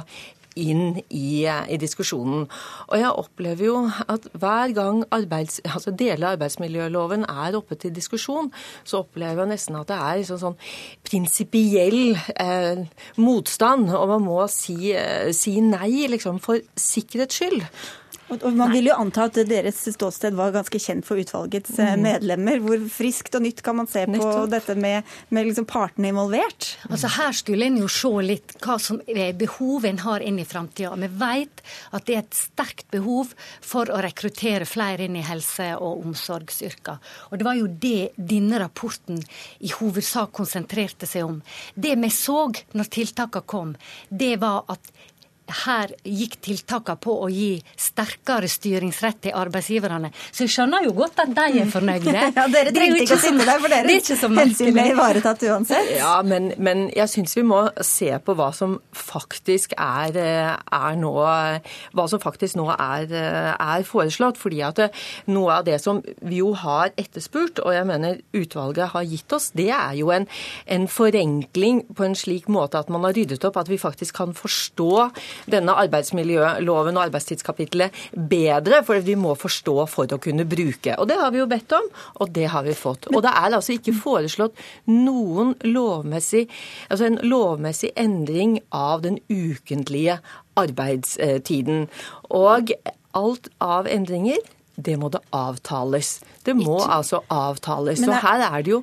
inn 0.59 0.99
i, 1.09 1.45
i, 1.47 1.79
diskusjonen. 1.81 2.47
Og 2.89 2.97
jeg 2.99 3.13
opplever 3.23 3.67
jo 3.67 3.77
at 4.11 4.27
hver 4.33 4.75
gang 4.77 5.05
arbeids, 5.15 5.61
altså 5.65 5.95
deler 5.95 6.27
av 6.27 6.37
arbeidsmiljøloven 6.37 7.27
er 7.29 7.59
oppe 7.59 7.79
til 7.81 7.95
diskusjon, 7.95 8.51
så 8.85 9.05
opplever 9.05 9.45
jeg 9.45 9.53
nesten 9.55 9.79
at 9.81 9.91
det 9.91 10.01
er 10.01 10.21
liksom 10.23 10.43
sånn 10.43 10.59
prinsipiell 11.07 12.19
eh, 12.35 12.85
motstand, 13.21 13.91
og 13.95 14.09
man 14.15 14.27
må 14.27 14.43
si, 14.53 14.93
eh, 14.97 15.31
si 15.37 15.59
nei 15.65 16.09
liksom 16.11 16.43
for 16.43 16.63
sikkerhets 16.79 17.41
skyld. 17.41 17.67
Og 18.31 18.45
Man 18.57 18.73
vil 18.73 18.91
jo 18.91 18.97
anta 18.99 19.27
at 19.29 19.39
deres 19.49 19.81
ståsted 19.95 20.37
var 20.39 20.53
ganske 20.55 20.79
kjent 20.83 21.07
for 21.07 21.21
utvalgets 21.21 21.73
eh, 21.79 21.95
mm. 21.95 22.05
medlemmer. 22.05 22.61
Hvor 22.63 22.85
friskt 22.93 23.35
og 23.39 23.45
nytt 23.45 23.63
kan 23.67 23.79
man 23.81 23.91
se 23.91 24.05
på 24.07 24.31
dette 24.51 24.77
med, 24.79 25.09
med 25.35 25.49
liksom 25.49 25.67
partene 25.71 26.13
involvert? 26.13 26.75
Altså 26.91 27.11
Her 27.17 27.35
skulle 27.37 27.67
en 27.67 27.81
jo 27.83 27.91
se 27.91 28.13
litt 28.25 28.55
hva 28.63 28.79
som 28.83 29.01
er 29.11 29.35
behov 29.39 29.87
en 29.89 30.03
har 30.05 30.25
inn 30.27 30.41
i 30.43 30.47
framtida. 30.49 30.95
Vi 31.01 31.11
vet 31.21 31.65
at 31.97 32.07
det 32.07 32.17
er 32.17 32.23
et 32.23 32.39
sterkt 32.39 32.89
behov 32.95 33.35
for 33.65 33.91
å 33.91 34.01
rekruttere 34.05 34.69
flere 34.69 35.09
inn 35.09 35.19
i 35.19 35.27
helse- 35.27 35.73
og 35.79 36.05
omsorgsyrker. 36.05 37.01
Og 37.31 37.41
det 37.41 37.47
var 37.47 37.59
jo 37.59 37.69
det 37.71 38.13
denne 38.17 38.61
rapporten 38.63 39.21
i 39.61 39.73
hovedsak 39.75 40.33
konsentrerte 40.37 41.09
seg 41.09 41.27
om. 41.27 41.41
Det 41.75 41.97
vi 42.01 42.13
så 42.15 42.41
når 42.77 42.89
tiltakene 42.93 43.47
kom, 43.47 43.75
det 44.09 44.37
var 44.41 44.65
at 44.73 44.93
her 45.65 45.93
gikk 46.05 46.39
tiltakene 46.45 47.01
på 47.01 47.17
å 47.25 47.29
gi 47.33 47.53
sterkere 47.79 48.49
styringsrett 48.51 49.21
til 49.27 49.37
arbeidsgiverne. 49.37 50.13
Så 50.31 50.47
jeg 50.47 50.55
skjønner 50.55 50.87
jo 50.87 50.95
godt 50.97 51.23
at 51.25 51.33
de 51.37 51.63
er 51.63 51.71
fornøyde. 51.71 52.15
ja, 52.39 52.47
Dere 52.53 52.75
trengte 52.75 53.05
ikke 53.05 53.19
å 53.19 53.23
sitte 53.23 53.47
der, 53.47 53.61
for 53.63 53.73
deres 53.73 54.25
hensyn 54.41 54.75
ble 54.75 54.87
ivaretatt 54.93 55.45
uansett. 55.51 55.93
Ja, 55.99 56.17
men, 56.27 56.53
men 56.59 56.87
jeg 56.97 57.11
syns 57.13 57.37
vi 57.39 57.45
må 57.47 57.63
se 57.85 58.11
på 58.25 58.37
hva 58.39 58.51
som 58.57 58.79
faktisk 58.97 59.75
er, 59.77 60.17
er 60.17 60.99
nå 61.01 61.15
hva 61.21 62.07
som 62.11 62.23
faktisk 62.23 62.59
nå 62.59 62.69
er, 62.75 63.11
er, 63.11 63.87
foreslått. 63.87 64.39
fordi 64.41 64.61
at 64.65 64.81
noe 65.31 65.61
av 65.61 65.67
det 65.67 65.79
som 65.83 66.01
vi 66.23 66.41
jo 66.41 66.53
har 66.59 66.93
etterspurt, 67.01 67.63
og 67.65 67.75
jeg 67.75 67.89
mener 67.89 68.21
utvalget 68.37 68.93
har 68.95 69.07
gitt 69.09 69.33
oss, 69.37 69.51
det 69.57 69.71
er 69.75 69.97
jo 70.01 70.13
en, 70.15 70.27
en 70.67 70.87
forenkling 70.91 71.85
på 71.97 72.07
en 72.07 72.17
slik 72.19 72.49
måte 72.53 72.81
at 72.81 72.91
man 72.93 73.05
har 73.07 73.17
ryddet 73.17 73.45
opp, 73.47 73.59
at 73.61 73.71
vi 73.71 73.81
faktisk 73.81 74.21
kan 74.21 74.35
forstå 74.37 74.93
denne 75.51 75.75
arbeidsmiljøloven 75.85 76.99
og 76.99 77.07
arbeidstidskapitlet 77.07 77.97
bedre. 78.31 78.83
For 78.87 79.01
vi 79.05 79.17
må 79.19 79.35
forstå 79.39 79.77
for 79.91 80.11
å 80.11 80.21
kunne 80.23 80.47
bruke. 80.49 80.97
Og 80.99 81.09
det 81.11 81.19
har 81.21 81.33
vi 81.35 81.43
jo 81.43 81.49
bedt 81.51 81.75
om, 81.77 81.89
og 82.21 82.35
det 82.37 82.49
har 82.53 82.67
vi 82.67 82.77
fått. 82.77 83.11
Og 83.15 83.23
det 83.25 83.33
er 83.33 83.57
altså 83.57 83.77
ikke 83.77 83.97
foreslått 83.97 84.61
noen 84.91 85.55
lovmessig, 85.67 86.47
altså 86.91 87.09
en 87.09 87.21
lovmessig 87.25 87.93
endring 87.99 88.59
av 88.75 89.05
den 89.07 89.21
ukentlige 89.31 90.21
arbeidstiden. 90.61 91.87
Og 92.31 92.75
alt 93.17 93.51
av 93.65 93.89
endringer 93.91 94.39
det 94.87 94.97
må 95.01 95.11
det 95.13 95.21
avtales. 95.37 96.19
Det 96.45 96.55
må 96.57 96.79
Ikke. 96.79 96.91
altså 96.97 97.21
avtales. 97.31 98.03
Så 98.03 98.21
her 98.25 98.45
er 98.47 98.65
det 98.65 98.73
jo 98.73 98.83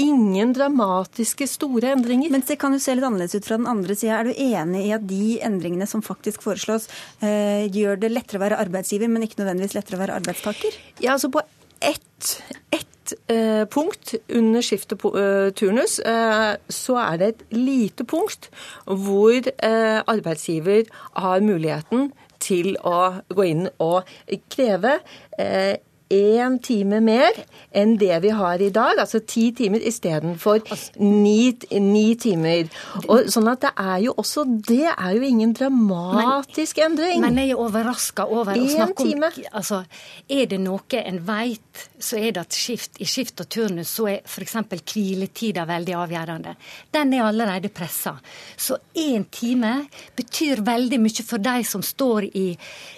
ingen 0.00 0.54
dramatiske 0.56 1.48
store 1.50 1.92
endringer. 1.94 2.32
Men 2.32 2.44
det 2.46 2.58
kan 2.60 2.72
jo 2.72 2.82
se 2.82 2.96
litt 2.96 3.06
annerledes 3.06 3.36
ut 3.36 3.48
fra 3.48 3.58
den 3.60 3.68
andre 3.70 3.96
sida. 3.98 4.20
Er 4.20 4.30
du 4.30 4.32
enig 4.34 4.86
i 4.86 4.94
at 4.96 5.06
de 5.08 5.38
endringene 5.44 5.88
som 5.90 6.02
faktisk 6.04 6.42
foreslås, 6.46 6.88
eh, 7.20 7.68
gjør 7.68 8.00
det 8.00 8.12
lettere 8.12 8.40
å 8.40 8.44
være 8.46 8.60
arbeidsgiver, 8.64 9.08
men 9.08 9.26
ikke 9.26 9.42
nødvendigvis 9.42 9.76
lettere 9.76 9.98
å 9.98 10.04
være 10.04 10.18
arbeidstaker? 10.20 10.80
Ja, 11.00 11.12
altså 11.12 11.30
på 11.30 11.44
ett, 11.84 12.42
ett 12.70 13.14
eh, 13.30 13.64
punkt 13.70 14.14
under 14.28 14.64
skiftet 14.64 15.04
eh, 15.04 15.50
turnus, 15.56 15.98
eh, 16.00 16.56
så 16.68 16.98
er 17.02 17.20
det 17.20 17.28
et 17.28 17.44
lite 17.54 18.06
punkt 18.08 18.50
hvor 18.86 19.50
arbeidsgiver 19.64 20.88
har 21.20 21.44
muligheten 21.44 22.12
til 22.44 22.74
å 22.84 22.98
gå 23.34 23.48
inn 23.50 23.66
og 23.82 24.10
kreve 24.52 24.98
eh, 25.40 25.80
én 26.12 26.58
time 26.62 27.00
mer 27.00 27.38
enn 27.74 27.96
det 27.98 28.18
vi 28.22 28.30
har 28.36 28.60
i 28.62 28.70
dag, 28.70 28.98
altså 29.00 29.20
ti 29.24 29.48
timer 29.56 29.82
istedenfor 29.88 30.60
ni, 31.00 31.54
ni 31.80 32.04
timer. 32.20 32.68
Og 33.08 33.30
sånn 33.32 33.48
at 33.50 33.64
det 33.64 33.72
er 33.80 34.02
jo 34.04 34.14
også 34.20 34.44
Det 34.64 34.90
er 34.90 35.14
jo 35.16 35.22
ingen 35.24 35.54
dramatisk 35.56 36.78
men, 36.78 36.92
endring. 36.92 37.22
Men 37.24 37.40
jeg 37.40 37.54
er 37.54 37.60
overraska 37.60 38.26
over 38.28 38.58
å 38.58 38.68
snakke 38.68 39.06
om 39.08 39.24
altså, 39.24 39.82
Er 40.28 40.46
det 40.50 40.60
noe 40.62 41.00
en 41.00 41.20
veit, 41.26 41.84
så 41.98 42.20
er 42.20 42.34
det 42.36 42.44
at 42.44 42.56
skift, 42.56 43.00
i 43.00 43.08
skift 43.08 43.40
og 43.40 43.48
turnus 43.50 43.94
så 43.94 44.08
er 44.12 44.20
f.eks. 44.28 44.56
hviletida 44.92 45.64
veldig 45.68 45.96
avgjørende. 45.98 46.54
Den 46.94 47.14
er 47.16 47.24
allerede 47.26 47.72
pressa. 47.74 48.14
Så 48.56 48.78
én 48.94 49.26
time 49.32 49.88
betyr 50.16 50.62
veldig 50.64 51.00
mye 51.00 51.24
for 51.26 51.42
de 51.42 51.64
som 51.66 51.82
står 51.82 52.28
i 52.36 52.46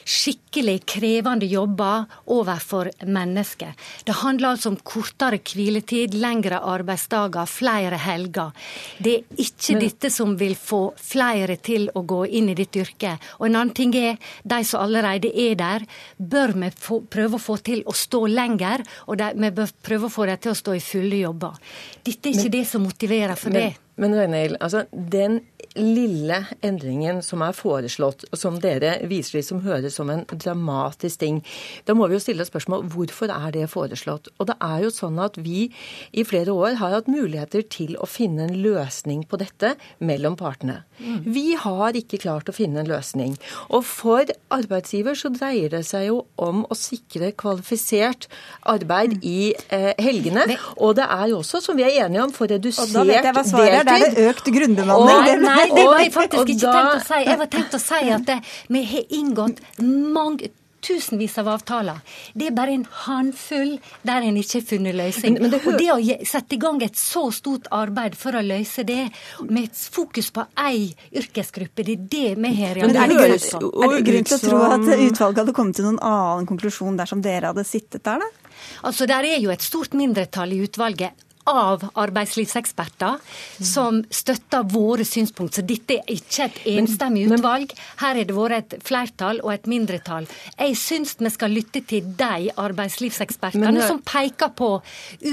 skikkelig 0.07 0.81
krevende 0.88 1.49
jobber 1.49 2.07
overfor 2.33 2.90
mennesker. 3.04 3.74
Det 4.04 4.16
handler 4.22 4.54
altså 4.54 4.72
om 4.72 4.78
kortere 4.87 5.38
hviletid, 5.42 6.14
lengre 6.16 6.61
arbeidsdager, 6.64 7.48
flere 7.50 7.98
helger. 8.00 8.52
Det 8.98 9.14
er 9.18 9.42
ikke 9.46 9.76
Men... 9.76 9.85
dette 9.85 10.11
som 10.12 10.37
vil 10.38 10.56
få 10.56 10.82
flere 11.00 11.59
til 11.61 11.88
å 11.94 12.02
gå 12.06 12.22
inn 12.26 12.50
i 12.52 12.56
ditt 12.59 12.76
yrke. 12.76 13.16
Og 13.40 13.48
en 13.48 13.61
annen 13.61 13.74
ting 13.76 13.94
er, 13.98 14.20
de 14.44 14.61
som 14.64 14.85
allerede 14.85 15.30
er 15.30 15.56
der, 15.59 15.87
bør 16.18 16.56
vi 16.56 16.70
få, 16.74 17.00
prøve 17.11 17.38
å 17.38 17.42
få 17.42 17.59
til 17.64 17.82
å 17.87 17.96
stå 17.96 18.26
lenger, 18.30 18.85
og 19.06 19.18
de, 19.20 19.32
vi 19.37 19.54
bør 19.56 19.74
prøve 19.82 20.09
å 20.09 20.12
få 20.12 20.28
dem 20.30 20.42
til 20.42 20.54
å 20.54 20.61
stå 20.62 20.76
i 20.76 20.85
fulle 20.85 21.24
jobber. 21.24 21.59
Dette 22.02 22.30
er 22.30 22.38
ikke 22.38 22.48
Men... 22.50 22.56
det 22.59 22.64
som 22.70 22.87
motiverer 22.87 23.37
for 23.40 23.52
Men... 23.54 23.66
det. 23.68 23.82
Men 23.96 24.12
Reynhild, 24.12 24.59
altså 24.61 24.82
den 24.92 25.38
lille 25.77 26.43
endringen 26.65 27.23
som 27.25 27.45
er 27.45 27.57
foreslått, 27.57 28.27
som 28.37 28.59
dere 28.62 28.97
viser 29.09 29.45
som 29.47 29.62
høres 29.65 29.99
som 29.99 30.11
en 30.12 30.25
dramatisk 30.31 31.21
ting, 31.23 31.43
da 31.87 31.97
må 31.97 32.09
vi 32.09 32.17
jo 32.17 32.25
stille 32.25 32.47
spørsmål 32.47 32.87
hvorfor 32.93 33.33
er 33.33 33.53
det 33.55 33.69
foreslått. 33.73 34.31
Og 34.39 34.51
det 34.51 34.57
er 34.65 34.87
jo 34.87 34.93
sånn 34.95 35.21
at 35.23 35.39
vi 35.41 35.69
i 36.17 36.25
flere 36.27 36.55
år 36.55 36.79
har 36.81 36.97
hatt 36.97 37.11
muligheter 37.11 37.65
til 37.71 37.97
å 38.01 38.09
finne 38.09 38.49
en 38.49 38.59
løsning 38.65 39.25
på 39.29 39.41
dette 39.41 39.75
mellom 39.99 40.37
partene. 40.39 40.83
Mm. 40.99 41.21
Vi 41.29 41.47
har 41.61 41.97
ikke 41.99 42.21
klart 42.23 42.49
å 42.49 42.55
finne 42.57 42.81
en 42.83 42.91
løsning. 42.91 43.37
Og 43.69 43.85
for 43.87 44.25
arbeidsgiver 44.55 45.17
så 45.19 45.31
dreier 45.35 45.73
det 45.73 45.83
seg 45.89 46.09
jo 46.09 46.23
om 46.41 46.65
å 46.65 46.79
sikre 46.79 47.33
kvalifisert 47.37 48.29
arbeid 48.69 49.19
mm. 49.19 49.27
i 49.27 49.41
eh, 49.75 49.93
helgene. 50.03 50.47
Og 50.81 50.97
det 50.99 51.07
er 51.07 51.27
jo 51.33 51.41
også, 51.43 51.61
som 51.65 51.77
vi 51.79 51.85
er 51.87 52.07
enige 52.07 52.25
om, 52.25 52.33
for 52.35 52.51
redusert 52.51 52.89
deltid 52.89 53.01
Og 53.01 53.07
da 53.07 53.12
vet 53.12 53.29
jeg 53.29 53.37
hva 53.37 53.45
svaret 53.47 53.77
er 53.81 53.87
det 53.87 54.09
er 54.09 54.31
økt 54.33 54.51
grunnbemanning. 54.57 55.21
Nei, 55.27 55.37
nei, 55.43 55.65
det 55.74 55.87
var 55.87 56.05
jeg 56.05 56.12
faktisk 56.14 56.55
ikke 56.55 56.61
da, 56.66 56.76
tenkt 56.76 56.94
å 57.00 57.02
si. 57.09 57.24
Jeg 57.26 57.40
var 57.42 57.50
tenkt 57.57 57.74
å 57.74 57.83
si 57.83 58.05
at 58.18 58.31
det, 58.31 58.38
vi 58.68 58.85
har 58.92 59.18
inngått 59.18 59.66
mange 59.81 60.52
tusenvis 60.87 61.38
av 61.38 61.48
avtaler. 61.50 61.98
Det 62.35 62.50
er 62.50 62.55
bare 62.55 62.74
en 62.76 62.85
håndfull 63.05 63.72
der 64.07 64.26
en 64.26 64.38
ikke 64.38 64.61
har 64.61 64.66
funnet 64.68 64.96
løsning. 64.98 65.38
Men, 65.38 65.46
men 65.46 65.55
det, 65.55 65.61
og 65.66 65.79
det 65.81 65.88
å 65.94 66.26
sette 66.29 66.57
i 66.57 66.61
gang 66.62 66.81
et 66.85 66.98
så 67.00 67.24
stort 67.35 67.68
arbeid 67.74 68.16
for 68.18 68.38
å 68.38 68.44
løse 68.44 68.87
det, 68.87 69.09
med 69.48 69.70
et 69.70 69.83
fokus 69.96 70.31
på 70.35 70.46
ei 70.62 70.88
yrkesgruppe, 71.16 71.87
det 71.87 71.96
er 71.96 72.07
det 72.16 72.33
vi 72.38 72.55
har 72.61 72.79
reagert 72.79 73.50
på. 73.57 73.72
Er 73.83 73.96
det 73.96 74.02
grunn 74.11 74.31
til 74.31 74.38
å 74.38 74.42
tro 74.44 74.62
at 74.68 74.88
utvalget 74.94 75.42
hadde 75.42 75.57
kommet 75.57 75.81
til 75.81 75.88
noen 75.88 76.02
annen 76.05 76.48
konklusjon 76.48 76.98
dersom 77.00 77.24
dere 77.24 77.52
hadde 77.52 77.66
sittet 77.66 78.05
der, 78.07 78.22
da? 78.22 78.52
Altså, 78.88 79.07
Der 79.07 79.26
er 79.26 79.40
jo 79.42 79.50
et 79.52 79.64
stort 79.64 79.94
mindretall 79.96 80.55
i 80.55 80.62
utvalget 80.64 81.26
av 81.46 81.85
arbeidslivseksperter 81.94 83.20
som 83.62 84.02
støtter 84.11 84.66
våre 84.72 85.06
synspunkt. 85.06 85.56
Så 85.56 85.64
dette 85.66 86.00
er 86.00 86.12
ikke 86.16 86.48
et 86.48 86.61
enstemmig 86.76 87.26
utvalg. 87.30 87.72
Her 88.02 88.18
har 88.18 88.28
det 88.28 88.37
vært 88.37 88.74
et 88.74 88.87
flertall 88.87 89.40
og 89.44 89.54
et 89.54 89.70
mindretall. 89.70 90.28
Jeg 90.59 90.76
syns 90.80 91.16
vi 91.20 91.32
skal 91.32 91.54
lytte 91.54 91.82
til 91.87 92.12
de 92.18 92.50
arbeidslivsekspertene 92.56 93.87
som 93.87 94.02
peker 94.06 94.52
på 94.56 94.76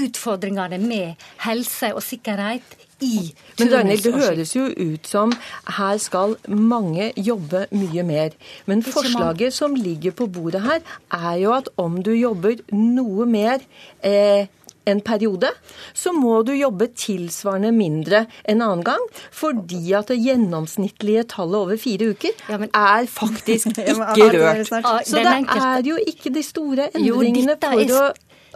utfordringene 0.04 0.80
med 0.82 1.28
helse 1.44 1.92
og 1.94 2.02
sikkerhet 2.04 2.80
i 3.02 3.34
Men 3.58 3.72
Ragnhild, 3.72 4.02
det 4.02 4.12
høres 4.14 4.54
jo 4.56 4.66
ut 4.70 5.06
som 5.08 5.32
her 5.76 5.98
skal 6.02 6.36
mange 6.48 7.10
jobbe 7.16 7.66
mye 7.74 8.04
mer. 8.06 8.34
Men 8.66 8.82
forslaget 8.86 9.54
som 9.54 9.74
ligger 9.74 10.14
på 10.16 10.26
bordet 10.26 10.62
her, 10.64 10.82
er 11.10 11.38
jo 11.42 11.54
at 11.56 11.68
om 11.76 12.00
du 12.02 12.12
jobber 12.14 12.62
noe 12.72 13.26
mer 13.26 13.64
eh, 14.02 14.46
en 14.90 15.00
periode, 15.04 15.50
så 15.94 16.12
må 16.16 16.40
du 16.46 16.52
jobbe 16.56 16.90
tilsvarende 16.98 17.72
mindre 17.74 18.24
en 18.48 18.62
annen 18.64 18.84
gang. 18.86 19.08
Fordi 19.34 19.82
at 19.96 20.12
det 20.12 20.20
gjennomsnittlige 20.24 21.26
tallet 21.34 21.60
over 21.60 21.80
fire 21.80 22.12
uker 22.14 22.34
ja, 22.48 22.60
men, 22.60 22.70
er 22.74 23.08
faktisk 23.10 23.72
ikke 23.74 24.30
rørt. 24.36 24.70
Så 25.08 25.22
det 25.24 25.34
er 25.56 25.82
jo 25.86 25.98
ikke 26.06 26.34
de 26.34 26.44
store 26.44 26.90
endringene 26.94 27.58
for 27.60 27.98
å 28.00 28.06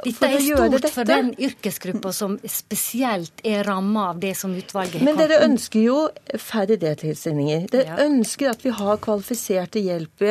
dette 0.05 0.29
er 0.29 0.43
stort 0.43 0.75
dette. 0.77 0.91
for 0.95 1.09
den 1.09 1.31
yrkesgruppa 1.35 2.13
som 2.15 2.37
spesielt 2.47 3.43
er 3.47 3.65
ramma 3.67 4.09
av 4.13 4.21
det 4.23 4.35
som 4.39 4.55
utvalget 4.55 5.01
har 5.01 5.07
Men 5.09 5.19
dere 5.19 5.41
ønsker 5.47 5.83
jo 5.83 5.99
færre 6.39 6.79
deltidsstillinger. 6.79 7.67
Dere 7.73 7.97
ja. 7.97 7.99
ønsker 8.07 8.53
at 8.53 8.65
vi 8.65 8.75
har 8.79 9.01
kvalifiserte 9.03 9.83
hjelp 9.83 10.27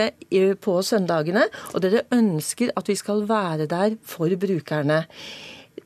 på 0.64 0.80
søndagene. 0.84 1.48
Og 1.74 1.84
dere 1.84 2.06
ønsker 2.16 2.72
at 2.80 2.90
vi 2.90 2.98
skal 3.00 3.26
være 3.28 3.68
der 3.68 3.98
for 4.08 4.32
brukerne 4.40 5.04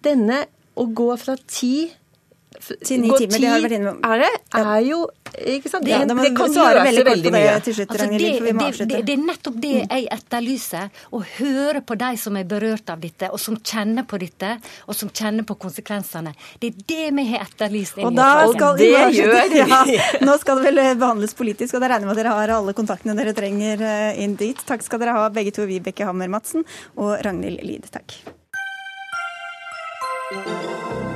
denne 0.06 0.46
å 0.80 0.88
gå 0.96 1.10
fra 1.20 1.36
ti 1.48 1.90
til 2.62 3.02
ni 3.02 3.10
timer, 3.16 3.40
det 3.40 3.50
har 3.50 3.64
vært 3.64 3.76
inne. 3.78 3.92
Er 4.06 4.22
det? 4.22 4.30
Er 4.60 4.82
jo 4.84 5.00
ikke 5.32 5.70
sant? 5.72 5.86
Det, 5.88 5.96
det, 6.08 6.16
det 6.20 6.32
kan 6.36 6.52
svare 6.54 6.84
veldig, 6.84 7.04
veldig 7.08 7.32
mye. 7.34 7.54
Til 7.64 7.76
slutt, 7.78 7.94
altså, 7.96 8.08
det, 8.12 8.32
det, 8.82 9.00
det, 9.08 9.14
er 9.16 9.22
nettopp 9.24 9.58
det 9.64 9.72
mm. 9.78 9.94
jeg 9.96 10.08
etterlyser. 10.18 10.90
Å 11.16 11.22
høre 11.38 11.84
på 11.88 11.98
de 12.02 12.10
som 12.22 12.38
er 12.40 12.50
berørt 12.50 12.92
av 12.94 13.02
dette, 13.02 13.30
og 13.32 13.42
som 13.42 13.58
kjenner 13.58 14.06
på 14.08 14.20
dette, 14.22 14.52
og 14.86 14.98
som 14.98 15.12
kjenner 15.22 15.48
på 15.48 15.56
konsekvensene. 15.62 16.36
Det 16.62 16.74
er 16.74 16.84
det 16.92 17.08
vi 17.22 17.28
har 17.32 17.48
etterlyst. 17.48 18.02
Og, 18.04 18.12
da 18.20 18.30
skal, 18.52 18.76
det 18.82 18.92
gjør 18.92 19.40
vi. 19.56 19.62
Ja, 19.62 19.82
nå 20.26 20.36
skal 20.42 20.60
det 20.60 20.68
vel 20.70 20.84
behandles 21.00 21.36
politisk, 21.38 21.78
og 21.78 21.86
da 21.86 21.94
regner 21.94 22.08
jeg 22.08 22.12
med 22.12 22.18
at 22.18 22.24
dere 22.24 22.36
har 22.38 22.56
alle 22.58 22.76
kontaktene 22.78 23.16
dere 23.18 23.34
trenger 23.38 23.88
eh, 23.88 24.22
inn 24.26 24.36
dit. 24.40 24.60
Takk 24.68 24.84
skal 24.86 25.02
dere 25.02 25.16
ha, 25.18 25.26
begge 25.34 25.56
to, 25.56 25.66
Vibeke 25.70 26.08
Hammer 26.08 26.32
Madsen 26.32 26.68
og 27.00 27.18
Ragnhild 27.24 27.64
Lid. 27.66 27.90
Takk. 27.94 28.20
Música 30.32 31.11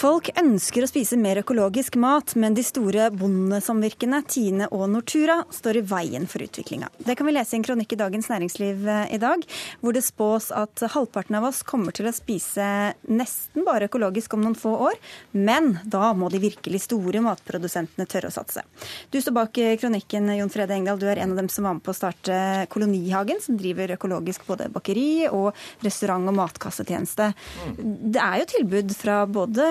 Folk 0.00 0.30
ønsker 0.40 0.80
å 0.80 0.88
spise 0.88 1.16
mer 1.20 1.42
økologisk 1.42 1.98
mat, 2.00 2.32
men 2.40 2.54
de 2.56 2.62
store 2.64 3.10
bondesamvirkene 3.12 4.22
Tine 4.24 4.68
og 4.72 4.86
Nortura 4.88 5.42
står 5.52 5.76
i 5.76 5.82
veien 5.90 6.24
for 6.30 6.40
utviklinga. 6.40 6.88
Det 7.04 7.18
kan 7.18 7.28
vi 7.28 7.34
lese 7.34 7.52
i 7.52 7.58
en 7.58 7.66
kronikk 7.66 7.92
i 7.92 7.98
Dagens 8.00 8.30
Næringsliv 8.32 8.88
eh, 8.88 9.12
i 9.12 9.18
dag, 9.20 9.44
hvor 9.82 9.92
det 9.92 10.00
spås 10.06 10.48
at 10.56 10.80
halvparten 10.94 11.36
av 11.36 11.50
oss 11.50 11.60
kommer 11.68 11.92
til 11.92 12.08
å 12.08 12.12
spise 12.16 12.64
nesten 13.12 13.66
bare 13.66 13.90
økologisk 13.90 14.38
om 14.38 14.46
noen 14.46 14.56
få 14.56 14.72
år. 14.86 14.96
Men 15.36 15.74
da 15.84 16.14
må 16.16 16.30
de 16.32 16.40
virkelig 16.46 16.80
store 16.86 17.20
matprodusentene 17.26 18.08
tørre 18.08 18.32
å 18.32 18.36
satse. 18.38 18.64
Du 19.12 19.20
står 19.20 19.36
bak 19.36 19.62
kronikken, 19.84 20.32
Jon 20.38 20.54
Frede 20.54 20.78
Engdahl. 20.78 21.02
Du 21.02 21.10
er 21.12 21.20
en 21.20 21.36
av 21.36 21.42
dem 21.42 21.52
som 21.52 21.68
var 21.68 21.76
med 21.76 21.84
på 21.84 21.92
å 21.92 21.98
starte 22.00 22.40
Kolonihagen, 22.72 23.44
som 23.44 23.60
driver 23.60 23.92
økologisk 23.98 24.48
både 24.48 24.72
bakeri 24.72 25.28
og 25.28 25.52
restaurant- 25.84 26.32
og 26.32 26.40
matkassetjeneste. 26.40 27.30
Det 27.76 28.24
er 28.24 28.40
jo 28.40 28.50
tilbud 28.56 28.96
fra 28.96 29.20
både 29.28 29.68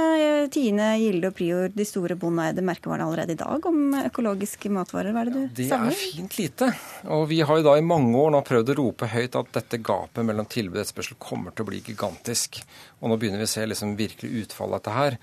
Tine, 0.54 0.88
Gilde 1.02 1.30
og 1.30 1.36
Prior, 1.38 1.72
de 1.74 1.86
store 1.88 2.16
bondeeide 2.20 2.64
merkevarene 2.66 3.06
allerede 3.06 3.36
i 3.36 3.40
dag 3.40 3.66
om 3.70 3.94
økologiske 4.00 4.72
matvarer. 4.74 5.14
Hva 5.14 5.24
er 5.24 5.30
det 5.30 5.36
du 5.36 5.60
det 5.60 5.68
savner? 5.70 5.94
Det 5.94 5.98
er 5.98 6.16
fint 6.16 6.38
lite. 6.40 6.70
Og 7.16 7.26
vi 7.30 7.42
har 7.46 7.60
jo 7.60 7.66
da 7.68 7.76
i 7.78 7.86
mange 7.86 8.16
år 8.18 8.34
nå 8.34 8.42
prøvd 8.48 8.74
å 8.74 8.78
rope 8.80 9.10
høyt 9.12 9.38
at 9.40 9.52
dette 9.60 9.82
gapet 9.86 10.26
mellom 10.26 10.48
tilbud 10.50 10.80
og 10.80 10.84
etterspørsel 10.84 11.20
kommer 11.22 11.56
til 11.56 11.66
å 11.66 11.70
bli 11.70 11.84
gigantisk. 11.86 12.62
Og 13.00 13.12
nå 13.12 13.20
begynner 13.20 13.44
vi 13.44 13.48
å 13.48 13.54
se 13.54 13.68
liksom 13.68 13.96
virkelig 14.00 14.46
utfallet 14.46 14.80
av 14.80 14.80
dette 14.80 14.98
her. 14.98 15.20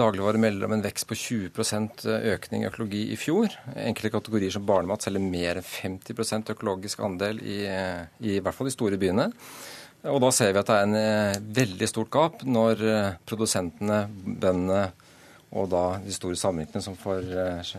Dagligvare 0.00 0.40
melder 0.40 0.68
om 0.68 0.76
en 0.76 0.84
vekst 0.84 1.08
på 1.08 1.16
20 1.16 2.06
økning 2.34 2.64
i 2.64 2.70
økologi 2.70 3.02
i 3.14 3.18
fjor. 3.18 3.54
Enkelte 3.74 4.12
kategorier 4.16 4.52
som 4.54 4.66
barnemat 4.68 5.06
selger 5.06 5.24
mer 5.24 5.60
enn 5.60 5.66
50% 5.66 6.54
økologisk 6.54 7.00
andel 7.04 7.40
i, 7.40 7.62
i, 7.64 8.36
i 8.36 8.40
hvert 8.40 8.56
fall 8.56 8.68
de 8.68 8.76
store 8.76 9.00
byene. 9.00 9.30
Og 10.08 10.20
da 10.22 10.30
ser 10.32 10.54
vi 10.54 10.60
at 10.62 10.70
det 10.70 10.78
er 10.78 10.88
en 10.88 10.96
eh, 10.96 11.38
veldig 11.60 11.88
stort 11.90 12.10
gap 12.14 12.44
når 12.48 12.82
eh, 12.88 13.14
produsentene, 13.28 14.06
bøndene 14.08 14.88
og 15.50 15.66
da 15.66 15.82
de 15.98 16.12
store 16.14 16.38
samvirkene 16.38 16.82
som 16.84 16.94
får 16.94 17.24
eh, 17.34 17.72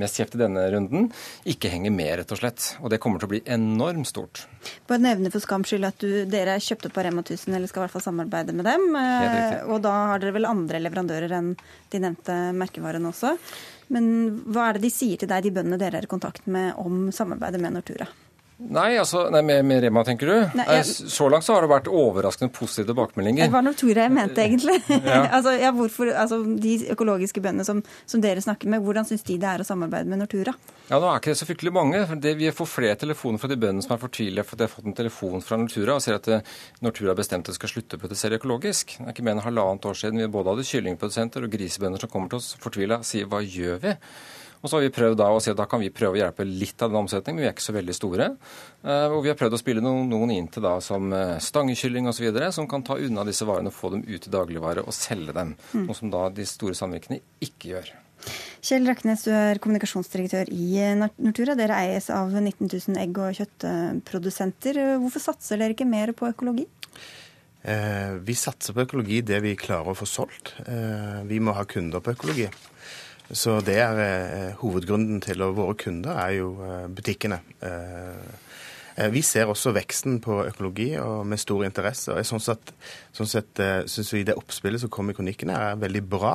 mest 0.00 0.16
kjeft 0.16 0.32
i 0.38 0.40
denne 0.40 0.62
runden, 0.72 1.10
ikke 1.44 1.68
henger 1.68 1.92
med, 1.92 2.08
rett 2.22 2.32
og 2.32 2.40
slett. 2.40 2.70
Og 2.80 2.88
det 2.88 2.98
kommer 3.04 3.20
til 3.20 3.28
å 3.28 3.32
bli 3.34 3.42
enormt 3.44 4.08
stort. 4.08 4.46
Bare 4.88 5.04
nevne 5.04 5.30
for 5.34 5.44
skams 5.44 5.68
skyld 5.68 5.90
at 5.90 6.00
du, 6.00 6.24
dere 6.32 6.56
kjøpte 6.56 6.88
av 6.88 7.04
Rema 7.04 7.20
1000, 7.20 7.52
eller 7.52 7.68
skal 7.68 7.82
i 7.82 7.84
hvert 7.84 7.96
fall 7.98 8.06
samarbeide 8.06 8.56
med 8.56 8.64
dem. 8.64 8.88
Og 9.68 9.76
da 9.84 9.94
har 10.14 10.24
dere 10.24 10.38
vel 10.38 10.48
andre 10.48 10.80
leverandører 10.86 11.36
enn 11.36 11.52
de 11.92 12.00
nevnte 12.00 12.38
merkevarene 12.56 13.12
også. 13.12 13.36
Men 13.92 14.08
hva 14.48 14.70
er 14.70 14.78
det 14.78 14.86
de 14.86 14.94
sier 14.96 15.20
til 15.20 15.28
deg, 15.28 15.44
de 15.44 15.52
bøndene 15.52 15.80
dere 15.80 16.00
er 16.00 16.08
i 16.08 16.10
kontakt 16.10 16.48
med, 16.48 16.72
om 16.80 17.10
samarbeidet 17.12 17.60
med 17.60 17.76
Nortura? 17.76 18.08
Nei, 18.70 18.94
altså, 19.00 19.24
nei, 19.32 19.40
med, 19.46 19.64
med, 19.66 19.80
Rema, 19.82 20.04
tenker 20.06 20.28
du? 20.28 20.34
Nei, 20.58 20.66
jeg... 20.78 20.86
Så 21.10 21.26
langt 21.32 21.46
så 21.46 21.56
har 21.56 21.64
det 21.64 21.70
vært 21.72 21.88
overraskende 21.90 22.52
positive 22.54 22.90
tilbakemeldinger. 22.90 23.48
Det 23.48 23.54
var 23.54 23.64
Nortura 23.66 24.04
jeg 24.06 24.14
mente, 24.14 24.42
egentlig. 24.46 24.76
ja. 24.88 25.22
altså, 25.36 25.54
ja, 25.58 25.72
hvorfor, 25.74 26.12
altså, 26.14 26.38
de 26.62 26.76
økologiske 26.94 27.42
bøndene 27.42 27.66
som, 27.66 27.82
som, 28.06 28.22
dere 28.22 28.44
snakker 28.44 28.70
med, 28.70 28.84
hvordan 28.84 29.08
syns 29.08 29.24
de 29.26 29.38
det 29.42 29.48
er 29.50 29.64
å 29.64 29.66
samarbeide 29.66 30.10
med 30.12 30.22
Nortura? 30.22 30.54
Ja, 30.88 30.98
Nå 31.00 31.08
er 31.08 31.22
ikke 31.22 31.32
det 31.32 31.40
så 31.40 31.48
fryktelig 31.48 31.72
mange. 31.74 32.02
Det, 32.22 32.34
vi 32.38 32.50
får 32.52 32.68
flere 32.68 32.98
telefoner 33.00 33.40
fra 33.40 33.50
de 33.50 33.58
bøndene 33.58 33.84
som 33.84 33.96
er 33.96 34.02
fortvilet 34.02 34.46
for 34.46 34.56
at 34.56 34.62
de 34.62 34.68
har 34.68 34.74
fått 34.74 34.90
en 34.90 34.98
telefon 34.98 35.44
fra 35.46 35.58
Nortura 35.60 35.96
og 35.96 36.04
ser 36.04 36.18
at 36.18 36.28
eh, 36.28 36.52
Nortura 36.84 37.14
har 37.14 37.18
bestemt 37.18 37.48
at 37.48 37.54
de 37.54 37.58
skal 37.58 37.72
slutte 37.72 37.98
å 37.98 38.02
produsere 38.02 38.38
økologisk. 38.38 38.98
Det 38.98 39.08
er 39.08 39.16
ikke 39.16 39.24
mer 39.26 39.38
enn 39.38 39.46
halvannet 39.46 39.88
år 39.88 39.98
siden 39.98 40.20
vi 40.20 40.30
både 40.32 40.54
hadde 40.54 40.68
kyllingprodusenter 40.68 41.46
og 41.46 41.56
grisebønder 41.56 42.02
som 42.02 42.12
kommer 42.12 42.32
til 42.32 42.42
oss 42.42 42.52
fortvila 42.62 43.00
og 43.00 43.08
sier 43.08 43.30
hva 43.30 43.40
gjør 43.42 43.82
vi? 43.86 43.96
Og 44.62 44.70
så 44.70 44.76
har 44.76 44.84
vi 44.84 44.92
prøvd 44.94 45.18
da 45.18 45.28
å 45.34 45.40
si 45.42 45.50
at 45.50 45.58
da 45.58 45.66
kan 45.66 45.82
vi 45.82 45.90
prøve 45.90 46.14
å 46.14 46.20
hjelpe 46.20 46.46
litt 46.46 46.82
av 46.84 46.92
den 46.92 47.00
omsetningen, 47.02 47.38
men 47.38 47.44
vi 47.44 47.48
er 47.50 47.56
ikke 47.56 47.64
så 47.64 47.74
veldig 47.74 47.96
store. 47.98 48.28
Og 48.86 49.18
vi 49.24 49.32
har 49.32 49.38
prøvd 49.38 49.56
å 49.56 49.60
spille 49.60 49.82
noen, 49.82 50.06
noen 50.10 50.30
inn 50.36 50.46
til 50.54 50.62
da 50.62 50.76
som 50.84 51.10
stangekylling 51.42 52.06
osv., 52.12 52.28
som 52.54 52.68
kan 52.70 52.86
ta 52.86 52.94
unna 52.94 53.26
disse 53.26 53.48
varene 53.48 53.72
og 53.72 53.76
få 53.76 53.90
dem 53.96 54.06
ut 54.06 54.28
i 54.28 54.32
dagligvare 54.32 54.86
og 54.86 54.94
selge 54.94 55.34
dem. 55.34 55.56
Mm. 55.72 55.88
Noe 55.88 55.98
som 55.98 56.14
da 56.14 56.28
de 56.30 56.46
store 56.46 56.78
samvirkene 56.78 57.18
ikke 57.42 57.74
gjør. 57.74 57.90
Kjell 58.62 58.86
Raknes, 58.86 59.24
du 59.26 59.32
er 59.34 59.58
kommunikasjonsdirektør 59.62 60.50
i 60.54 60.78
Nortura. 61.00 61.56
Dere 61.58 61.80
eies 61.82 62.06
av 62.14 62.30
19 62.30 62.68
000 62.70 63.00
egg- 63.02 63.18
og 63.18 63.34
kjøttprodusenter. 63.40 64.78
Hvorfor 65.02 65.24
satser 65.24 65.58
dere 65.58 65.74
ikke 65.74 65.88
mer 65.88 66.14
på 66.14 66.30
økologi? 66.30 66.68
Eh, 67.62 68.14
vi 68.22 68.34
satser 68.38 68.74
på 68.74 68.84
økologi 68.86 69.20
det 69.26 69.38
vi 69.42 69.56
klarer 69.58 69.92
å 69.92 69.98
få 69.98 70.06
solgt. 70.06 70.54
Eh, 70.66 71.22
vi 71.26 71.40
må 71.42 71.54
ha 71.58 71.66
kunder 71.66 72.02
på 72.02 72.14
økologi. 72.14 72.46
Så 73.32 73.60
det 73.64 73.78
er 73.80 73.98
eh, 74.04 74.54
hovedgrunnen 74.60 75.22
til 75.24 75.40
og 75.44 75.56
våre 75.56 75.76
kunder 75.80 76.18
er 76.20 76.34
jo 76.36 76.50
eh, 76.66 76.88
butikkene. 76.92 77.38
Eh, 77.64 79.06
vi 79.12 79.22
ser 79.24 79.48
også 79.48 79.72
veksten 79.72 80.18
på 80.20 80.42
økologi 80.44 80.90
og 81.00 81.24
med 81.26 81.40
stor 81.40 81.64
interesse. 81.64 82.12
og 82.12 82.28
Sånn 82.28 82.44
sett, 82.44 82.74
sånn 83.12 83.28
sett 83.28 83.60
syns 83.90 84.12
vi 84.14 84.22
det 84.24 84.36
oppspillet 84.38 84.80
som 84.80 84.90
kom 84.92 85.10
i 85.12 85.16
kronikken 85.16 85.52
er 85.52 85.76
veldig 85.80 86.02
bra 86.08 86.32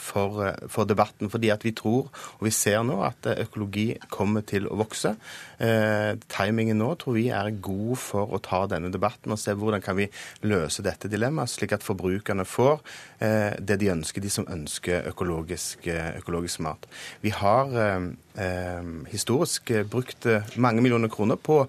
for, 0.00 0.40
for, 0.72 0.88
debatten. 0.88 1.28
Fordi 1.32 1.50
at 1.52 1.64
vi 1.66 1.74
tror, 1.76 2.08
og 2.38 2.46
vi 2.46 2.52
ser 2.54 2.80
nå, 2.86 2.96
at 3.04 3.28
økologi 3.34 3.90
kommer 4.12 4.44
til 4.48 4.68
å 4.70 4.78
vokse. 4.80 5.14
Eh, 5.58 6.14
timingen 6.28 6.80
nå 6.80 6.90
tror 6.98 7.16
vi 7.16 7.28
er 7.32 7.52
god 7.62 7.98
for 8.00 8.34
å 8.34 8.40
ta 8.42 8.64
denne 8.70 8.90
debatten 8.92 9.32
og 9.34 9.40
se 9.40 9.54
hvordan 9.54 9.82
kan 9.84 9.96
vi 9.98 10.08
løse 10.46 10.82
dette 10.84 11.10
dilemmaet, 11.10 11.52
slik 11.52 11.76
at 11.76 11.86
forbrukerne 11.86 12.46
får 12.48 12.80
eh, 13.22 13.54
det 13.60 13.78
de 13.82 13.92
ønsker, 13.94 14.24
de 14.24 14.32
som 14.32 14.48
ønsker 14.50 15.06
økologisk, 15.12 15.86
økologisk 16.18 16.64
mat. 16.66 16.88
Vi 17.22 17.32
har 17.34 17.70
eh, 17.78 18.90
historisk 19.12 19.70
brukt 19.90 20.26
mange 20.56 20.82
millioner 20.82 21.12
kroner 21.12 21.38
på 21.38 21.62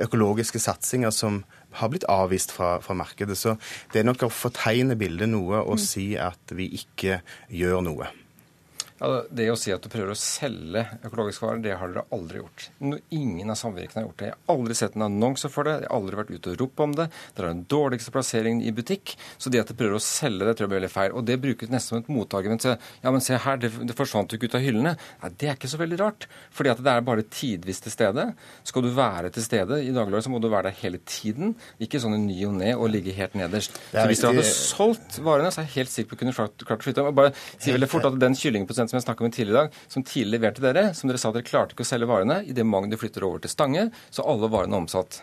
økologiske 0.00 0.60
satsinger 0.62 1.14
som 1.14 1.44
har 1.80 1.92
blitt 1.92 2.06
avvist 2.10 2.54
fra, 2.54 2.76
fra, 2.84 2.96
markedet. 2.98 3.38
Så 3.38 3.56
det 3.92 4.02
er 4.02 4.08
nok 4.08 4.26
å 4.26 4.32
fortegne 4.32 4.98
bildet 4.98 5.30
noe 5.32 5.62
og 5.64 5.80
si 5.82 6.12
at 6.20 6.56
vi 6.56 6.70
ikke 6.80 7.20
gjør 7.54 7.84
noe. 7.86 8.10
Ja, 8.98 9.22
det 9.30 9.44
å 9.52 9.56
si 9.58 9.70
at 9.70 9.84
du 9.84 9.90
prøver 9.92 10.10
å 10.10 10.18
selge 10.18 10.80
økologiske 11.06 11.44
varer, 11.44 11.60
det 11.62 11.74
har 11.78 11.92
dere 11.92 12.02
aldri 12.14 12.40
gjort. 12.40 12.64
Ingen 13.14 13.52
av 13.52 13.58
samvirkene 13.60 14.00
har 14.00 14.06
gjort 14.08 14.18
det. 14.18 14.30
Jeg 14.30 14.34
har 14.34 14.56
aldri 14.56 14.76
sett 14.78 14.96
en 14.98 15.04
annonse 15.06 15.50
for 15.54 15.68
det. 15.68 15.74
Jeg 15.84 15.86
har 15.86 15.98
aldri 16.00 16.18
vært 16.18 16.32
ute 16.34 16.54
og 16.54 16.62
ropt 16.64 16.82
om 16.82 16.96
det. 16.98 17.06
Dere 17.36 17.46
har 17.46 17.54
den 17.54 17.62
dårligste 17.70 18.14
plasseringen 18.14 18.64
i 18.66 18.72
butikk. 18.74 19.14
Så 19.38 19.52
det 19.54 19.62
at 19.62 19.70
dere 19.70 19.78
prøver 19.78 20.00
å 20.00 20.02
selge 20.02 20.48
det, 20.48 20.56
tror 20.58 20.66
jeg 20.66 20.72
blir 20.72 20.80
veldig 20.80 20.90
feil. 20.90 21.14
Og 21.14 21.28
det 21.28 21.36
brukes 21.44 21.70
nesten 21.70 21.94
som 21.94 22.02
et 22.02 22.10
motargument. 22.10 22.66
Ja, 23.04 23.12
men 23.14 23.22
se 23.22 23.38
her, 23.38 23.60
det, 23.62 23.70
det 23.86 23.96
forsvant 23.98 24.34
jo 24.34 24.40
ikke 24.40 24.50
ut 24.50 24.58
av 24.58 24.66
hyllene. 24.66 24.96
Nei, 25.22 25.30
det 25.38 25.52
er 25.52 25.60
ikke 25.60 25.70
så 25.70 25.80
veldig 25.84 26.00
rart. 26.02 26.26
Fordi 26.58 26.74
at 26.74 26.82
det 26.82 26.96
er 26.96 27.06
bare 27.06 27.26
tidvis 27.38 27.82
til 27.86 27.94
stede. 27.94 28.26
Skal 28.66 28.82
du 28.82 28.90
være 28.98 29.30
til 29.34 29.46
stede 29.46 29.78
i 29.84 29.94
dagligvarer, 29.94 30.26
så 30.26 30.34
må 30.34 30.42
du 30.42 30.50
være 30.50 30.72
der 30.72 30.80
hele 30.82 30.98
tiden. 31.06 31.54
Ikke 31.78 32.02
sånn 32.02 32.18
i 32.18 32.20
ny 32.24 32.40
og 32.50 32.58
ne 32.58 32.74
og 32.74 32.90
ligge 32.90 33.14
helt 33.14 33.38
nederst. 33.38 33.78
Så 33.94 34.08
hvis 34.10 34.26
dere 34.26 34.34
hadde 34.34 34.48
solgt 34.50 35.22
varene, 35.22 35.54
så 35.54 35.62
er 35.62 35.70
jeg 35.70 35.76
helt 35.84 35.94
sikker 35.94 36.10
på 36.10 36.18
å 36.18 36.22
kunne 36.24 36.34
klart, 36.34 36.66
klart 36.66 36.82
å 36.82 36.88
flytte 36.88 37.06
dem. 37.06 37.14
Bare 37.22 37.34
si 37.38 37.70
veldig 37.70 37.92
fort 37.94 38.10
at 38.10 38.18
den 38.18 38.34
kyllingprosenten 38.38 38.87
som 38.90 38.98
jeg 38.98 39.06
snakket 39.06 39.28
med 39.28 39.36
tidligere 39.36 39.54
i 39.54 39.58
dag, 39.58 39.78
som 39.88 40.04
tidligere 40.04 40.34
leverte 40.38 40.64
dere, 40.64 40.84
som 40.94 41.10
dere 41.10 41.20
sa 41.20 41.32
dere 41.34 41.46
klarte 41.46 41.76
ikke 41.76 41.86
å 41.86 41.90
selge 41.92 42.10
varene, 42.10 42.42
i 42.44 42.56
det 42.56 42.66
mange 42.66 42.90
du 42.92 42.98
flytter 43.00 43.26
over 43.28 43.44
til 43.44 43.52
Stange, 43.52 43.88
så 44.10 44.26
alle 44.28 44.50
varene 44.52 44.76
er 44.76 44.84
omsatt. 44.84 45.22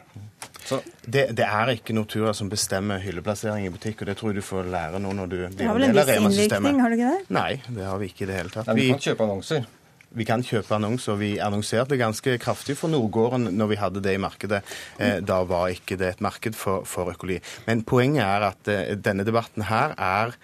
Det, 1.06 1.28
det, 1.38 1.46
er 1.46 1.72
ikke 1.76 1.94
Nortura 1.94 2.34
som 2.34 2.50
bestemmer 2.50 3.02
hylleplassering 3.04 3.68
i 3.68 3.74
butikk, 3.74 4.02
og 4.02 4.10
det 4.10 4.18
tror 4.18 4.34
jeg 4.34 4.42
du 4.42 4.46
får 4.46 4.70
lære 4.74 5.02
nå 5.02 5.14
når 5.14 5.30
du 5.32 5.38
blir 5.38 5.48
en 5.52 5.58
del 5.60 6.02
av 6.02 6.10
Rema-systemet. 6.10 6.82
Har 6.82 6.94
du 6.94 6.98
ikke 6.98 7.16
det? 7.16 7.34
Nei, 7.38 7.50
det 7.70 7.90
har 7.90 8.02
vi 8.02 8.10
ikke 8.10 8.26
i 8.26 8.30
det 8.32 8.40
hele 8.42 8.54
tatt. 8.54 8.70
Nei, 8.72 8.80
vi 8.82 8.94
kan 8.94 9.04
kjøpe 9.10 9.28
annonser. 9.28 9.68
Vi 10.16 10.26
kan 10.28 10.44
kjøpe 10.46 10.78
annonser. 10.78 11.18
Vi 11.20 11.34
annonserte 11.44 11.98
ganske 12.00 12.38
kraftig 12.40 12.78
for 12.80 12.92
Nordgården 12.92 13.50
når 13.58 13.72
vi 13.72 13.80
hadde 13.82 14.04
det 14.06 14.16
i 14.16 14.22
markedet. 14.22 14.62
Eh, 14.98 15.18
da 15.20 15.42
var 15.48 15.74
ikke 15.74 15.98
det 16.00 16.14
et 16.14 16.24
marked 16.24 16.56
for, 16.56 16.86
for 16.88 17.12
økologi. 17.12 17.42
Men 17.68 17.84
poenget 17.88 18.24
er 18.24 18.48
at 18.48 18.72
eh, 18.72 18.94
denne 18.96 19.26
debatten 19.28 19.68
her 19.68 19.96
er 20.00 20.38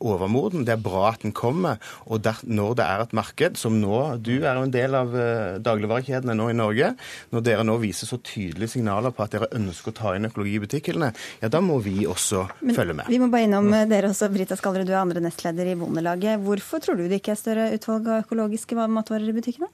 overmoden. 0.00 0.64
Det 0.66 0.74
er 0.74 0.82
bra 0.82 1.06
at 1.12 1.24
den 1.24 1.34
kommer. 1.36 1.78
Og 2.10 2.22
der, 2.24 2.40
når 2.44 2.74
det 2.80 2.86
er 2.86 3.04
et 3.04 3.14
marked, 3.16 3.56
som 3.56 3.78
nå 3.80 4.00
Du 4.20 4.32
er 4.42 4.58
jo 4.58 4.66
en 4.66 4.74
del 4.74 4.94
av 4.98 5.14
dagligvarekjedene 5.62 6.34
nå 6.36 6.50
i 6.50 6.56
Norge. 6.58 6.92
Når 7.30 7.44
dere 7.46 7.64
nå 7.64 7.78
viser 7.80 8.10
så 8.10 8.18
tydelige 8.18 8.74
signaler 8.74 9.14
på 9.14 9.24
at 9.24 9.32
dere 9.34 9.50
ønsker 9.56 9.94
å 9.94 9.96
ta 9.96 10.14
inn 10.16 10.28
økologi 10.28 10.56
i 10.58 10.62
butikkhyllene, 10.64 11.12
ja, 11.40 11.48
da 11.48 11.62
må 11.64 11.78
vi 11.84 12.04
også 12.10 12.44
Men, 12.60 12.74
følge 12.76 12.98
med. 12.98 13.08
Vi 13.08 13.20
må 13.22 13.30
bare 13.32 13.48
innom 13.48 13.70
dere 13.70 14.10
også. 14.10 14.30
Brita 14.34 14.58
Skallerud, 14.58 14.88
du 14.90 14.94
er 14.94 15.02
andre 15.02 15.22
nestleder 15.24 15.70
i 15.70 15.78
Bondelaget. 15.78 16.42
Hvorfor 16.44 16.82
tror 16.82 16.98
du 16.98 17.06
det 17.06 17.22
ikke 17.22 17.36
er 17.36 17.40
større 17.40 17.70
utvalg 17.76 18.10
av 18.10 18.24
økologiske 18.26 18.76
matvarer? 18.90 19.30
i 19.30 19.36
butikkene? 19.36 19.70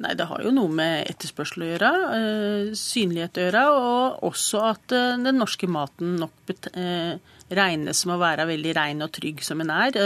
Nei, 0.00 0.14
Det 0.16 0.28
har 0.30 0.44
jo 0.44 0.52
noe 0.54 0.72
med 0.72 1.10
etterspørsel 1.10 1.64
å 1.64 1.68
gjøre, 1.74 1.90
eh, 2.16 2.70
synlighet 2.72 3.36
å 3.36 3.44
gjøre, 3.44 3.64
og 3.76 4.22
også 4.30 4.62
at 4.70 4.94
eh, 4.96 5.18
den 5.20 5.36
norske 5.36 5.68
maten 5.68 6.16
nok 6.22 6.54
eh, 6.72 7.18
regnes 7.50 8.02
som 8.02 8.14
å 8.14 8.20
være 8.20 8.48
veldig 8.50 8.76
rein 8.76 9.06
og 9.06 9.12
trygg 9.16 9.42
som 9.46 9.62
en 9.64 9.72
er. 9.74 9.98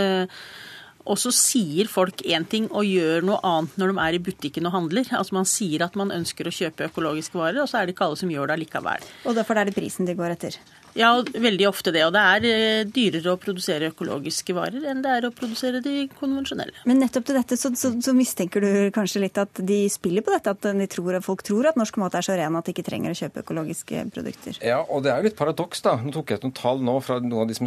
Og 1.04 1.20
så 1.20 1.28
sier 1.36 1.88
folk 1.90 2.22
én 2.24 2.46
ting 2.48 2.70
og 2.72 2.88
gjør 2.88 3.26
noe 3.28 3.40
annet 3.44 3.74
når 3.80 3.92
de 3.92 4.04
er 4.06 4.16
i 4.16 4.22
butikken 4.24 4.68
og 4.70 4.76
handler. 4.78 5.10
Altså 5.12 5.36
Man 5.36 5.48
sier 5.48 5.84
at 5.84 5.98
man 6.00 6.14
ønsker 6.14 6.48
å 6.48 6.54
kjøpe 6.54 6.88
økologiske 6.88 7.36
varer, 7.36 7.60
og 7.60 7.68
så 7.68 7.80
er 7.80 7.86
det 7.86 7.96
ikke 7.96 8.08
alle 8.08 8.20
som 8.22 8.32
gjør 8.32 8.54
det 8.54 8.62
likevel. 8.62 9.04
Og 9.28 9.36
derfor 9.36 9.60
er 9.60 9.68
det 9.68 9.76
prisen 9.76 10.08
de 10.08 10.16
går 10.16 10.38
etter? 10.38 10.56
Ja, 10.98 11.10
veldig 11.22 11.66
ofte 11.68 11.92
det. 11.94 12.04
Og 12.06 12.12
det 12.14 12.22
er 12.22 12.46
eh, 12.48 12.84
dyrere 12.86 13.34
å 13.34 13.40
produsere 13.40 13.90
økologiske 13.92 14.54
varer 14.56 14.86
enn 14.90 15.02
det 15.04 15.10
er 15.10 15.26
å 15.28 15.32
produsere 15.34 15.82
de 15.84 16.06
konvensjonelle. 16.18 16.74
Men 16.88 17.02
nettopp 17.02 17.26
til 17.28 17.38
dette 17.38 17.58
så, 17.58 17.72
så, 17.78 17.90
så 18.04 18.14
mistenker 18.16 18.62
du 18.62 18.70
kanskje 18.94 19.24
litt 19.24 19.40
at 19.40 19.62
de 19.66 19.84
spiller 19.92 20.24
på 20.24 20.34
dette, 20.34 20.54
at 20.54 20.68
de 20.78 20.88
tror, 20.90 21.18
folk 21.24 21.42
tror 21.46 21.70
at 21.70 21.78
norsk 21.80 21.98
mat 22.02 22.14
er 22.18 22.26
så 22.26 22.38
ren 22.38 22.58
at 22.58 22.68
de 22.68 22.74
ikke 22.74 22.86
trenger 22.86 23.14
å 23.14 23.18
kjøpe 23.18 23.42
økologiske 23.44 24.06
produkter? 24.14 24.60
Ja, 24.64 24.80
og 24.84 25.04
det 25.04 25.12
er 25.12 25.20
jo 25.20 25.28
litt 25.28 25.38
paradoks, 25.38 25.82
da. 25.84 25.96
Nå 26.02 26.14
tok 26.14 26.30
jeg 26.30 26.40
et 26.40 26.46
noen 26.46 26.56
tall 26.56 26.84
nå 26.84 26.96
fra 27.04 27.18
noen 27.22 27.44
av 27.44 27.50
de 27.50 27.58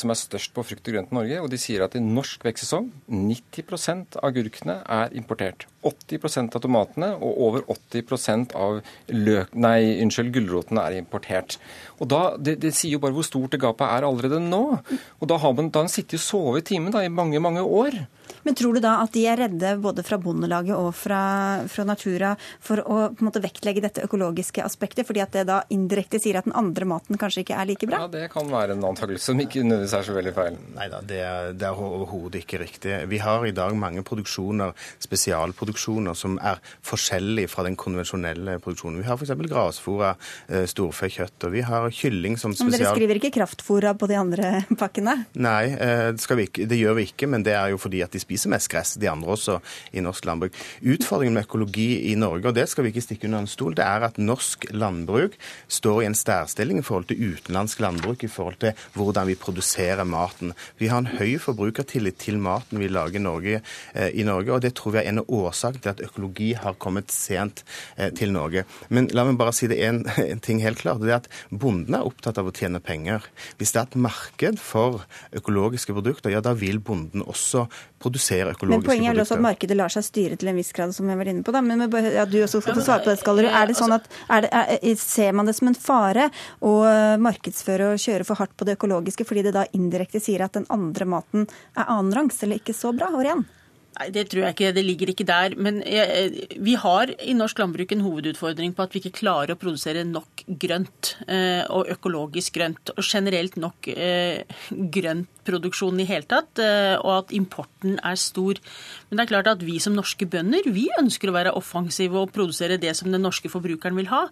som 0.00 0.14
er 0.14 0.20
størst 0.22 0.54
på 0.54 0.66
frukt 0.66 0.86
og 0.86 0.96
grønt 0.96 1.12
i 1.12 1.18
Norge, 1.18 1.42
og 1.42 1.50
de 1.50 1.60
sier 1.60 1.84
at 1.84 1.98
i 1.98 2.04
norsk 2.04 2.46
vekstsesong 2.46 2.90
90 3.10 4.16
av 4.20 4.30
agurkene 4.30 4.80
er 4.86 5.18
importert. 5.18 5.66
80 5.86 6.54
av 6.54 6.60
tomatene 6.60 7.10
og 7.16 7.38
over 7.46 7.64
80% 7.72 8.54
av 8.58 8.80
løk, 9.08 9.54
nei, 9.56 9.96
unnskyld, 10.04 10.32
gulrotene 10.34 10.84
er 10.84 10.98
importert. 11.00 11.56
Og 12.00 12.08
da, 12.08 12.20
det, 12.40 12.56
det, 12.62 12.72
sier 12.76 12.96
jo 12.96 13.02
bare 13.02 13.14
hvor 13.14 13.26
stort 13.26 13.52
det 13.52 13.60
gapet 13.60 13.84
er 13.84 14.06
allerede 14.08 14.40
nå. 14.40 14.62
Og 15.20 15.28
da 15.28 15.36
har 15.40 15.52
man, 15.56 15.68
da 15.72 15.84
man 15.84 15.92
sittet 15.92 16.16
og 16.20 16.24
sovet 16.24 16.64
i 16.64 16.74
timen 16.74 16.96
i 16.96 17.12
mange, 17.12 17.42
mange 17.44 17.62
år. 17.62 17.98
Men 18.46 18.56
tror 18.58 18.76
du 18.76 18.82
da 18.84 18.96
at 19.04 19.12
de 19.14 19.24
er 19.28 19.40
redde 19.40 19.74
både 19.82 20.04
fra 20.06 20.18
Bondelaget 20.20 20.76
og 20.76 20.92
fra, 20.96 21.22
fra 21.70 21.86
Natura 21.88 22.34
for 22.62 22.82
å 22.82 22.98
på 23.14 23.22
en 23.22 23.28
måte 23.28 23.42
vektlegge 23.42 23.82
dette 23.84 24.04
økologiske 24.06 24.64
aspektet, 24.64 25.06
fordi 25.08 25.22
at 25.24 25.34
det 25.36 25.46
da 25.48 25.60
indirekte 25.72 26.20
sier 26.22 26.40
at 26.40 26.48
den 26.48 26.56
andre 26.58 26.88
maten 26.88 27.18
kanskje 27.20 27.44
ikke 27.44 27.58
er 27.58 27.68
like 27.70 27.88
bra? 27.88 28.04
Ja, 28.04 28.12
Det 28.12 28.26
kan 28.32 28.50
være 28.52 28.76
en 28.76 28.86
antakelse 28.90 29.30
som 29.30 29.40
ikke 29.42 29.64
nødvendigvis 29.64 29.96
er 29.98 30.06
så 30.06 30.16
veldig 30.16 30.34
feil. 30.36 30.58
Nei 30.76 30.88
da, 30.92 31.02
det 31.06 31.20
er, 31.24 31.52
det 31.56 31.68
er 31.68 31.80
overhodet 31.80 32.42
ikke 32.44 32.62
riktig. 32.62 32.96
Vi 33.10 33.20
har 33.22 33.46
i 33.46 33.54
dag 33.56 33.76
mange 33.78 34.04
produksjoner, 34.06 34.74
spesialproduksjoner, 35.02 36.16
som 36.18 36.38
er 36.42 36.60
forskjellige 36.86 37.50
fra 37.52 37.66
den 37.66 37.78
konvensjonelle 37.80 38.58
produksjonen. 38.62 39.00
Vi 39.02 39.08
har 39.08 39.18
f.eks. 39.20 39.34
grasfôra 39.50 40.14
eh, 40.48 40.66
storfekjøtt, 40.70 41.48
og 41.48 41.54
vi 41.56 41.64
har 41.66 41.88
kylling 41.94 42.38
som 42.40 42.54
spesial... 42.54 42.72
Men 42.72 42.84
dere 42.84 42.94
skriver 42.94 43.20
ikke 43.20 43.32
kraftfôra 43.40 43.94
på 43.98 44.08
de 44.10 44.18
andre 44.20 44.52
pakkene? 44.80 45.16
Nei, 45.40 45.72
eh, 45.74 46.06
det, 46.16 46.38
ikke, 46.46 46.66
det 46.70 46.80
gjør 46.80 46.98
vi 47.00 47.08
ikke, 47.10 47.30
men 47.30 47.44
det 47.46 47.56
er 47.58 47.74
jo 47.74 47.80
fordi 47.80 48.02
at 48.06 48.14
de 48.14 48.19
spiser 48.22 48.52
mest 48.52 48.70
gress, 48.72 48.94
de 49.00 49.10
andre 49.10 49.34
også, 49.34 49.58
i 49.92 50.02
norsk 50.04 50.26
landbruk. 50.28 50.56
Utfordringen 50.80 51.36
med 51.36 51.48
økologi 51.48 52.12
i 52.12 52.16
Norge, 52.18 52.50
og 52.50 52.56
det 52.56 52.68
skal 52.70 52.86
vi 52.86 52.92
ikke 52.94 53.04
stikke 53.04 53.28
under 53.28 53.44
en 53.44 53.50
stol, 53.50 53.76
det 53.78 53.86
er 53.86 54.06
at 54.06 54.20
norsk 54.20 54.68
landbruk 54.74 55.36
står 55.68 56.02
i 56.02 56.08
en 56.10 56.18
særstilling 56.18 56.80
i 56.80 56.86
forhold 56.86 57.08
til 57.10 57.20
utenlandsk 57.32 57.82
landbruk 57.84 58.24
i 58.24 58.30
forhold 58.30 58.60
til 58.62 58.86
hvordan 58.94 59.30
vi 59.30 59.38
produserer 59.40 60.04
maten. 60.08 60.54
Vi 60.80 60.90
har 60.92 61.02
en 61.02 61.12
høy 61.18 61.36
forbrukertillit 61.42 62.20
til 62.20 62.40
maten 62.42 62.80
vi 62.80 62.90
lager 62.90 63.20
i 63.20 63.24
Norge, 63.24 63.62
eh, 63.94 64.10
i 64.14 64.26
Norge 64.26 64.54
og 64.54 64.62
det 64.64 64.74
tror 64.78 64.94
vi 64.94 65.02
er 65.02 65.10
en 65.10 65.22
av 65.22 65.30
årsakene 65.30 65.84
til 65.84 65.94
at 65.94 66.04
økologi 66.04 66.52
har 66.58 66.78
kommet 66.82 67.12
sent 67.14 67.64
eh, 67.96 68.10
til 68.16 68.32
Norge. 68.34 68.64
Men 68.88 69.08
la 69.14 69.24
meg 69.28 69.38
bare 69.40 69.54
si 69.56 69.68
det 69.70 69.80
en, 69.86 70.02
en 70.32 70.42
ting 70.42 70.62
helt 70.64 70.80
klart. 70.82 71.02
det 71.02 71.12
er 71.12 71.20
at 71.22 71.30
Bonden 71.50 71.96
er 71.96 72.06
opptatt 72.06 72.38
av 72.40 72.48
å 72.48 72.54
tjene 72.54 72.82
penger. 72.82 73.24
Hvis 73.58 73.74
det 73.74 73.82
er 73.82 73.88
et 73.88 74.00
marked 74.06 74.60
for 74.62 75.04
økologiske 75.36 75.94
produkter, 75.96 76.32
ja 76.34 76.42
da 76.44 76.54
vil 76.58 76.80
bonden 76.82 77.24
også 77.24 77.66
produsere 78.00 78.54
økologiske 78.54 78.60
produkter. 78.60 78.80
Men 78.80 78.88
poenget 78.88 79.10
er 79.10 79.16
vel 79.16 79.24
også 79.24 79.36
at 79.36 79.44
markedet 79.44 79.76
lar 79.76 79.92
seg 79.92 80.06
styre 80.06 80.38
til 80.40 80.50
en 80.52 80.58
viss 80.60 80.72
grad, 80.76 80.94
som 80.96 81.10
jeg 81.10 81.20
var 81.20 81.30
inne 81.32 81.44
på. 81.46 81.54
Da. 81.54 81.62
Men 81.64 81.84
ja, 81.86 82.24
du 82.24 82.38
også 82.40 82.62
skal 82.64 82.78
få 82.78 82.86
svare 82.86 83.04
på 83.04 83.12
det, 83.12 83.20
Skallerud. 83.20 83.52
Er 83.60 83.70
det 83.70 83.78
sånn 83.78 83.96
at 83.96 84.08
er 84.28 84.46
det, 84.46 84.50
er, 84.62 84.98
Ser 85.00 85.36
man 85.36 85.48
det 85.48 85.56
som 85.58 85.70
en 85.70 85.78
fare 85.78 86.28
å 86.64 86.74
markedsføre 87.20 87.92
og 87.94 88.02
kjøre 88.02 88.26
for 88.28 88.40
hardt 88.40 88.56
på 88.56 88.68
det 88.68 88.78
økologiske, 88.78 89.26
fordi 89.28 89.46
det 89.48 89.54
da 89.56 89.66
indirekte 89.76 90.22
sier 90.22 90.46
at 90.46 90.56
den 90.56 90.68
andre 90.72 91.08
maten 91.08 91.48
er 91.76 91.86
annenrangs 91.86 92.40
eller 92.44 92.60
ikke 92.60 92.76
så 92.76 92.94
bra 92.96 93.12
og 93.12 93.24
ren? 93.26 93.46
Nei, 94.00 94.08
Det 94.14 94.30
tror 94.32 94.46
jeg 94.46 94.54
ikke. 94.54 94.72
Det 94.72 94.84
ligger 94.84 95.10
ikke 95.12 95.26
der. 95.28 95.54
Men 95.60 95.82
jeg, 95.84 96.46
vi 96.56 96.74
har 96.80 97.10
i 97.20 97.34
norsk 97.36 97.58
landbruk 97.60 97.92
en 97.92 98.04
hovedutfordring 98.06 98.72
på 98.72 98.86
at 98.86 98.94
vi 98.94 99.02
ikke 99.02 99.18
klarer 99.18 99.52
å 99.52 99.60
produsere 99.60 100.06
nok 100.08 100.44
grønt, 100.62 101.16
eh, 101.28 101.60
og 101.68 101.90
økologisk 101.92 102.56
grønt. 102.56 102.94
Og 102.96 103.04
generelt 103.04 103.58
nok 103.60 103.90
eh, 103.92 104.40
grøntproduksjon 104.96 106.00
i 106.00 106.08
hele 106.08 106.24
tatt, 106.30 106.62
eh, 106.64 106.96
og 106.96 107.12
at 107.18 107.36
importen 107.36 108.00
er 108.00 108.16
stor. 108.16 108.62
Men 109.10 109.20
det 109.20 109.26
er 109.26 109.32
klart 109.34 109.52
at 109.52 109.68
vi 109.68 109.76
som 109.84 109.98
norske 109.98 110.24
bønder 110.24 110.72
vi 110.72 110.88
ønsker 110.96 111.28
å 111.28 111.36
være 111.36 111.54
offensive 111.60 112.24
og 112.24 112.32
produsere 112.32 112.80
det 112.80 112.96
som 112.96 113.12
den 113.12 113.20
norske 113.26 113.52
forbrukeren 113.52 114.00
vil 114.00 114.08
ha. 114.14 114.24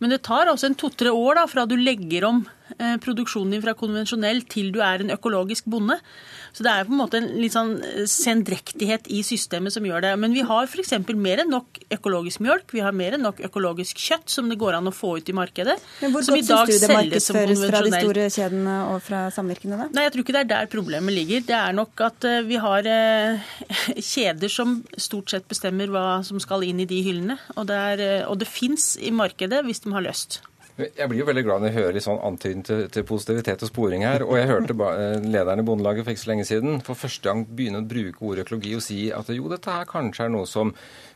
Men 0.00 0.10
det 0.10 0.24
tar 0.26 0.48
altså 0.48 0.70
en 0.70 0.78
to-tre 0.78 1.12
år 1.12 1.38
da, 1.38 1.44
fra 1.50 1.66
du 1.68 1.76
legger 1.76 2.24
om 2.26 2.40
eh, 2.42 2.63
produksjonen 3.04 3.54
din 3.54 3.64
fra 3.64 3.76
konvensjonell 3.78 4.44
til 4.50 4.72
du 4.74 4.80
er 4.84 5.04
en 5.04 5.14
økologisk 5.14 5.68
bonde. 5.70 6.00
Så 6.54 6.62
det 6.62 6.70
er 6.70 6.86
på 6.86 6.94
en 6.94 7.00
måte 7.00 7.18
en 7.18 7.26
litt 7.42 7.54
sånn 7.54 7.72
eh, 7.82 8.04
sendrektighet 8.10 9.08
i 9.10 9.24
systemet 9.26 9.74
som 9.74 9.86
gjør 9.86 10.04
det. 10.04 10.12
Men 10.22 10.34
vi 10.36 10.44
har 10.46 10.68
f.eks. 10.68 10.92
mer 11.18 11.42
enn 11.42 11.50
nok 11.50 11.80
økologisk 11.96 12.44
mjølk, 12.46 12.70
vi 12.76 12.84
har 12.84 12.94
mer 12.94 13.16
enn 13.16 13.26
nok 13.26 13.42
økologisk 13.48 13.98
kjøtt 13.98 14.30
som 14.30 14.50
det 14.50 14.58
går 14.60 14.78
an 14.78 14.90
å 14.90 14.94
få 14.94 15.16
ut 15.18 15.32
i 15.32 15.34
markedet. 15.34 15.74
Men 16.04 16.14
Hvor 16.14 16.22
godt 16.22 16.46
syns 16.46 16.70
du 16.70 16.86
det 16.86 16.92
markedsføres 16.92 17.64
fra 17.66 17.82
de 17.82 17.94
store 17.96 18.28
kjedene 18.36 18.76
og 18.92 19.02
fra 19.02 19.24
samvirkene? 19.34 19.80
da? 19.82 19.88
Nei, 19.90 20.06
Jeg 20.06 20.14
tror 20.14 20.26
ikke 20.26 20.36
det 20.38 20.44
er 20.44 20.52
der 20.54 20.70
problemet 20.70 21.18
ligger. 21.18 21.44
Det 21.50 21.58
er 21.58 21.74
nok 21.74 22.06
at 22.06 22.30
eh, 22.30 22.40
vi 22.46 22.62
har 22.62 22.90
eh, 22.94 23.52
kjeder 24.14 24.54
som 24.60 24.78
stort 24.94 25.34
sett 25.34 25.50
bestemmer 25.50 25.90
hva 25.90 26.06
som 26.26 26.38
skal 26.42 26.62
inn 26.68 26.86
i 26.86 26.88
de 26.90 27.02
hyllene. 27.02 27.40
Og 27.58 27.66
det, 27.66 27.82
er, 27.98 28.06
og 28.30 28.38
det 28.38 28.50
fins 28.50 28.92
i 29.02 29.10
markedet 29.10 29.64
hvis 29.66 29.82
de 29.82 29.94
har 29.96 30.06
lyst. 30.06 30.44
Jeg 30.74 31.06
blir 31.06 31.20
jo 31.20 31.26
veldig 31.28 31.42
glad 31.46 31.62
når 31.62 31.70
jeg 31.70 31.76
hører 31.76 31.94
litt 31.94 32.04
sånn 32.04 32.22
antydning 32.26 32.64
til, 32.66 32.80
til, 32.90 33.04
positivitet 33.06 33.62
og 33.62 33.68
sporing 33.70 34.02
her. 34.02 34.24
Og 34.26 34.34
jeg 34.40 34.48
hørte 34.50 34.74
eh, 34.74 35.22
lederen 35.22 35.62
i 35.62 35.66
Bondelaget 35.68 36.02
for 36.02 36.14
ikke 36.14 36.22
så 36.24 36.30
lenge 36.32 36.46
siden 36.48 36.80
for 36.82 36.98
første 36.98 37.28
gang 37.28 37.44
begynne 37.46 37.84
å 37.84 37.86
bruke 37.86 38.26
ordet 38.26 38.42
økologi 38.48 38.72
og 38.74 38.82
si 38.82 38.98
at 39.14 39.30
jo, 39.30 39.46
dette 39.52 39.70
her 39.70 39.86
kanskje 39.86 40.26
er 40.26 40.34
noe 40.34 40.50
som 40.50 40.74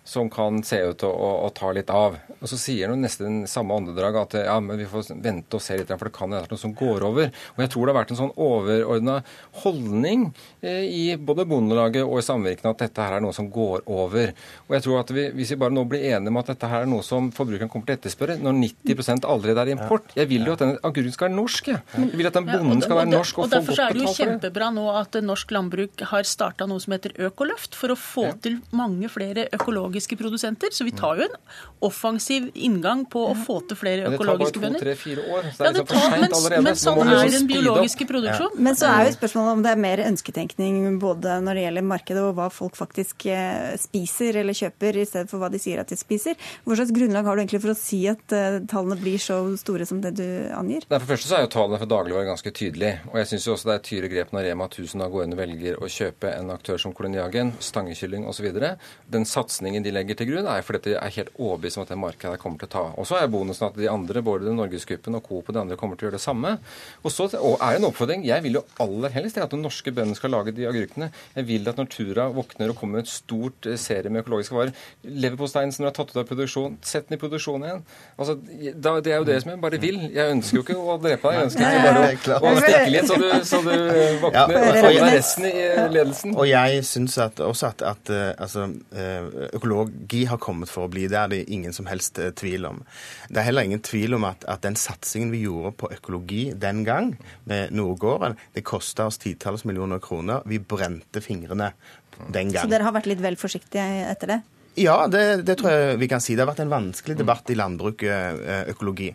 som 0.08 0.30
kan 0.32 0.62
se 0.64 0.78
ut 0.80 0.96
til 1.02 1.10
å, 1.12 1.30
å, 1.44 1.48
ta 1.52 1.68
litt 1.76 1.90
av. 1.92 2.14
Og 2.38 2.48
Så 2.48 2.56
sier 2.56 2.88
han 2.88 3.02
nesten 3.04 3.42
samme 3.50 3.76
åndedrag 3.76 4.16
at 4.16 4.36
ja, 4.40 4.54
men 4.64 4.78
vi 4.80 4.86
får 4.88 5.10
vente 5.20 5.58
og 5.58 5.60
se 5.60 5.76
litt, 5.76 5.90
for 5.92 6.08
det 6.08 6.14
kan 6.16 6.32
være 6.32 6.48
noe 6.48 6.60
som 6.60 6.72
går 6.76 7.04
over. 7.04 7.28
Og 7.56 7.60
Jeg 7.60 7.72
tror 7.74 7.84
det 7.84 7.92
har 7.92 7.98
vært 7.98 8.14
en 8.14 8.20
sånn 8.22 8.32
overordna 8.40 9.18
holdning 9.60 10.30
eh, 10.62 10.86
i 10.88 11.02
både 11.20 11.44
Bondelaget 11.50 12.06
og 12.06 12.22
i 12.22 12.24
samvirkene 12.24 12.72
at 12.72 12.84
dette 12.86 13.04
her 13.04 13.18
er 13.18 13.24
noe 13.24 13.36
som 13.36 13.50
går 13.52 13.84
over. 13.84 14.32
Og 14.70 14.76
jeg 14.78 14.86
tror 14.86 15.02
at 15.02 15.12
vi, 15.12 15.26
Hvis 15.36 15.52
vi 15.52 15.60
bare 15.60 15.76
nå 15.76 15.84
blir 15.90 16.06
enige 16.08 16.32
om 16.32 16.40
at 16.40 16.54
dette 16.54 16.72
her 16.72 16.86
er 16.86 16.88
noe 16.88 17.04
som 17.04 17.28
forbrukeren 17.34 17.68
kommer 17.68 17.90
til 17.90 17.98
å 17.98 18.00
etterspørre, 18.00 18.38
når 18.40 18.56
90% 18.88 19.28
allerede 19.28 19.66
er 19.66 19.74
import 19.74 20.16
Jeg 20.16 20.30
vil 20.32 20.48
jo 20.48 20.56
at 20.56 20.64
denne 20.64 20.80
agurken 20.88 21.12
skal 21.18 21.28
være 21.28 21.36
norsk. 21.36 21.70
Jeg 21.74 22.14
vil 22.16 22.30
at 22.30 22.40
den 22.40 22.48
bonden 22.48 22.80
skal 22.86 23.02
være 23.02 23.12
norsk 23.12 23.42
og, 23.42 23.44
og, 23.44 23.52
og, 23.52 23.52
og 23.52 23.68
Derfor 23.68 23.84
er 23.84 23.92
det 23.92 24.06
jo 24.06 24.16
kjempebra 24.16 24.72
nå 24.72 24.88
at 25.02 25.20
norsk 25.20 25.52
landbruk 25.52 26.08
har 26.14 26.28
starta 26.28 26.64
noe 26.70 26.80
som 26.80 26.96
heter 26.96 27.12
Økoløft, 27.28 27.76
for 27.76 27.92
å 27.92 27.98
få 27.98 28.30
til 28.40 28.62
mange 28.72 29.12
flere 29.12 29.50
økologiske 29.52 29.97
økologiske 29.98 30.16
produsenter. 30.16 30.70
Så 30.72 30.84
vi 30.84 30.92
tar 30.92 31.18
jo 31.18 31.26
en 31.26 31.36
offensiv 31.80 32.50
inngang 32.54 33.04
på 33.10 33.22
å 33.30 33.34
få 33.34 33.60
til 33.68 33.78
flere 33.78 34.08
økologiske 34.12 34.60
bønder. 34.60 34.80
Det 34.82 34.94
tar 34.94 35.04
bare 35.04 35.24
to-tre-fire 35.24 35.24
år. 35.34 35.48
Så 35.52 35.58
det 35.58 35.68
er 35.68 35.74
liksom 35.74 35.88
for 35.88 36.14
seint 36.14 36.36
allerede. 36.38 36.62
Men 36.66 36.78
sånn 36.78 37.12
er 37.12 37.32
den 37.32 37.48
biologiske 37.48 38.08
produksjonen. 38.08 38.62
Men 38.64 38.78
så 38.78 38.90
er 38.90 39.06
jo 39.08 39.14
spørsmålet 39.16 39.56
om 39.56 39.64
det 39.64 39.72
er 39.72 39.82
mer 39.82 40.02
ønsketenkning 40.06 40.98
både 41.02 41.38
når 41.44 41.58
det 41.58 41.64
gjelder 41.66 41.86
markedet 41.92 42.24
og 42.24 42.34
hva 42.38 42.48
folk 42.52 42.78
faktisk 42.78 43.26
eh, 43.30 43.74
spiser 43.78 44.40
eller 44.42 44.56
kjøper, 44.56 44.98
i 44.98 45.06
stedet 45.08 45.30
for 45.30 45.42
hva 45.42 45.50
de 45.52 45.62
sier 45.62 45.82
at 45.82 45.90
de 45.92 45.98
spiser. 45.98 46.38
Hva 46.64 46.78
slags 46.78 46.94
grunnlag 46.94 47.28
har 47.28 47.36
du 47.36 47.44
egentlig 47.44 47.62
for 47.62 47.74
å 47.74 47.78
si 47.78 48.00
at 48.10 48.34
uh, 48.34 48.58
tallene 48.70 48.98
blir 49.00 49.20
så 49.22 49.40
store 49.60 49.86
som 49.88 50.02
det 50.02 50.14
du 50.18 50.26
angir? 50.56 50.86
Nei, 50.88 50.98
for 50.98 51.14
første 51.14 51.30
så 51.30 51.38
er 51.38 51.46
jo 51.46 51.52
tallene 51.54 51.80
for 51.80 51.90
dagligvarer 51.90 52.30
ganske 52.32 52.52
tydelige. 52.54 52.98
Og 53.12 53.20
jeg 53.20 53.30
syns 53.32 53.48
jo 53.48 53.54
også 53.54 53.70
det 53.70 53.74
er 53.74 53.82
et 53.82 53.88
tydelig 53.90 54.12
grep 54.14 54.34
når 54.34 54.48
Rema 54.48 54.68
1000 54.68 55.04
av 55.04 55.12
gårdene 55.14 55.38
velger 55.38 55.78
å 55.78 55.90
kjøpe 55.92 56.32
en 56.34 56.52
aktør 56.54 56.80
som 56.82 56.94
Koloniagen, 56.96 57.54
stangekylling 57.62 58.26
osv. 58.28 58.48
Den 59.12 59.26
satsingen 59.28 59.86
de 59.88 59.94
legger 59.96 60.18
til 60.18 60.30
grunn, 60.30 60.48
er 60.48 60.64
fordi 60.66 60.92
de 60.92 60.96
er 60.98 61.14
helt 61.16 61.32
overbevist 61.36 61.80
om 61.80 61.86
at 61.86 61.92
det 61.92 62.00
markedet 62.00 62.40
kommer 62.42 62.60
til 62.60 62.68
å 62.68 62.72
ta. 62.74 62.84
Og 63.00 63.08
så 63.08 63.18
er 63.18 63.30
bonusen 63.32 63.68
at 63.68 63.78
de 63.78 63.88
andre, 63.90 64.22
både 64.24 64.54
Norgesgruppen 64.54 65.18
og 65.18 65.24
Coop 65.26 65.48
og 65.48 65.56
de 65.56 65.62
andre, 65.62 65.78
kommer 65.80 65.98
til 65.98 66.06
å 66.06 66.10
gjøre 66.10 66.18
det 66.18 66.24
samme. 66.24 66.54
Og 67.02 67.14
så 67.14 67.28
og 67.38 67.58
er 67.62 67.76
det 67.76 67.80
en 67.80 67.88
oppfordring. 67.90 68.24
Jeg 68.26 68.44
vil 68.44 68.58
jo 68.58 68.64
aller 68.82 69.12
helst 69.14 69.38
at 69.40 69.52
de 69.52 69.60
norske 69.60 69.92
bøndene 69.94 70.18
skal 70.18 70.32
lage 70.34 70.54
de 70.56 70.66
agurkene. 70.68 71.10
Jeg 71.36 71.48
vil 71.48 71.68
at 71.70 71.80
Nortura 71.80 72.28
våkner 72.34 72.72
og 72.72 72.78
kommer 72.80 72.98
med 72.98 73.06
et 73.06 73.12
stort 73.12 73.68
eh, 73.68 73.78
serie 73.80 74.12
med 74.12 74.24
økologiske 74.24 74.56
varer. 74.56 74.74
Leverposteien 75.04 75.72
som 75.74 75.84
du 75.84 75.88
har 75.90 75.96
tatt 75.96 76.12
ut 76.12 76.20
av 76.22 76.26
produksjon, 76.28 76.78
sett 76.84 77.08
den 77.08 77.18
i 77.18 77.20
produksjon 77.20 77.64
igjen. 77.66 77.84
Altså, 78.16 78.36
det 78.38 79.12
er 79.12 79.20
jo 79.20 79.28
det 79.28 79.38
som 79.42 79.52
jeg 79.52 79.62
bare 79.62 79.80
vil. 79.82 80.00
Jeg 80.14 80.36
ønsker 80.36 80.60
jo 80.60 80.64
ikke 80.66 80.78
å 80.78 80.98
drepe 81.02 81.30
deg. 81.30 81.38
Jeg 81.38 81.48
ønsker 81.48 81.66
ikke 81.68 81.84
bare 81.86 82.04
å, 82.04 82.52
å 82.52 82.54
stikke 82.58 82.92
litt 82.94 83.08
så 83.08 83.18
du, 83.20 83.28
så 83.48 83.62
du 83.64 83.74
våkner 84.24 84.56
og 84.58 84.80
får 84.80 84.88
deg 84.88 85.16
resten 85.18 85.48
i 85.48 85.54
ledelsen. 85.94 86.36
Og 86.38 86.48
jeg 86.50 86.84
syns 86.88 87.18
også 87.18 87.70
at, 87.70 87.84
at 87.92 88.12
eh, 88.14 88.30
altså, 88.38 88.68
eh, 88.94 89.28
økologi 89.52 89.77
teknologi 89.78 90.24
har 90.24 90.38
kommet 90.38 90.70
for 90.70 90.86
å 90.86 90.90
bli. 90.92 91.06
Det 91.08 91.18
er 91.18 91.28
det 91.28 91.44
ingen 91.50 91.72
som 91.72 91.86
helst 91.86 92.18
eh, 92.18 92.32
tvil 92.32 92.66
om. 92.66 92.82
Det 93.28 93.40
er 93.40 93.48
heller 93.48 93.66
ingen 93.66 93.80
tvil 93.80 94.14
om 94.14 94.24
at, 94.24 94.44
at 94.48 94.62
den 94.62 94.76
satsingen 94.76 95.30
vi 95.30 95.44
gjorde 95.44 95.72
på 95.78 95.90
økologi 95.92 96.52
den 96.54 96.84
gang, 96.84 97.16
med 97.44 97.72
Nordgården, 97.72 98.36
det 98.54 98.64
kosta 98.66 99.06
oss 99.08 99.18
titalls 99.18 99.64
millioner 99.64 99.98
kroner. 99.98 100.42
Vi 100.46 100.58
brente 100.58 101.20
fingrene 101.20 101.72
den 102.28 102.52
gang. 102.52 102.64
Så 102.64 102.70
dere 102.70 102.86
har 102.86 102.94
vært 102.96 103.08
litt 103.10 103.22
vel 103.22 103.38
forsiktige 103.38 104.08
etter 104.08 104.34
det? 104.34 104.40
Ja, 104.74 105.08
det, 105.10 105.42
det, 105.42 105.56
tror 105.58 105.72
jeg 105.72 105.96
vi 105.98 106.08
kan 106.10 106.20
si. 106.22 106.36
Det 106.36 106.44
har 106.44 106.50
vært 106.52 106.60
en 106.62 106.70
vanskelig 106.70 107.16
debatt 107.18 107.48
i 107.50 107.56
landbruket, 107.58 108.42
eh, 108.44 108.68
økologi. 108.70 109.08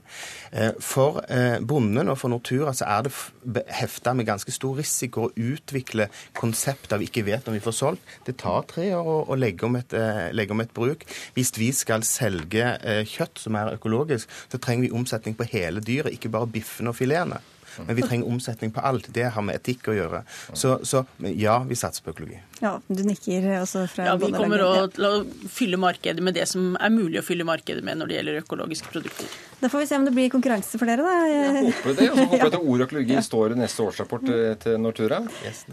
Eh, 0.51 0.73
for 0.83 1.21
eh, 1.23 1.61
bonden 1.63 2.11
og 2.11 2.17
for 2.19 2.33
Nortura 2.33 2.73
så 2.75 2.87
er 2.97 3.05
det 3.07 3.63
hefta 3.71 4.15
med 4.17 4.27
ganske 4.27 4.51
stor 4.51 4.81
risiko 4.81 5.27
å 5.27 5.31
utvikle 5.31 6.09
konsepter 6.35 6.99
vi 6.99 7.07
ikke 7.07 7.23
vet 7.29 7.47
om 7.47 7.55
vi 7.55 7.63
får 7.63 7.77
solgt. 7.79 8.11
Det 8.27 8.35
tar 8.43 8.67
tre 8.67 8.89
år 8.97 9.31
å 9.31 9.39
legge, 9.39 9.69
om 9.69 9.79
et, 9.79 9.95
legge, 10.35 10.55
om 10.55 10.65
et, 10.65 10.73
bruk. 10.73 11.07
Hvis 11.37 11.53
vi 11.55 11.71
skal 11.75 12.03
selge 12.07 12.73
kjøtt 13.07 13.39
som 13.45 13.55
er 13.59 13.75
økologisk, 13.77 14.31
så 14.51 14.59
trenger 14.59 14.89
vi 14.89 14.95
omsetning 14.99 15.37
på 15.37 15.47
hele 15.53 15.83
dyret, 15.85 16.17
ikke 16.17 16.33
bare 16.33 16.49
biffene 16.49 16.91
og 16.91 16.99
filetene. 16.99 17.39
Men 17.81 17.95
vi 17.97 18.05
trenger 18.05 18.29
omsetning 18.29 18.71
på 18.75 18.83
alt. 18.85 19.07
Det 19.13 19.27
har 19.35 19.45
med 19.45 19.55
etikk 19.59 19.89
å 19.91 19.95
gjøre. 19.97 20.23
Så, 20.53 20.77
så 20.87 21.03
ja, 21.19 21.59
vi 21.67 21.75
satser 21.79 22.05
på 22.05 22.13
økologi. 22.13 22.39
Ja, 22.63 22.77
Du 22.87 23.01
nikker 23.03 23.43
også 23.59 23.87
fra 23.91 24.05
Ja, 24.07 24.15
Vi 24.19 24.29
kommer 24.31 24.61
til 24.93 25.07
å 25.07 25.13
fylle 25.51 25.79
markedet 25.81 26.23
med 26.23 26.37
det 26.37 26.45
som 26.51 26.77
er 26.79 26.93
mulig 26.93 27.19
å 27.19 27.25
fylle 27.25 27.43
markedet 27.47 27.83
med 27.83 27.99
når 27.99 28.11
det 28.11 28.19
gjelder 28.19 28.39
økologiske 28.43 28.93
produkter. 28.93 29.27
Da 29.63 29.69
får 29.71 29.83
vi 29.83 29.87
se 29.89 29.95
om 29.99 30.05
det 30.07 30.13
blir 30.15 30.29
konkurranse 30.31 30.79
for 30.79 30.89
dere, 30.89 31.03
da. 31.03 31.27
Jeg 31.27 31.65
håper 31.67 31.97
det. 31.97 32.07
Og 32.09 32.17
så 32.17 32.25
håper 32.27 32.37
jeg 32.37 32.47
at 32.53 32.57
ordet 32.61 32.87
økologi 32.87 33.19
står 33.27 33.55
i 33.55 33.59
neste 33.63 33.85
årsrapport 33.87 34.31
til 34.63 34.79
Nortura. 34.83 35.21
Yes, 35.45 35.63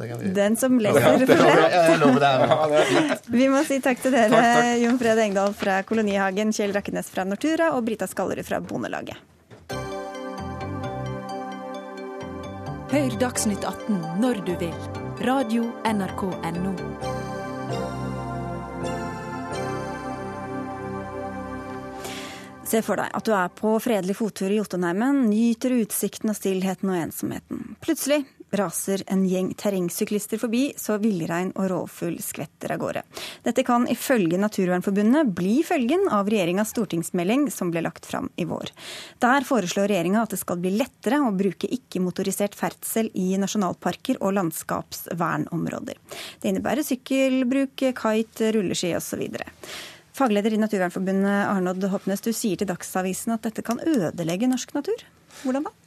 Den 0.40 0.58
som 0.60 0.78
leser, 0.82 1.26
får 1.26 1.26
se. 1.26 3.18
Vi 3.34 3.48
må 3.50 3.62
si 3.66 3.80
takk 3.82 4.02
til 4.02 4.14
dere, 4.14 4.30
takk, 4.30 4.52
takk. 4.60 4.70
Jon 4.84 5.00
Fred 5.00 5.24
Engdahl 5.26 5.56
fra 5.58 5.80
Kolonihagen, 5.86 6.54
Kjell 6.56 6.74
Rakkenes 6.76 7.10
fra 7.12 7.26
Nortura 7.28 7.72
og 7.76 7.84
Brita 7.86 8.08
Skallerud 8.10 8.46
fra 8.46 8.60
Bondelaget. 8.64 9.18
Hør 12.90 13.12
Dagsnytt 13.20 13.62
18 13.62 14.00
når 14.18 14.40
du 14.42 14.48
vil. 14.58 14.72
Radio 15.22 15.68
NRK 15.86 16.24
Radio.nrk.no. 16.26 16.72
Se 22.66 22.80
for 22.82 22.98
deg 22.98 23.14
at 23.14 23.28
du 23.28 23.30
er 23.30 23.52
på 23.54 23.76
fredelig 23.78 24.16
fottur 24.18 24.50
i 24.50 24.58
Jotunheimen, 24.58 25.22
nyter 25.30 25.76
utsikten 25.84 26.34
og 26.34 26.38
stillheten 26.40 26.90
og 26.90 26.98
ensomheten. 26.98 27.62
Plutselig 27.78 28.24
raser 28.56 29.02
en 29.06 29.24
gjeng 29.28 29.52
terrengsyklister 29.58 30.40
forbi, 30.40 30.62
så 30.76 30.96
villrein 31.02 31.52
og 31.54 31.68
rovfugl 31.70 32.18
skvetter 32.22 32.74
av 32.74 32.80
gårde. 32.82 33.02
Dette 33.46 33.64
kan 33.66 33.86
ifølge 33.90 34.40
Naturvernforbundet 34.40 35.32
bli 35.36 35.60
følgen 35.66 36.08
av 36.12 36.30
regjeringas 36.30 36.74
stortingsmelding 36.74 37.48
som 37.54 37.72
ble 37.72 37.84
lagt 37.86 38.08
fram 38.08 38.30
i 38.40 38.46
vår. 38.48 38.72
Der 39.22 39.46
foreslår 39.46 39.90
regjeringa 39.92 40.24
at 40.24 40.34
det 40.34 40.40
skal 40.42 40.60
bli 40.62 40.74
lettere 40.78 41.20
å 41.22 41.32
bruke 41.36 41.70
ikke-motorisert 41.70 42.56
ferdsel 42.58 43.12
i 43.14 43.32
nasjonalparker 43.40 44.20
og 44.20 44.34
landskapsvernområder. 44.38 46.00
Det 46.40 46.50
innebærer 46.50 46.86
sykkelbruk, 46.86 47.86
kite, 48.00 48.52
rulleski 48.56 48.94
osv. 48.98 49.26
Fagleder 50.16 50.52
i 50.52 50.60
Naturvernforbundet 50.60 51.46
Arnod 51.48 51.84
Hopnes, 51.92 52.20
du 52.20 52.32
sier 52.34 52.58
til 52.60 52.68
Dagsavisen 52.68 53.36
at 53.36 53.46
dette 53.46 53.64
kan 53.64 53.80
ødelegge 53.80 54.50
norsk 54.50 54.74
natur. 54.76 55.06
Hvordan 55.44 55.68
da? 55.68 55.79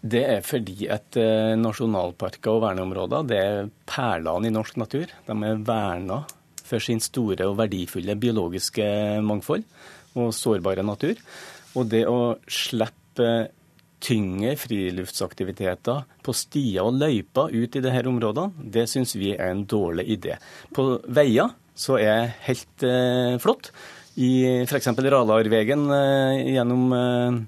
Det 0.00 0.22
er 0.24 0.44
fordi 0.46 0.86
at 0.88 1.16
eh, 1.20 1.54
nasjonalparker 1.60 2.54
og 2.54 2.62
verneområder 2.64 3.26
det 3.28 3.40
er 3.40 3.70
perlene 3.88 4.48
i 4.48 4.54
norsk 4.54 4.78
natur. 4.80 5.12
De 5.26 5.36
er 5.46 5.64
verna 5.66 6.22
for 6.64 6.82
sin 6.82 7.02
store 7.02 7.48
og 7.50 7.58
verdifulle 7.58 8.16
biologiske 8.20 8.86
mangfold 9.26 9.66
og 10.18 10.32
sårbare 10.34 10.84
natur. 10.86 11.20
Og 11.76 11.90
det 11.90 12.06
å 12.08 12.36
slippe 12.50 13.50
tyngre 14.00 14.54
friluftsaktiviteter 14.56 16.04
på 16.24 16.34
stier 16.36 16.86
og 16.86 16.96
løyper 16.96 17.52
ut 17.52 17.76
i 17.76 17.82
disse 17.84 18.04
områdene, 18.08 18.68
det 18.72 18.86
syns 18.88 19.12
vi 19.20 19.34
er 19.36 19.52
en 19.52 19.66
dårlig 19.68 20.06
idé. 20.16 20.38
På 20.72 20.94
veier 21.04 21.52
så 21.76 21.98
er 22.00 22.32
helt 22.46 22.86
eh, 22.86 23.36
flott. 23.40 23.70
I 24.20 24.64
f.eks. 24.64 24.88
Ralarvegen 24.90 25.86
eh, 25.94 26.40
gjennom 26.56 26.96
eh, 26.96 27.38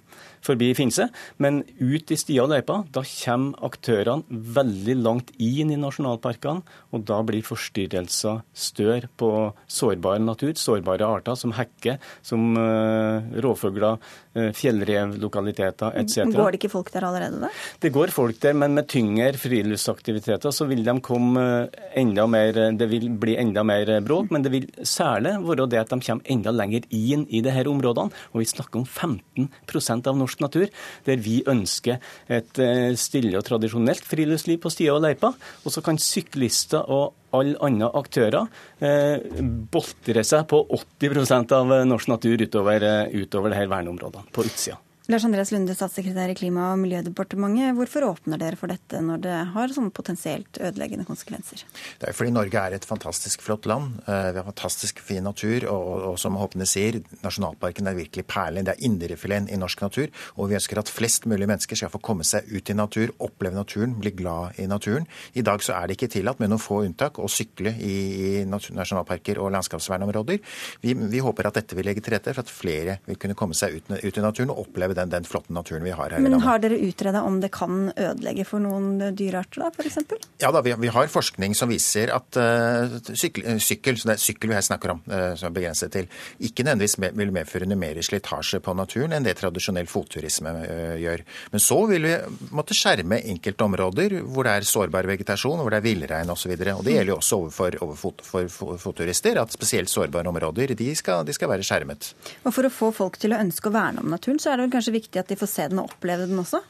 forbi 0.45 0.73
Finse. 0.77 1.09
Men 1.43 1.63
ut 1.81 2.13
i 2.13 2.19
stier 2.19 2.45
og 2.45 2.53
løyper, 2.53 2.87
da 2.95 3.05
kommer 3.07 3.69
aktørene 3.69 4.43
veldig 4.59 4.97
langt 5.01 5.33
inn 5.43 5.73
i 5.73 5.81
nasjonalparkene. 5.81 6.65
Og 6.93 7.07
da 7.09 7.21
blir 7.27 7.45
forstyrrelser 7.47 8.43
større 8.53 9.11
på 9.19 9.31
sårbar 9.71 10.21
natur, 10.23 10.55
sårbare 10.59 11.09
arter 11.09 11.39
som 11.39 11.55
hekker, 11.57 12.01
som 12.27 12.53
uh, 12.59 13.23
rovfugler, 13.43 14.01
fjellrevlokaliteter 14.33 15.99
etc. 16.01 16.31
Går 16.33 16.55
det 16.55 16.61
ikke 16.61 16.73
folk 16.73 16.93
der 16.95 17.07
allerede, 17.09 17.41
da? 17.43 17.51
Det 17.83 17.93
går 17.95 18.13
folk 18.15 18.39
der, 18.43 18.57
men 18.57 18.77
med 18.79 18.89
tyngre 18.91 19.33
friluftsaktiviteter 19.39 20.55
så 20.55 20.67
vil 20.71 20.85
de 20.87 20.97
komme 21.05 21.43
uh, 21.43 21.83
enda 21.99 22.27
mer 22.31 22.57
Det 22.79 22.89
vil 22.91 23.09
bli 23.21 23.37
enda 23.41 23.65
mer 23.67 23.91
bråk, 24.05 24.31
men 24.33 24.45
det 24.45 24.53
vil 24.55 24.69
særlig 24.87 25.35
være 25.45 25.69
det 25.71 25.81
at 25.83 25.93
de 25.93 26.01
kommer 26.01 26.33
enda 26.33 26.53
lenger 26.55 26.87
inn 26.91 27.27
i 27.29 27.43
disse 27.45 27.69
områdene. 27.69 28.23
Og 28.33 28.43
vi 28.43 28.49
snakker 28.49 28.83
om 28.83 28.87
15% 28.87 30.09
av 30.11 30.19
norsk 30.19 30.45
natur, 30.45 30.69
der 31.07 31.23
vi 31.23 31.41
ønsker 31.49 32.01
et 32.33 32.63
eh, 32.63 32.93
stille 32.99 33.39
og 33.39 33.47
tradisjonelt 33.47 34.07
friluftsliv 34.09 34.61
på 34.63 34.73
stier 34.73 34.97
og 34.97 35.05
løyper. 35.07 35.37
Og 35.65 35.75
så 35.75 35.85
kan 35.85 36.01
syklister 36.01 36.89
og 36.89 37.13
alle 37.37 37.59
andre 37.65 37.91
aktører 37.99 38.47
eh, 38.85 39.43
boltrer 39.73 40.27
seg 40.27 40.47
på 40.53 40.63
80% 41.01 41.57
av 41.59 41.75
norsk 41.89 42.13
natur 42.13 42.47
utover, 42.47 42.89
utover 43.13 43.53
det 43.53 43.63
her 43.63 43.71
verneområdene 43.73 44.33
på 44.35 44.47
utsida. 44.49 44.79
Lars 45.11 45.25
Andreas 45.27 45.51
Lunde, 45.51 45.75
statssekretær 45.75 46.31
i 46.31 46.35
Klima- 46.39 46.69
og 46.73 46.79
miljødepartementet. 46.79 47.75
Hvorfor 47.75 48.05
åpner 48.07 48.39
dere 48.39 48.55
for 48.55 48.71
dette 48.71 49.01
når 49.03 49.23
det 49.25 49.39
har 49.51 49.73
sånne 49.75 49.91
potensielt 49.91 50.61
ødeleggende 50.63 51.03
konsekvenser? 51.09 51.65
Det 51.99 52.07
er 52.07 52.15
fordi 52.15 52.31
Norge 52.31 52.61
er 52.61 52.77
et 52.77 52.87
fantastisk 52.87 53.43
flott 53.43 53.67
land. 53.67 53.97
Eh, 54.07 54.29
vi 54.31 54.39
har 54.39 54.47
fantastisk 54.47 55.03
fin 55.03 55.27
natur. 55.27 55.67
Og, 55.73 55.89
og 56.13 56.21
som 56.23 56.39
Håpne 56.39 56.69
sier, 56.71 57.01
nasjonalparken 57.25 57.91
er 57.91 57.99
virkelig 57.99 58.25
perlen. 58.31 58.69
Det 58.69 58.77
er 58.77 58.85
indrefileten 58.87 59.51
i 59.51 59.59
norsk 59.59 59.83
natur. 59.83 60.07
Og 60.37 60.53
vi 60.53 60.57
ønsker 60.61 60.79
at 60.79 60.93
flest 60.95 61.27
mulig 61.27 61.51
mennesker 61.51 61.81
skal 61.83 61.91
få 61.91 61.99
komme 61.99 62.23
seg 62.23 62.47
ut 62.55 62.71
i 62.71 62.79
natur, 62.79 63.11
oppleve 63.27 63.59
naturen, 63.59 63.99
bli 63.99 64.15
glad 64.23 64.63
i 64.63 64.69
naturen. 64.71 65.11
I 65.35 65.43
dag 65.43 65.67
så 65.67 65.75
er 65.81 65.91
det 65.91 65.99
ikke 65.99 66.13
tillatt, 66.15 66.39
med 66.39 66.55
noen 66.55 66.63
få 66.63 66.85
unntak, 66.87 67.19
å 67.19 67.27
sykle 67.27 67.75
i, 67.75 67.97
i 68.23 68.31
nasjonalparker 68.47 69.43
og 69.43 69.51
landskapsvernområder. 69.57 70.39
Vi, 70.87 70.95
vi, 70.95 71.27
håper 71.27 71.51
at 71.51 71.59
dette 71.59 71.75
vil 71.75 71.91
legge 71.91 72.07
til 72.07 72.15
rette 72.15 72.31
for 72.31 72.47
at 72.47 72.55
flere 72.55 73.01
vil 73.11 73.19
kunne 73.19 73.35
komme 73.39 73.59
seg 73.59 73.81
ut, 73.81 73.93
ut 73.99 74.23
i 74.23 74.27
naturen 74.31 74.55
og 74.55 74.63
oppleve 74.69 74.92
den, 74.97 75.13
den, 75.13 75.27
flotte 75.29 75.55
naturen 75.55 75.85
vi 75.87 75.95
har 75.95 76.13
her 76.13 76.23
Men. 76.23 76.39
Har 76.43 76.61
dere 76.63 76.79
utreda 76.83 77.23
om 77.27 77.41
det 77.43 77.53
kan 77.55 77.91
ødelegge 77.93 78.45
for 78.49 78.63
noen 78.63 79.15
dyrearter, 79.17 79.65
da, 79.65 79.71
f.eks.? 79.73 79.99
Ja 80.43 80.53
da, 80.55 80.63
vi, 80.65 80.75
vi, 80.83 80.91
har 80.93 81.11
forskning 81.13 81.57
som 81.59 81.71
viser 81.73 82.13
at 82.15 82.39
uh, 82.39 82.99
sykkel, 83.13 83.61
sykkel, 83.63 83.99
så 83.99 84.11
det 84.11 84.17
er 84.17 84.25
sykkel 84.25 84.53
vi 84.53 84.59
her 84.59 84.67
snakker 84.67 84.95
om, 84.97 85.03
uh, 85.09 85.33
som 85.39 85.51
er 85.51 85.57
begrenset 85.57 85.93
til, 85.95 86.11
ikke 86.43 86.67
nødvendigvis 86.67 86.99
med, 87.03 87.17
vil 87.19 87.35
medføre 87.35 87.71
mer 87.73 88.01
slitasje 88.05 88.61
på 88.65 88.75
naturen 88.77 89.17
enn 89.17 89.27
det 89.27 89.37
tradisjonell 89.41 89.89
fotturisme 89.91 90.55
uh, 90.63 90.97
gjør. 91.01 91.25
Men 91.55 91.65
så 91.65 91.81
vil 91.91 92.09
vi 92.11 92.17
måtte 92.53 92.77
skjerme 92.77 93.23
enkelte 93.33 93.69
områder 93.69 94.19
hvor 94.23 94.49
det 94.49 94.59
er 94.59 94.69
sårbar 94.69 95.09
vegetasjon, 95.09 95.63
hvor 95.63 95.73
det 95.73 95.81
er 95.81 95.87
villrein 95.87 96.33
osv. 96.33 96.53
Og, 96.53 96.67
og 96.77 96.85
det 96.87 96.99
gjelder 96.99 97.15
jo 97.15 97.21
også 97.21 97.41
overfor, 97.43 97.79
overfor 97.87 98.03
for, 98.21 98.49
for, 98.49 98.77
fotturister, 98.81 99.39
at 99.41 99.53
spesielt 99.53 99.91
sårbare 99.91 100.29
områder 100.29 100.75
de 100.79 100.89
skal, 100.97 101.25
de 101.27 101.35
skal 101.37 101.51
være 101.53 101.67
skjermet. 101.67 102.13
Og 102.43 102.55
For 102.55 102.67
å 102.67 102.73
få 102.73 102.91
folk 102.95 103.19
til 103.23 103.35
å 103.35 103.41
ønske 103.41 103.71
å 103.71 103.75
verne 103.75 104.03
om 104.03 104.11
naturen, 104.11 104.41
så 104.43 104.53
er 104.53 104.59
det 104.59 104.67
vel 104.67 104.73
kanskje 104.75 104.82
viktig 104.91 105.21
at 105.21 105.31
de 105.31 105.39
får 105.39 105.51
se 105.53 105.69
den 105.71 105.79
og 105.79 105.93
oppleve 105.93 106.27
den 106.27 106.43
også? 106.43 106.63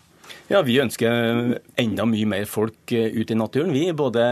Ja, 0.50 0.60
Vi 0.62 0.78
ønsker 0.80 1.58
enda 1.80 2.04
mye 2.08 2.28
mer 2.28 2.46
folk 2.48 2.92
eh, 2.92 3.10
ut 3.14 3.30
i 3.32 3.36
naturen. 3.38 3.72
Vi, 3.74 3.84
både 3.96 4.22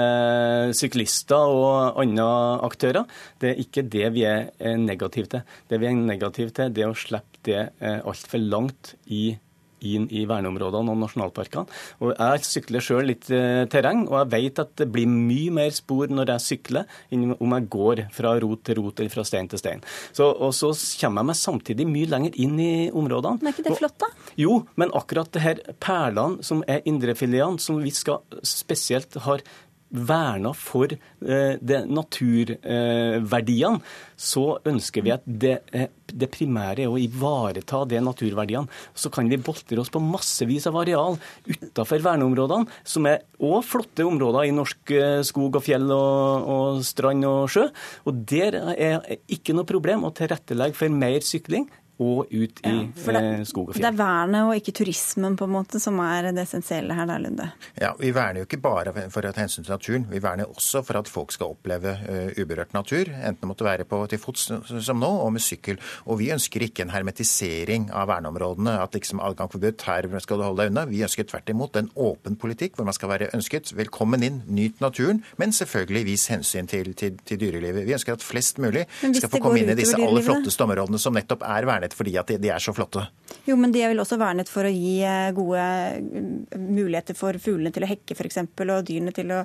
syklister 0.77 1.51
og 1.51 2.01
andre 2.01 2.27
aktører. 2.67 3.09
Det 3.41 3.53
er 3.53 3.63
ikke 3.63 3.87
det 3.89 4.13
vi 4.15 4.25
er 4.29 4.51
negative 4.81 5.31
til. 5.33 5.45
Det 5.69 5.81
vi 5.81 5.89
er 5.89 5.97
negative 5.99 6.55
til, 6.57 6.73
det 6.75 6.85
er 6.85 6.93
å 6.93 6.99
slippe 6.99 7.45
det 7.49 7.61
eh, 7.81 8.01
altfor 8.05 8.43
langt 8.43 8.95
i 9.07 9.31
naturen 9.33 9.50
inn 9.87 10.07
i 10.13 10.25
verneområdene 10.29 10.93
og 10.93 11.01
nasjonalparkene. 11.05 11.79
Og 12.05 12.15
Jeg 12.15 12.47
sykler 12.47 12.85
sjøl 12.85 13.09
litt 13.11 13.31
eh, 13.35 13.65
terreng, 13.71 14.07
og 14.09 14.19
jeg 14.21 14.31
vet 14.35 14.63
at 14.65 14.75
det 14.81 14.89
blir 14.93 15.09
mye 15.11 15.55
mer 15.61 15.75
spor 15.75 16.11
når 16.11 16.35
jeg 16.35 16.47
sykler, 16.47 16.89
enn 17.13 17.35
om 17.37 17.57
jeg 17.57 17.69
går 17.73 18.05
fra 18.15 18.35
rot 18.43 18.65
til 18.67 18.81
rot 18.81 19.01
eller 19.01 19.13
fra 19.13 19.25
stein 19.27 19.51
til 19.51 19.63
stein. 19.63 19.85
Så, 20.17 20.29
og 20.29 20.55
så 20.57 20.73
kommer 21.01 21.25
jeg 21.25 21.31
meg 21.31 21.41
samtidig 21.41 21.89
mye 21.89 22.11
lenger 22.11 22.37
inn 22.43 22.59
i 22.61 22.73
områdene. 22.91 23.41
Men 23.41 23.53
er 23.53 23.57
ikke 23.57 23.69
det 23.69 23.79
flott, 23.81 23.99
da? 24.03 24.11
Jo, 24.41 24.61
men 24.81 24.95
akkurat 24.97 25.33
det 25.35 25.45
her 25.45 25.65
perlene 25.83 26.47
som 26.47 26.65
er 26.71 26.85
indrefileten, 26.89 27.61
som 27.63 27.81
vi 27.83 27.93
skal 27.95 28.23
spesielt 28.47 29.17
har 29.27 29.45
verna 29.91 30.53
for 30.55 30.93
eh, 30.93 31.57
naturverdiene, 31.91 33.81
så 34.21 34.45
ønsker 34.69 35.05
vi 35.05 35.13
at 35.15 35.25
det, 35.25 35.57
eh, 35.75 35.89
det, 36.07 36.29
primære 36.31 36.85
er 36.85 36.93
å 36.93 37.01
ivareta 37.01 37.83
de 37.89 38.01
naturverdiene. 38.05 38.71
Så 38.95 39.11
kan 39.13 39.29
vi 39.31 39.41
boltre 39.41 39.81
oss 39.83 39.91
på 39.93 40.03
massevis 40.05 40.69
av 40.71 40.79
areal 40.83 41.19
utenfor 41.49 42.05
verneområdene, 42.07 42.71
som 42.85 43.09
er 43.11 43.25
òg 43.41 43.65
flotte 43.67 44.07
områder 44.07 44.49
i 44.49 44.55
norsk 44.55 44.95
eh, 44.95 45.21
skog 45.27 45.59
og 45.59 45.67
fjell 45.67 45.91
og, 45.95 46.51
og 46.55 46.83
strand 46.87 47.27
og 47.29 47.51
sjø. 47.53 47.67
Og 48.07 48.25
der 48.31 48.61
er 48.77 49.05
ikke 49.31 49.57
noe 49.57 49.69
problem 49.69 50.07
å 50.07 50.15
tilrettelegge 50.15 50.79
for 50.79 51.01
mer 51.03 51.21
sykling 51.27 51.67
og 52.01 52.31
ut 52.33 52.61
i 52.67 52.75
For 52.97 53.17
det, 53.17 53.23
eh, 53.23 53.45
skog 53.49 53.71
og 53.71 53.75
fjell. 53.77 53.85
det 53.85 53.91
er 53.91 53.99
vernet 53.99 54.49
og 54.49 54.57
ikke 54.57 54.75
turismen 54.81 55.37
på 55.37 55.47
en 55.47 55.55
måte 55.55 55.81
som 55.83 55.99
er 56.01 56.31
det 56.31 56.47
essensielle 56.47 56.97
her, 56.97 57.07
da, 57.07 57.19
Lunde? 57.21 57.51
Ja, 57.81 57.93
Vi 58.01 58.11
verner 58.17 58.41
jo 58.41 58.49
ikke 58.49 58.61
bare 58.63 58.93
for 59.11 59.23
å 59.23 59.33
ta 59.33 59.43
hensyn 59.43 59.65
til 59.65 59.75
naturen, 59.75 60.07
vi 60.11 60.19
verner 60.19 60.49
også 60.49 60.83
for 60.87 61.01
at 61.01 61.09
folk 61.09 61.33
skal 61.33 61.53
oppleve 61.55 61.93
uh, 62.09 62.31
uberørt 62.41 62.73
natur. 62.73 63.11
Enten 63.11 63.41
det 63.41 63.51
måtte 63.51 63.67
være 63.67 63.85
på 63.89 64.01
til 64.09 64.19
fots 64.19 64.49
som 64.49 65.01
nå, 65.01 65.11
og 65.11 65.33
med 65.33 65.45
sykkel. 65.45 65.79
Og 66.07 66.21
vi 66.21 66.31
ønsker 66.33 66.65
ikke 66.65 66.87
en 66.87 66.95
hermetisering 66.95 67.91
av 67.93 68.09
verneområdene, 68.11 68.79
at 68.81 68.97
liksom 68.97 69.21
adgang 69.21 69.51
forbudt, 69.53 69.85
her 69.87 70.09
skal 70.21 70.41
du 70.41 70.47
holde 70.47 70.65
deg 70.65 70.73
unna. 70.73 70.87
Vi 70.91 71.03
ønsker 71.05 71.29
tvert 71.29 71.53
imot 71.53 71.77
en 71.77 71.91
åpen 72.01 72.37
politikk 72.41 72.79
hvor 72.79 72.89
man 72.89 72.97
skal 72.97 73.13
være 73.13 73.31
ønsket 73.37 73.75
velkommen 73.77 74.25
inn, 74.27 74.43
nyt 74.49 74.81
naturen, 74.81 75.23
men 75.41 75.53
selvfølgelig 75.53 76.05
vis 76.09 76.27
hensyn 76.33 76.69
til, 76.71 76.95
til, 76.99 77.19
til 77.27 77.41
dyrelivet. 77.41 77.87
Vi 77.87 77.97
ønsker 77.97 78.17
at 78.17 78.25
flest 78.25 78.61
mulig 78.63 78.87
skal 79.03 79.31
få 79.31 79.43
komme 79.43 79.63
inn 79.63 79.73
i 79.73 79.79
disse 79.79 79.99
aller 79.99 80.25
flotteste 80.25 80.67
områdene 80.67 81.01
som 81.01 81.17
nettopp 81.17 81.45
er 81.47 81.69
vernet 81.69 81.90
fordi 81.97 82.17
at 82.21 82.31
de, 82.31 82.39
de 82.43 82.53
er 82.53 82.63
så 82.63 82.75
flotte. 82.77 83.07
Jo, 83.47 83.57
men 83.61 83.73
de 83.75 83.83
er 83.83 83.93
vel 83.93 84.03
også 84.03 84.19
vernet 84.21 84.51
for 84.51 84.67
å 84.67 84.73
gi 84.73 85.01
eh, 85.07 85.31
gode 85.37 85.63
eh, 85.63 86.59
muligheter 86.59 87.19
for 87.19 87.39
fuglene 87.43 87.73
til 87.75 87.87
å 87.87 87.91
hekke 87.91 88.17
f.eks., 88.17 88.43
og 88.61 88.87
dyrene 88.87 89.15
til 89.17 89.33
å 89.35 89.45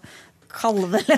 kalve, 0.51 1.01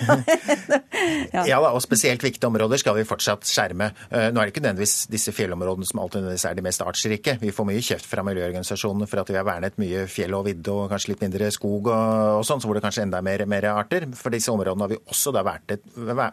ja. 1.33 1.43
Ja. 1.47 1.59
da, 1.61 1.71
og 1.73 1.81
spesielt 1.83 2.23
viktige 2.23 2.47
områder 2.49 2.79
skal 2.81 2.95
vi 2.97 3.03
fortsatt 3.07 3.45
skjerme. 3.47 3.91
Eh, 4.11 4.29
Nå 4.33 4.41
er 4.41 4.47
det 4.49 4.53
ikke 4.55 4.63
nødvendigvis 4.65 4.95
disse 5.11 5.33
fjellområdene 5.35 5.87
som 5.89 6.01
alltid 6.03 6.21
nødvendigvis 6.23 6.45
er 6.49 6.57
de 6.57 6.65
mest 6.65 6.83
artsrike. 6.85 7.37
Vi 7.41 7.51
får 7.55 7.67
mye 7.69 7.83
kjeft 7.83 8.07
fra 8.09 8.23
miljøorganisasjonene 8.27 9.07
for 9.09 9.21
at 9.21 9.31
vi 9.33 9.37
har 9.39 9.47
vernet 9.47 9.77
mye 9.81 10.05
fjell 10.11 10.35
og 10.37 10.45
vidde 10.49 10.73
og 10.73 10.89
kanskje 10.91 11.13
litt 11.13 11.23
mindre 11.25 11.49
skog 11.53 11.89
og, 11.91 12.39
og 12.39 12.45
sånn, 12.47 12.61
så 12.63 12.69
hvor 12.69 12.79
det 12.79 12.83
kanskje 12.85 13.05
enda 13.07 13.21
er 13.21 13.27
mer, 13.27 13.45
mer 13.49 13.69
arter. 13.73 14.07
For 14.17 14.33
disse 14.33 14.51
områdene 14.53 14.87
har 14.87 14.93
vi 14.95 14.99
også 15.07 15.33
da 15.35 15.43
vernet, 15.47 15.83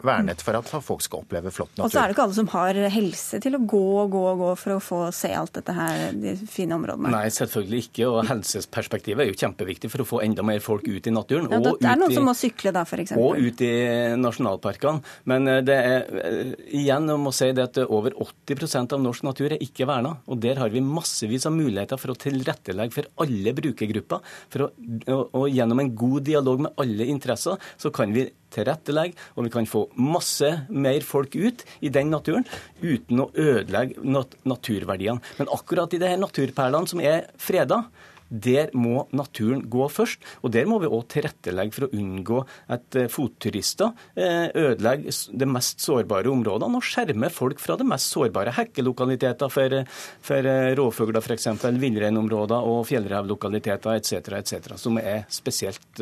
vernet 0.05 0.43
for 0.45 0.59
at 0.59 0.71
folk 0.85 1.03
skal 1.05 1.23
oppleve 1.25 1.53
flott 1.55 1.73
natur. 1.75 1.87
Og 1.89 1.93
så 1.93 2.01
er 2.03 2.09
det 2.11 2.17
ikke 2.17 2.25
alle 2.27 2.39
som 2.39 2.51
har 2.55 2.81
helse 2.95 3.41
til 3.43 3.57
å 3.59 3.61
gå 3.65 3.83
og 4.05 4.11
gå 4.15 4.23
og 4.33 4.41
gå 4.43 4.51
for 4.63 4.77
å 4.77 4.81
få 4.83 5.01
se 5.15 5.31
alt 5.35 5.53
dette 5.59 5.75
her, 5.75 6.07
de 6.15 6.35
fine 6.49 6.75
områdene. 6.77 7.11
Nei, 7.13 7.25
selvfølgelig 7.33 7.83
ikke. 7.89 8.07
Og 8.11 8.25
helsesperspektivet 8.29 9.25
er 9.25 9.31
jo 9.31 9.37
kjempeviktig 9.39 9.89
for 9.93 10.03
å 10.03 10.07
få 10.07 10.21
enda 10.25 10.43
mer 10.45 10.61
folk 10.63 10.85
ut 10.87 11.07
i 11.09 11.13
naturen. 11.13 11.49
Ja, 11.51 11.59
og 11.59 11.79
det 11.81 11.89
er 11.91 11.99
noen 11.99 12.11
i- 12.13 12.15
som 12.17 12.27
må 12.29 12.33
sykle 12.37 12.71
da, 12.75 12.84
f.eks. 12.85 13.15
og 13.19 13.41
ut 13.41 13.63
i 13.65 13.71
nasjonalparkene. 14.19 15.03
Men 15.31 15.49
eh, 15.51 15.61
det 15.65 15.75
er 15.75 16.21
eh, 16.21 16.53
igjen 16.81 17.11
jeg 17.11 17.21
må 17.21 17.33
si 17.35 17.51
det 17.55 17.67
at 17.69 17.81
over 17.85 18.15
80% 18.25 18.95
av 18.95 19.03
norsk 19.03 19.27
natur 19.27 19.55
er 19.55 19.63
ikke 19.63 19.87
verna. 19.89 20.15
Og 20.29 20.39
der 20.43 20.61
har 20.61 20.71
vi 20.73 20.83
massevis 20.85 21.47
av 21.49 21.55
muligheter 21.57 21.99
for 22.01 22.13
å 22.13 22.19
tilrettelegge 22.25 22.95
for 22.95 23.11
alle 23.25 23.55
brukergrupper. 23.57 24.33
For 24.53 24.67
å, 24.67 24.71
og, 25.11 25.23
og 25.41 25.45
gjennom 25.51 25.83
en 25.83 25.93
god 25.97 26.25
dialog 26.31 26.65
med 26.67 26.81
alle 26.81 27.09
interesser, 27.11 27.61
så 27.81 27.91
kan 27.95 28.13
vi 28.15 28.27
tilrettelegge, 28.55 29.19
og 29.35 29.47
vi 29.47 29.53
kan 29.53 29.67
få 29.67 29.85
masse 29.99 30.49
mer 30.69 31.03
folk 31.05 31.35
ut 31.35 31.65
i 31.83 31.91
den 31.93 32.11
naturen 32.13 32.45
uten 32.81 33.23
å 33.23 33.29
ødelegge 33.31 34.03
nat 34.05 34.35
naturverdiene. 34.47 35.23
Men 35.39 35.51
akkurat 35.53 35.93
i 35.93 36.01
de 36.01 36.11
her 36.13 36.21
naturperlene 36.21 36.91
som 36.91 37.01
er 37.03 37.27
freda, 37.41 37.83
der 38.29 38.71
må 38.73 39.05
naturen 39.15 39.63
gå 39.69 39.87
først, 39.91 40.23
og 40.41 40.53
der 40.53 40.67
må 40.69 40.79
vi 40.81 40.89
òg 40.89 41.05
tilrettelegge 41.13 41.75
for 41.75 41.87
å 41.87 41.91
unngå 41.95 42.41
at 42.73 42.97
eh, 42.97 43.09
fotturister 43.11 43.93
eh, 44.17 44.49
ødelegger 44.49 45.37
de 45.37 45.49
mest 45.49 45.83
sårbare 45.85 46.31
områdene 46.31 46.79
og 46.79 46.85
skjerme 46.85 47.29
folk 47.33 47.61
fra 47.61 47.77
de 47.79 47.87
mest 47.87 48.11
sårbare 48.13 48.53
hekkelokaliteter 48.57 49.51
for, 49.53 49.77
for 50.25 50.49
eh, 50.49 50.71
rovfugler 50.77 51.21
f.eks., 51.21 51.49
villreinområder 51.85 52.69
og 52.69 52.85
fjellrevlokaliteter 52.89 53.99
etc., 53.99 54.33
etc., 54.39 54.75
som 54.79 54.97
er 55.01 55.25
spesielt 55.33 56.01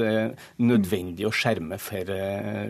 nødvendig 0.63 1.25
å 1.27 1.31
skjerme 1.33 1.77
for 1.81 2.09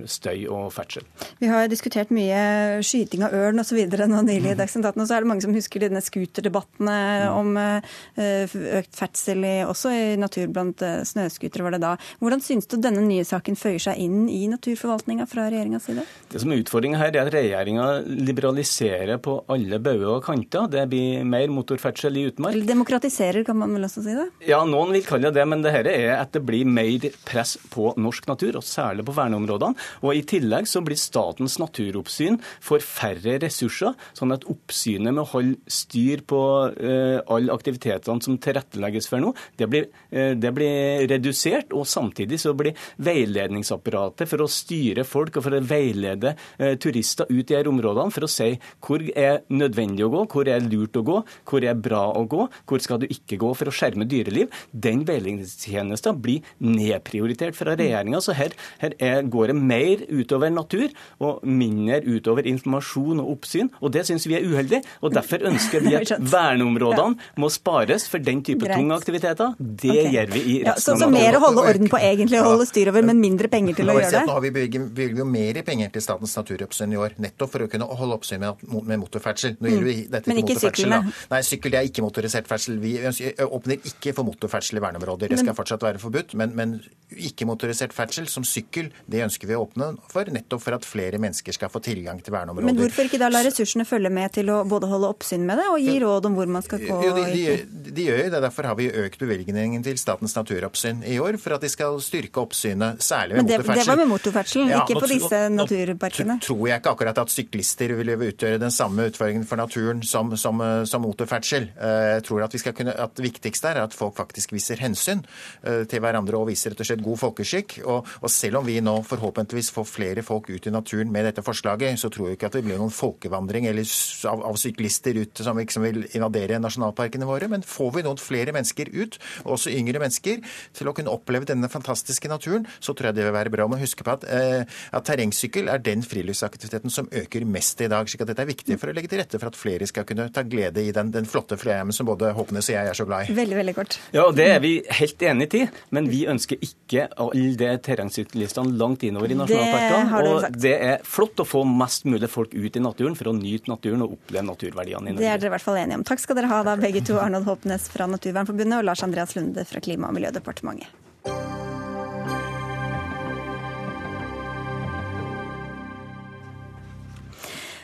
støy 0.09 0.45
og 0.51 0.69
ferdsel. 0.73 1.05
Vi 1.39 1.49
har 1.49 1.67
diskutert 1.71 2.11
mye 2.13 2.81
skyting 2.85 3.23
av 3.25 3.35
ørn 3.37 3.61
osv. 3.61 3.79
nå 3.83 4.23
nylig 4.25 4.53
i 4.53 4.57
Dagsnytt 4.59 4.87
18, 4.87 5.03
og 5.03 5.09
så 5.09 5.17
er 5.17 5.23
det 5.23 5.31
mange 5.31 5.45
som 5.45 5.55
husker 5.55 5.83
denne 5.83 6.01
scooterdebattene 6.03 6.97
om 7.33 7.57
økt 7.59 8.97
ferdsel 8.97 9.42
i, 9.45 9.53
også 9.67 9.93
i 9.93 10.01
natur 10.19 10.49
blant 10.53 10.81
eh, 10.85 11.03
snøscootere, 11.07 11.67
var 11.67 11.77
det 11.77 11.83
da. 11.83 11.93
Hvordan 12.23 12.41
syns 12.43 12.69
du 12.71 12.79
denne 12.81 13.03
nye 13.05 13.27
saken 13.27 13.59
føyer 13.59 13.85
seg 13.89 14.01
inn 14.01 14.25
i 14.31 14.47
naturforvaltninga 14.51 15.27
fra 15.29 15.45
regjeringas 15.51 15.87
side? 15.89 16.07
Det 16.33 16.41
som 16.41 16.53
er 16.53 16.63
utfordringa 16.63 17.01
her, 17.01 17.13
er 17.13 17.27
at 17.27 17.33
regjeringa 17.35 17.87
liberaliserer 18.09 19.21
på 19.23 19.37
alle 19.53 19.79
bauger 19.83 20.15
og 20.17 20.25
kanter. 20.25 20.65
Det 20.71 20.87
blir 20.89 21.23
mer 21.27 21.53
motorferdsel 21.53 22.17
i 22.17 22.27
utmark. 22.31 22.57
Eller 22.57 22.73
demokratiserer, 22.73 23.45
kan 23.45 23.59
man 23.61 23.77
vel 23.77 23.85
også 23.85 24.05
si 24.05 24.17
det? 24.17 24.27
Ja, 24.49 24.63
noen 24.65 24.95
vil 24.95 25.05
kalle 25.05 25.29
det 25.29 25.43
det, 25.43 25.49
men 25.49 25.63
det 25.63 25.73
her 25.75 25.89
er 25.91 26.15
at 26.21 26.33
det 26.35 26.43
blir 26.45 26.67
mer 26.67 27.09
press 27.27 27.55
på 27.73 27.91
norsk 27.99 28.27
natur, 28.29 28.59
og 28.59 28.65
særlig 28.67 29.05
på 29.07 29.15
verneområdene. 29.17 29.79
Og 30.03 30.15
i 30.15 30.23
tillegg 30.27 30.69
så 30.69 30.83
blir 30.85 30.99
Statens 30.99 31.57
naturoppsyn 31.61 32.39
får 32.63 32.85
færre 32.85 33.37
ressurser, 33.43 33.95
sånn 34.17 34.35
at 34.35 34.47
oppsynet 34.49 35.11
med 35.11 35.23
å 35.25 35.29
holde 35.33 35.59
styr 35.71 36.23
på 36.27 36.41
eh, 36.71 37.19
alle 37.33 37.53
aktivitetene 37.55 38.23
som 38.23 38.39
tilrettelegges 38.41 39.09
for 39.11 39.23
nå, 39.23 39.32
det 39.59 39.69
blir, 39.69 39.89
eh, 40.11 40.33
det 40.35 40.53
blir 40.55 41.07
redusert. 41.09 41.73
Og 41.73 41.87
samtidig 41.87 42.39
så 42.41 42.53
blir 42.57 42.77
veiledningsapparatet 43.03 44.29
for 44.29 44.43
å 44.43 44.49
styre 44.51 45.05
folk 45.07 45.37
og 45.37 45.47
for 45.47 45.57
å 45.57 45.63
veilede 45.63 46.35
eh, 46.57 46.75
turister 46.81 47.29
ut 47.29 47.51
i 47.51 47.57
her 47.57 47.69
områdene 47.71 48.13
for 48.13 48.27
å 48.27 48.31
si 48.31 48.53
hvor 48.83 49.03
er 49.15 49.43
nødvendig 49.53 50.05
å 50.05 50.11
gå, 50.13 50.25
hvor 50.31 50.49
er 50.49 50.63
lurt 50.65 50.97
å 50.99 51.05
gå, 51.05 51.19
hvor 51.49 51.65
er 51.65 51.77
bra 51.79 52.05
å 52.13 52.25
gå, 52.29 52.47
hvor 52.69 52.83
skal 52.83 53.01
du 53.01 53.07
ikke 53.09 53.39
gå 53.41 53.53
for 53.57 53.69
å 53.69 53.75
skjerme 53.75 54.07
dyreliv. 54.09 54.51
Den 54.71 55.03
veiledningstjenesten 55.07 56.19
blir 56.23 56.43
nedprioritert 56.63 57.57
fra 57.57 57.77
regjeringa. 57.79 58.21
Så 58.23 58.35
her, 58.37 58.55
her 58.81 58.95
er, 58.99 59.23
går 59.23 59.51
det 59.51 59.57
mer 59.59 60.03
utover 60.09 60.53
natur 60.53 60.89
og 61.23 61.43
mindre 61.47 62.01
utover 62.05 62.47
informasjon 62.49 63.21
og 63.23 63.37
oppsyn. 63.37 63.71
Og 63.81 63.93
det 63.95 64.05
syns 64.07 64.27
vi 64.29 64.37
er 64.37 64.47
uheldig. 64.47 64.83
Og 65.03 65.13
derfor 65.15 65.45
ønsker 65.49 65.83
vi 65.85 65.95
at 65.99 66.13
verneområdene 66.35 67.39
må 67.41 67.49
spares 67.53 68.07
for 68.09 68.23
den 68.23 68.43
type 68.45 68.65
Greit. 68.65 68.77
tunge 68.77 68.97
aktiviteter. 69.23 69.55
Det 69.59 69.89
okay. 69.89 70.11
gjør 70.13 70.31
vi 70.33 70.39
i 70.39 70.55
Ja, 70.63 70.73
så, 70.75 70.93
resten 70.93 70.99
så 70.99 71.05
av 71.05 71.11
mer 71.11 71.37
å 71.37 71.41
holde 71.43 71.61
orden 71.71 71.89
på 71.89 71.99
egentlig, 71.99 72.39
å 72.39 72.43
holde 72.51 72.65
styr 72.67 72.89
over, 72.91 73.03
men 73.03 73.19
mindre 73.21 73.47
penger 73.51 73.75
til 73.75 73.89
å 73.89 73.95
gjøre 73.97 74.11
det? 74.11 74.23
Nå 74.27 74.33
har 74.37 74.41
vi 74.41 74.51
bevilget 74.51 75.17
jo 75.17 75.25
mer 75.25 75.61
penger 75.63 75.91
til 75.93 76.01
Statens 76.05 76.35
naturoppsyn 76.37 76.93
i 76.93 76.99
år, 76.99 77.15
nettopp 77.23 77.51
for 77.53 77.65
å 77.65 77.69
kunne 77.71 77.85
holde 77.85 78.17
oppsyn 78.19 78.39
med, 78.43 78.63
med 78.83 78.99
motorferdsel. 79.03 79.57
Nå 79.59 79.69
gjelder 79.69 79.91
jo 79.91 79.93
Mm. 79.93 80.09
dette 80.11 80.27
Men 80.27 80.37
ikke 80.37 80.53
motorferdsel, 80.55 80.89
da. 80.89 81.01
Nei, 81.31 81.41
sykkel 81.41 81.71
det 81.71 81.79
er 81.79 81.87
ikke 81.89 82.03
motorisert 82.03 82.47
ferdsel. 82.47 82.79
Vi 82.79 82.93
åpner 82.99 83.77
ikke 83.89 84.13
for 84.15 84.23
motorferdsel 84.27 84.77
i 84.77 84.83
verneområder. 84.83 85.29
Det 85.29 85.39
skal 85.39 85.53
Men- 85.53 85.55
fortsatt 85.55 85.81
være 85.81 85.99
forbudt. 85.99 86.33
Men, 86.33 86.55
men 86.55 86.81
ikke-motorisert 87.13 87.93
ferdsel 87.93 88.27
som 88.27 88.43
sykkel, 88.43 88.89
det 89.09 89.23
ønsker 89.23 89.47
vi 89.47 89.53
å 89.57 89.63
åpne 89.67 89.97
for, 90.11 90.25
nettopp 90.33 90.61
for 90.61 90.73
at 90.73 90.85
flere 90.87 91.19
mennesker 91.21 91.53
skal 91.53 91.69
få 91.69 91.81
tilgang 91.83 92.21
til 92.23 92.33
verneområder. 92.33 92.65
Men 92.65 92.79
hvorfor 92.81 93.05
ikke 93.07 93.19
da 93.21 93.29
la 93.29 93.43
ressursene 93.45 93.85
følge 93.85 94.09
med 94.13 94.31
til 94.33 94.49
å 94.53 94.63
både 94.67 94.89
holde 94.89 95.11
oppsyn 95.13 95.45
med 95.45 95.57
det 95.61 95.67
og 95.69 95.79
gi 95.83 95.99
råd 96.03 96.25
om 96.25 96.35
hvor 96.35 96.47
man 96.47 96.65
skal 96.65 96.79
gå? 96.79 96.99
Jo, 97.05 97.13
de, 97.15 97.25
de, 97.33 97.43
de, 97.67 97.91
de 97.93 98.07
gjør 98.09 98.23
jo 98.25 98.29
det. 98.33 98.41
Derfor 98.47 98.63
har 98.71 98.75
vi 98.79 98.89
økt 98.89 99.12
bevilgningen 99.21 99.83
til 99.83 99.97
Statens 99.97 100.35
naturoppsyn 100.35 101.03
i 101.05 101.17
år, 101.19 101.37
for 101.41 101.53
at 101.55 101.61
de 101.61 101.69
skal 101.69 101.99
styrke 102.01 102.41
oppsynet, 102.41 102.99
særlig 103.03 103.35
Men 103.37 103.45
det, 103.47 103.57
motorferdsel. 103.59 103.83
det 103.83 103.87
var 103.87 103.97
med 104.01 104.07
motorferdsel, 104.11 104.69
Ja, 104.69 104.81
ikke 104.83 104.95
nå 104.97 105.01
på 105.03 105.09
disse 105.11 105.39
nå- 105.49 105.63
naturparkene. 105.63 106.39
tror 106.41 106.67
jeg 106.67 106.81
ikke 106.81 106.93
akkurat 106.95 107.17
at 107.17 107.29
syklister 107.29 107.95
vil 107.97 108.07
utgjøre 108.15 108.59
den 108.59 108.71
samme 108.71 109.09
utfordringen 109.09 109.45
for 109.45 109.55
naturen 109.57 110.01
som, 110.03 110.35
som, 110.37 110.61
eh, 110.61 110.83
som 110.85 111.01
motorferdsel. 111.01 111.69
Eh, 111.77 112.13
Jeg 112.13 112.23
tror 112.23 112.43
at, 112.43 112.51
vi 112.53 112.57
skal 112.59 112.73
kunne, 112.73 112.93
at 112.97 113.13
det 113.15 113.23
viktigste 113.25 113.67
er 113.73 113.83
at 113.83 113.93
folk 113.93 114.15
faktisk 114.15 114.51
viser 114.53 114.77
hensyn 114.77 115.23
eh, 115.63 115.83
til 115.85 115.99
hverandre 115.99 116.37
og 116.37 116.47
viser 116.47 116.71
rett 116.71 116.79
og 116.79 116.85
slett 116.85 117.03
god 117.03 117.17
folkeskikk. 117.19 117.79
Og, 117.85 118.05
og 118.21 118.29
selv 118.29 118.57
om 118.57 118.65
vi 118.65 118.79
nå 118.81 119.03
forhåpentligvis 119.03 119.71
får 119.71 119.85
flere 119.85 120.23
folk 120.23 120.49
ut 120.49 120.67
i 120.67 120.69
naturen 120.71 121.11
med 121.11 121.25
dette 121.25 121.43
forslaget, 121.43 121.99
så 121.99 122.09
tror 122.09 122.27
jeg 122.29 122.37
ikke 122.37 122.45
at 122.47 122.53
det 122.53 122.63
blir 122.65 122.77
noen 122.77 122.91
folkevandring 122.93 123.67
eller 123.67 123.83
av, 124.29 124.43
av 124.45 124.55
syklister 124.55 125.17
ut 125.19 125.35
som 125.43 125.57
ikke 125.59 125.71
som 125.73 125.83
vil 125.83 126.03
invadere 126.13 126.59
nasjonalparkene 126.61 127.25
våre. 127.27 127.49
Men 127.49 127.61
får 127.61 127.91
vi 127.97 128.03
noen 128.03 128.17
flere 128.17 128.53
mennesker 128.55 128.87
ut, 128.93 129.02
og 129.43 129.55
også 129.57 129.73
yngre 129.73 129.99
mennesker, 129.99 130.41
til 130.73 130.87
å 130.87 130.95
kunne 130.95 131.13
oppleve 131.13 131.45
denne 131.49 131.69
fantastiske 131.71 132.29
naturen, 132.31 132.67
så 132.79 132.95
tror 132.95 133.11
jeg 133.11 133.19
det 133.19 133.27
vil 133.27 133.35
være 133.35 133.53
bra. 133.53 133.63
om 133.63 133.73
å 133.73 133.79
huske 133.79 134.03
på 134.03 134.11
at, 134.11 134.23
eh, 134.27 134.65
at 134.91 135.05
terrengsykkel 135.05 135.69
er 135.69 135.79
den 135.79 136.01
friluftsaktiviteten 136.03 136.91
som 136.91 137.07
øker 137.07 137.45
mest 137.45 137.81
i 137.81 137.87
dag. 137.87 138.07
slik 138.07 138.21
at 138.21 138.27
dette 138.27 138.41
er 138.41 138.49
viktig 138.49 138.79
for 138.79 138.87
å 138.89 138.93
legge 138.93 139.09
til 139.09 139.19
rette 139.19 139.39
for 139.39 139.47
at 139.47 139.55
flere 139.55 139.87
skal 139.87 140.03
kunne 140.03 140.29
ta 140.33 140.43
glede 140.43 140.83
i 140.83 140.91
den, 140.91 141.11
den 141.11 141.25
flotte 141.25 141.57
Fløyheimen 141.57 141.93
som 141.93 142.05
både 142.05 142.33
Håpnes 142.33 142.69
og 142.69 142.75
jeg 142.75 142.87
er 142.87 142.93
så 142.93 143.05
glad 143.07 143.29
i. 143.29 143.33
Veldig, 143.33 143.55
veldig 143.55 143.75
kort. 143.75 143.99
Ja, 144.13 144.27
og 144.27 144.35
Det 144.35 144.47
er 144.49 144.59
vi 144.59 144.83
helt 144.89 145.21
enig 145.21 145.53
i, 145.55 145.63
men 145.91 146.09
vi 146.09 146.25
ønsker 146.27 146.57
ikke 146.61 147.07
alle 147.17 147.55
de 147.55 147.69
terrengsyklistene 147.85 148.75
langt 148.77 149.03
innover 149.03 149.31
i 149.31 149.37
nasjonalparkene. 149.39 150.21
Og 150.27 150.41
sagt. 150.45 150.59
det 150.61 150.75
er 150.75 151.03
flott 151.07 151.39
å 151.39 151.47
få 151.47 151.63
mest 151.67 152.05
mulig 152.05 152.29
folk 152.29 152.53
ut 152.53 152.75
i 152.75 152.83
naturen 152.83 153.15
for 153.15 153.31
å 153.31 153.35
nyte 153.37 153.71
naturen 153.71 154.03
og 154.05 154.17
oppleve 154.17 154.45
naturverdiene 154.45 155.13
i 155.13 155.17
Det 155.17 155.29
er 155.29 155.41
dere 155.41 155.51
i 155.51 155.55
hvert 155.55 155.65
fall 155.65 155.79
enige 155.79 156.01
om. 156.01 156.05
Takk 156.07 156.21
skal 156.23 156.37
dere 156.39 156.51
ha 156.51 156.61
da, 156.67 156.75
begge 156.79 157.03
to. 157.07 157.17
Arnold 157.23 157.47
Håpnes 157.47 157.87
fra 157.93 158.07
Naturvernforbundet 158.11 158.81
og 158.81 158.87
Lars 158.89 158.92
Andreas 159.01 159.35
Lunde 159.35 159.65
fra 159.65 159.79
Klima- 159.79 160.07
og 160.07 160.13
miljødepartementet. 160.13 160.87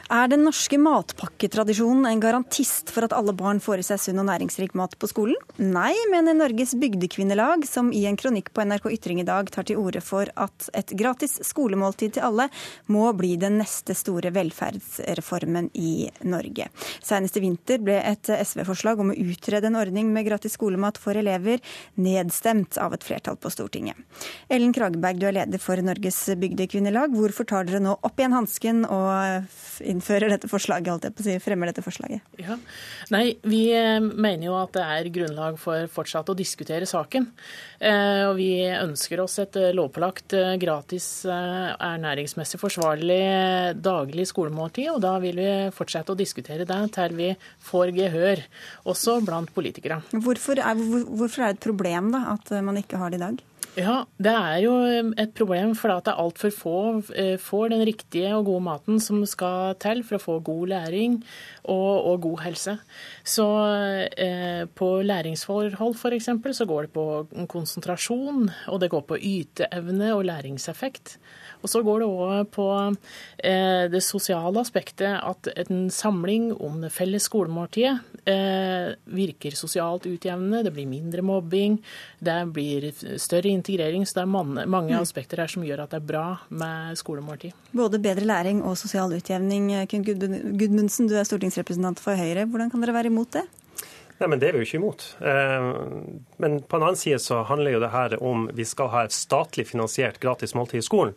Er 0.10 0.26
den 0.26 0.42
norske 0.42 0.74
matpakketradisjonen 0.82 2.08
en 2.10 2.22
garantist 2.24 2.90
for 2.90 3.06
at 3.06 3.14
alle 3.14 3.30
barn 3.38 3.60
får 3.62 3.84
i 3.84 3.84
seg 3.86 4.00
sunn 4.02 4.22
og 4.24 4.26
næringsrik 4.26 4.72
mat 4.74 4.96
på 4.98 5.06
skolen? 5.06 5.38
Nei, 5.62 5.92
mener 6.10 6.34
Norges 6.34 6.72
bygdekvinnelag, 6.82 7.62
som 7.70 7.92
i 7.94 8.02
en 8.10 8.18
kronikk 8.18 8.50
på 8.50 8.66
NRK 8.66 8.88
Ytring 8.96 9.22
i 9.22 9.26
dag 9.28 9.52
tar 9.54 9.68
til 9.70 9.78
orde 9.78 10.02
for 10.02 10.32
at 10.34 10.66
et 10.74 10.96
gratis 10.98 11.38
skolemåltid 11.46 12.16
til 12.16 12.26
alle 12.26 12.48
må 12.90 13.04
bli 13.14 13.36
den 13.38 13.60
neste 13.62 13.94
store 13.94 14.32
velferdsreformen 14.34 15.70
i 15.78 16.10
Norge. 16.26 16.72
Senest 17.06 17.38
i 17.38 17.46
vinter 17.46 17.78
ble 17.78 18.00
et 18.02 18.34
SV-forslag 18.34 19.06
om 19.06 19.14
å 19.14 19.20
utrede 19.30 19.70
en 19.70 19.78
ordning 19.78 20.10
med 20.10 20.26
gratis 20.26 20.58
skolemat 20.58 20.98
for 20.98 21.22
elever 21.22 21.62
nedstemt 22.02 22.82
av 22.82 22.98
et 22.98 23.06
flertall 23.06 23.38
på 23.38 23.54
Stortinget. 23.54 23.94
Ellen 24.50 24.74
Krageberg, 24.74 25.22
du 25.22 25.30
er 25.30 25.38
leder 25.44 25.62
for 25.62 25.78
Norges 25.86 26.18
bygdekvinnelag. 26.34 27.14
Hvorfor 27.14 27.46
tar 27.54 27.70
dere 27.70 27.86
nå 27.86 27.94
opp 28.02 28.18
igjen 28.18 28.40
hansken 28.40 28.84
og 28.90 29.46
innfører 30.00 30.32
dette 30.32 30.50
forslaget, 30.50 30.90
holdt 30.94 31.08
jeg 31.08 31.16
på 31.16 31.24
å 31.24 31.28
si, 31.28 31.36
fremmer 31.44 31.70
dette 31.70 31.84
forslaget? 31.84 32.24
Ja. 32.40 32.56
Nei, 33.14 33.36
vi 33.44 33.62
eh, 33.76 34.00
mener 34.00 34.48
jo 34.48 34.56
at 34.60 34.74
det 34.78 34.86
er 34.86 35.12
grunnlag 35.14 35.60
for 35.62 35.90
fortsatt 35.92 36.32
å 36.32 36.38
diskutere 36.38 36.88
saken. 36.90 37.28
Eh, 37.80 38.24
og 38.30 38.38
vi 38.40 38.52
ønsker 38.72 39.22
oss 39.24 39.40
et 39.44 39.60
eh, 39.60 39.72
lovpålagt, 39.76 40.38
gratis, 40.62 41.10
ernæringsmessig 41.28 42.62
forsvarlig 42.62 43.20
daglig 43.84 44.30
skolemåltid. 44.32 44.90
Og 44.96 45.04
da 45.04 45.16
vil 45.24 45.40
vi 45.40 45.52
fortsette 45.76 46.16
å 46.16 46.20
diskutere 46.20 46.68
det 46.70 46.80
til 46.96 47.18
vi 47.20 47.34
får 47.70 47.94
gehør, 47.98 48.44
også 48.90 49.20
blant 49.26 49.52
politikere. 49.56 50.02
Hvorfor 50.16 50.62
er, 50.64 50.80
hvorfor 50.80 51.44
er 51.44 51.54
det 51.54 51.60
et 51.60 51.68
problem 51.70 52.14
da, 52.16 52.26
at 52.38 52.54
man 52.64 52.80
ikke 52.80 53.02
har 53.02 53.12
det 53.12 53.20
i 53.20 53.26
dag? 53.28 53.46
Ja, 53.80 54.02
det 54.20 54.32
er 54.34 54.58
jo 54.66 54.74
um, 54.76 55.12
et 55.22 55.32
problem 55.38 55.72
for 55.78 55.94
at 55.94 56.04
det 56.04 56.12
er 56.12 56.20
altfor 56.20 56.52
få 56.52 56.80
eh, 57.16 57.38
får 57.40 57.70
den 57.72 57.84
riktige 57.88 58.34
og 58.36 58.50
gode 58.50 58.64
maten 58.66 59.00
som 59.00 59.22
skal 59.30 59.78
til 59.80 60.02
for 60.04 60.18
å 60.18 60.24
få 60.24 60.36
god 60.44 60.72
læring 60.74 61.16
og, 61.64 61.94
og 62.10 62.18
god 62.26 62.42
helse. 62.44 62.76
Så 63.24 63.46
eh, 64.20 64.66
på 64.76 64.90
læringsforhold 65.06 65.96
f.eks. 65.96 66.28
så 66.60 66.68
går 66.68 66.90
det 66.90 66.94
på 66.98 67.06
konsentrasjon, 67.48 68.50
og 68.68 68.82
det 68.84 68.92
går 68.92 69.06
på 69.08 69.22
yteevne 69.22 70.12
og 70.18 70.26
læringseffekt. 70.28 71.16
Og 71.60 71.72
så 71.72 71.82
går 71.84 72.02
det 72.02 72.08
òg 72.08 72.52
på 72.56 72.68
eh, 73.44 73.86
det 73.92 74.02
sosiale 74.06 74.62
aspektet, 74.62 75.20
at 75.20 75.50
en 75.66 75.90
samling 75.92 76.54
om 76.56 76.80
det 76.84 76.92
felles 76.96 77.28
skolemåltidet 77.28 77.98
eh, 78.30 78.96
virker 79.12 79.58
sosialt 79.60 80.08
utjevnende. 80.08 80.64
Det 80.64 80.74
blir 80.76 80.88
mindre 80.90 81.26
mobbing, 81.26 81.80
det 82.24 82.40
blir 82.56 82.90
større 83.20 83.52
integrering. 83.52 84.08
Så 84.08 84.22
det 84.22 84.26
er 84.26 84.32
mange, 84.32 84.66
mm. 84.66 85.00
aspekter 85.02 85.44
her 85.44 85.52
som 85.52 85.68
gjør 85.68 85.84
at 85.84 85.96
det 85.96 86.00
er 86.00 86.10
bra 86.14 86.26
med 86.50 87.00
skolemåltid. 87.00 87.56
Både 87.76 88.02
bedre 88.04 88.28
læring 88.30 88.64
og 88.64 88.80
sosial 88.80 89.14
utjevning. 89.18 89.72
Kun 89.92 90.08
Gudmundsen, 90.08 91.12
du 91.12 91.18
er 91.20 91.28
stortingsrepresentant 91.28 92.00
for 92.00 92.16
Høyre. 92.20 92.48
Hvordan 92.48 92.72
kan 92.72 92.86
dere 92.86 92.96
være 92.96 93.12
imot 93.12 93.36
det? 93.36 93.48
Nei, 94.20 94.28
men 94.28 94.40
Det 94.40 94.50
er 94.50 94.56
vi 94.58 94.64
jo 94.64 94.68
ikke 94.68 94.80
imot. 94.82 95.04
Eh, 95.24 95.68
men 96.44 96.58
på 96.68 96.76
en 96.78 96.84
annen 96.84 97.00
side 97.00 97.22
så 97.24 97.40
handler 97.48 97.78
jo 97.78 97.84
det 97.84 97.92
her 97.94 98.18
om 98.20 98.50
vi 98.56 98.66
skal 98.68 98.92
ha 98.92 99.06
et 99.08 99.16
statlig 99.16 99.70
finansiert 99.70 100.20
gratis 100.20 100.56
måltid 100.58 100.82
i 100.82 100.86
skolen. 100.86 101.14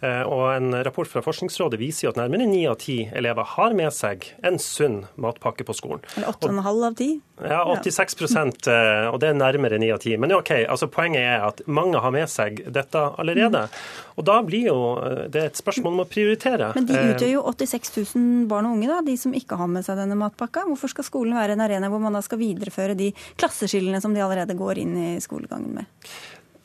Eh, 0.00 0.22
og 0.24 0.46
En 0.56 0.72
rapport 0.86 1.08
fra 1.08 1.20
Forskningsrådet 1.24 1.80
viser 1.80 2.06
jo 2.06 2.14
at 2.14 2.20
nærmere 2.20 2.48
ni 2.48 2.64
av 2.68 2.78
ti 2.80 3.10
elever 3.12 3.44
har 3.56 3.76
med 3.76 3.92
seg 3.92 4.24
en 4.46 4.56
sunn 4.62 5.02
matpakke 5.20 5.66
på 5.68 5.76
skolen. 5.76 6.00
Eller 6.16 6.32
8,5 6.32 6.86
av 6.88 6.96
10? 6.96 7.20
Ja, 7.44 7.60
86 7.68 8.22
eh, 8.72 9.06
og 9.10 9.18
det 9.20 9.28
er 9.28 9.36
nærmere 9.36 9.76
ni 9.78 9.90
av 9.92 10.00
ti. 10.00 10.14
Men 10.16 10.32
ok, 10.32 10.52
altså 10.64 10.88
poenget 10.88 11.20
er 11.20 11.44
at 11.44 11.60
mange 11.68 12.00
har 12.00 12.14
med 12.14 12.30
seg 12.32 12.62
dette 12.72 13.02
allerede. 13.20 13.66
Og 14.16 14.24
da 14.24 14.38
blir 14.46 14.70
jo 14.70 14.78
det 15.32 15.42
et 15.50 15.60
spørsmål 15.60 15.98
om 15.98 16.04
å 16.06 16.08
prioritere. 16.08 16.70
Men 16.78 16.88
de 16.88 16.96
utgjør 16.96 17.34
jo 17.34 17.42
86 17.52 17.92
000 17.98 18.46
barn 18.48 18.70
og 18.70 18.78
unge, 18.78 18.88
da, 18.88 19.02
de 19.04 19.18
som 19.20 19.36
ikke 19.36 19.58
har 19.60 19.68
med 19.68 19.84
seg 19.84 20.00
denne 20.00 20.16
matpakka. 20.16 20.64
Hvorfor 20.70 20.94
skal 20.94 21.08
skolen 21.08 21.36
være 21.36 21.58
en 21.58 21.64
arena 21.66 21.92
hvor 21.92 22.00
man 22.00 22.16
da 22.16 22.24
skal 22.24 22.40
videreføre 22.40 22.96
de 22.96 23.10
klasseskillene 23.36 24.00
som 24.00 24.16
de 24.16 24.24
allerede 24.24 24.56
går 24.56 24.80
inn 24.86 24.96
i 24.96 25.10
skolegangen 25.20 25.76
med? 25.82 26.08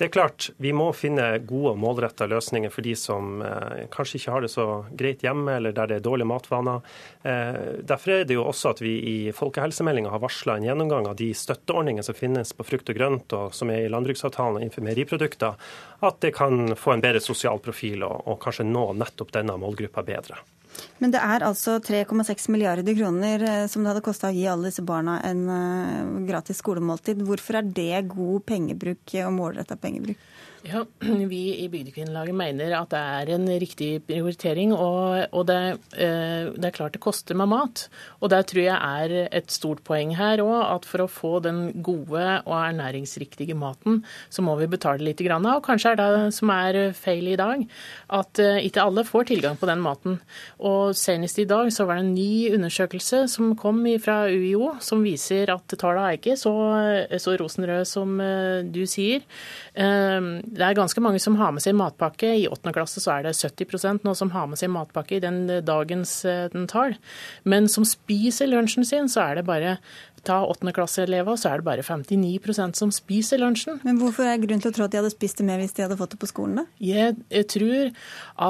Det 0.01 0.07
er 0.07 0.13
klart, 0.15 0.49
Vi 0.57 0.71
må 0.73 0.87
finne 0.97 1.27
gode 1.45 1.75
og 1.75 1.77
målretta 1.77 2.25
løsninger 2.25 2.71
for 2.73 2.81
de 2.81 2.95
som 2.97 3.43
eh, 3.45 3.83
kanskje 3.93 4.17
ikke 4.17 4.31
har 4.33 4.41
det 4.41 4.49
så 4.49 4.63
greit 4.97 5.21
hjemme, 5.21 5.59
eller 5.59 5.75
der 5.77 5.91
det 5.91 5.99
er 5.99 6.07
dårlige 6.07 6.25
matvaner. 6.25 6.79
Eh, 7.21 7.83
derfor 7.85 8.15
er 8.15 8.23
det 8.25 8.33
jo 8.33 8.47
også 8.49 8.71
at 8.73 8.81
vi 8.81 8.95
i 8.97 9.13
folkehelsemeldinga 9.37 10.09
har 10.09 10.23
varsla 10.23 10.55
en 10.57 10.65
gjennomgang 10.65 11.05
av 11.11 11.19
de 11.19 11.27
støtteordningene 11.37 12.07
som 12.07 12.17
finnes 12.17 12.49
på 12.49 12.65
frukt 12.65 12.89
og 12.89 12.97
grønt, 12.97 13.35
og 13.37 13.53
som 13.53 13.69
er 13.69 13.83
i 13.83 13.91
landbruksavtalen 13.93 14.63
innenfor 14.63 14.87
meieriprodukter. 14.87 15.69
At 16.09 16.17
det 16.25 16.33
kan 16.39 16.73
få 16.73 16.95
en 16.95 17.05
bedre 17.05 17.21
sosial 17.21 17.61
profil 17.61 18.01
og, 18.07 18.25
og 18.25 18.41
kanskje 18.41 18.65
nå 18.71 18.87
nettopp 19.03 19.37
denne 19.37 19.59
målgruppa 19.61 20.01
bedre. 20.09 20.41
Men 21.01 21.13
det 21.13 21.21
er 21.23 21.45
altså 21.45 21.77
3,6 21.83 22.49
milliarder 22.53 22.95
kroner 22.97 23.45
eh, 23.47 23.65
som 23.71 23.83
det 23.83 23.93
hadde 23.93 24.05
kosta 24.05 24.29
å 24.29 24.35
gi 24.35 24.47
alle 24.49 24.69
disse 24.69 24.85
barna 24.85 25.19
en 25.27 25.43
eh, 25.55 26.11
gratis 26.29 26.61
skolemåltid. 26.61 27.23
Hvorfor 27.27 27.59
er 27.59 27.73
det 27.81 28.05
god 28.13 28.45
pengebruk 28.49 29.15
og 29.25 29.35
målretta 29.37 29.77
pengebruk? 29.81 30.19
Ja, 30.61 30.83
Vi 31.31 31.39
i 31.57 31.65
Bygdekvinnelaget 31.73 32.35
mener 32.37 32.75
at 32.77 32.91
det 32.93 32.99
er 33.01 33.29
en 33.33 33.47
riktig 33.61 33.89
prioritering. 34.05 34.75
Og, 34.75 35.25
og 35.33 35.47
det, 35.49 35.57
eh, 35.97 36.51
det, 36.53 36.67
er 36.69 36.75
klart 36.75 36.93
det 36.93 37.01
koster 37.01 37.37
med 37.37 37.49
mat. 37.49 37.87
Og 38.21 38.29
det 38.29 38.43
tror 38.51 38.61
jeg 38.61 38.77
er 38.77 39.29
et 39.33 39.49
stort 39.53 39.81
poeng 39.87 40.13
her 40.19 40.43
òg, 40.43 40.59
at 40.67 40.85
for 40.85 41.05
å 41.05 41.09
få 41.09 41.31
den 41.41 41.63
gode 41.81 42.25
og 42.45 42.53
ernæringsriktige 42.59 43.57
maten, 43.57 44.03
så 44.29 44.45
må 44.45 44.53
vi 44.59 44.69
betale 44.69 45.01
litt. 45.07 45.21
Grann, 45.21 45.45
Og 45.45 45.63
kanskje 45.65 45.91
er 45.93 45.99
det 45.99 46.33
som 46.33 46.49
er 46.53 46.93
feil 46.97 47.27
i 47.33 47.39
dag, 47.39 47.65
at 48.21 48.41
eh, 48.41 48.61
ikke 48.67 48.85
alle 48.85 49.05
får 49.07 49.31
tilgang 49.31 49.57
på 49.57 49.69
den 49.69 49.81
maten. 49.81 50.19
Og 50.61 50.93
senest 50.97 51.41
i 51.41 51.47
dag 51.49 51.73
så 51.73 51.87
var 51.89 51.97
det 51.97 52.05
en 52.05 52.13
ny 52.13 52.53
undersøkelse 52.53 53.23
som 53.33 53.55
kom 53.57 53.81
fra 54.01 54.27
UiO, 54.29 54.75
som 54.81 55.01
viser 55.01 55.49
at 55.53 55.73
tallene 55.73 56.13
er 56.13 56.21
ikke 56.21 56.37
så, 56.37 56.53
så 57.17 57.35
rosenrøde 57.41 57.85
som 57.89 58.13
eh, 58.21 58.61
du 58.69 58.83
sier. 58.89 59.25
Det 60.51 60.63
er 60.67 60.75
ganske 60.75 60.99
mange 61.03 61.19
som 61.23 61.37
har 61.39 61.53
med 61.55 61.63
seg 61.63 61.77
matpakke. 61.79 62.27
I 62.41 62.47
åttende 62.51 62.73
klasse 62.75 62.99
så 62.99 63.13
er 63.15 63.27
det 63.27 63.37
70 63.39 64.03
nå 64.03 64.13
som 64.17 64.33
har 64.33 64.49
med 64.51 64.59
seg 64.59 64.71
matpakke 64.73 65.15
i 65.17 65.23
den 65.23 65.45
eh, 65.49 65.63
dagens 65.63 66.13
eh, 66.27 66.49
den 66.51 66.67
tall. 66.67 66.97
Men 67.47 67.69
som 67.71 67.87
spiser 67.87 68.51
lunsjen 68.51 68.87
sin, 68.87 69.07
så 69.11 69.23
er 69.29 69.39
det 69.39 69.47
bare 69.47 69.77
ta 70.27 70.41
åttendeklasseelever, 70.45 71.39
så 71.39 71.49
er 71.49 71.61
det 71.61 71.67
bare 71.69 71.85
59% 71.85 72.77
som 72.77 72.91
spiser 72.93 73.41
lunsjen. 73.41 73.79
Men 73.87 73.97
hvorfor 74.01 74.27
er 74.27 74.35
det 74.35 74.49
grunn 74.49 74.61
til 74.61 74.73
å 74.73 74.75
tro 74.75 74.85
at 74.85 74.93
de 74.93 74.99
hadde 74.99 75.13
spist 75.13 75.39
det 75.41 75.47
mer 75.47 75.61
hvis 75.63 75.73
de 75.77 75.85
hadde 75.85 75.97
fått 75.97 76.13
det 76.13 76.21
på 76.21 76.29
skolen, 76.29 76.61
da? 76.61 76.67
Jeg, 76.83 77.17
jeg 77.31 77.47
tror 77.55 77.91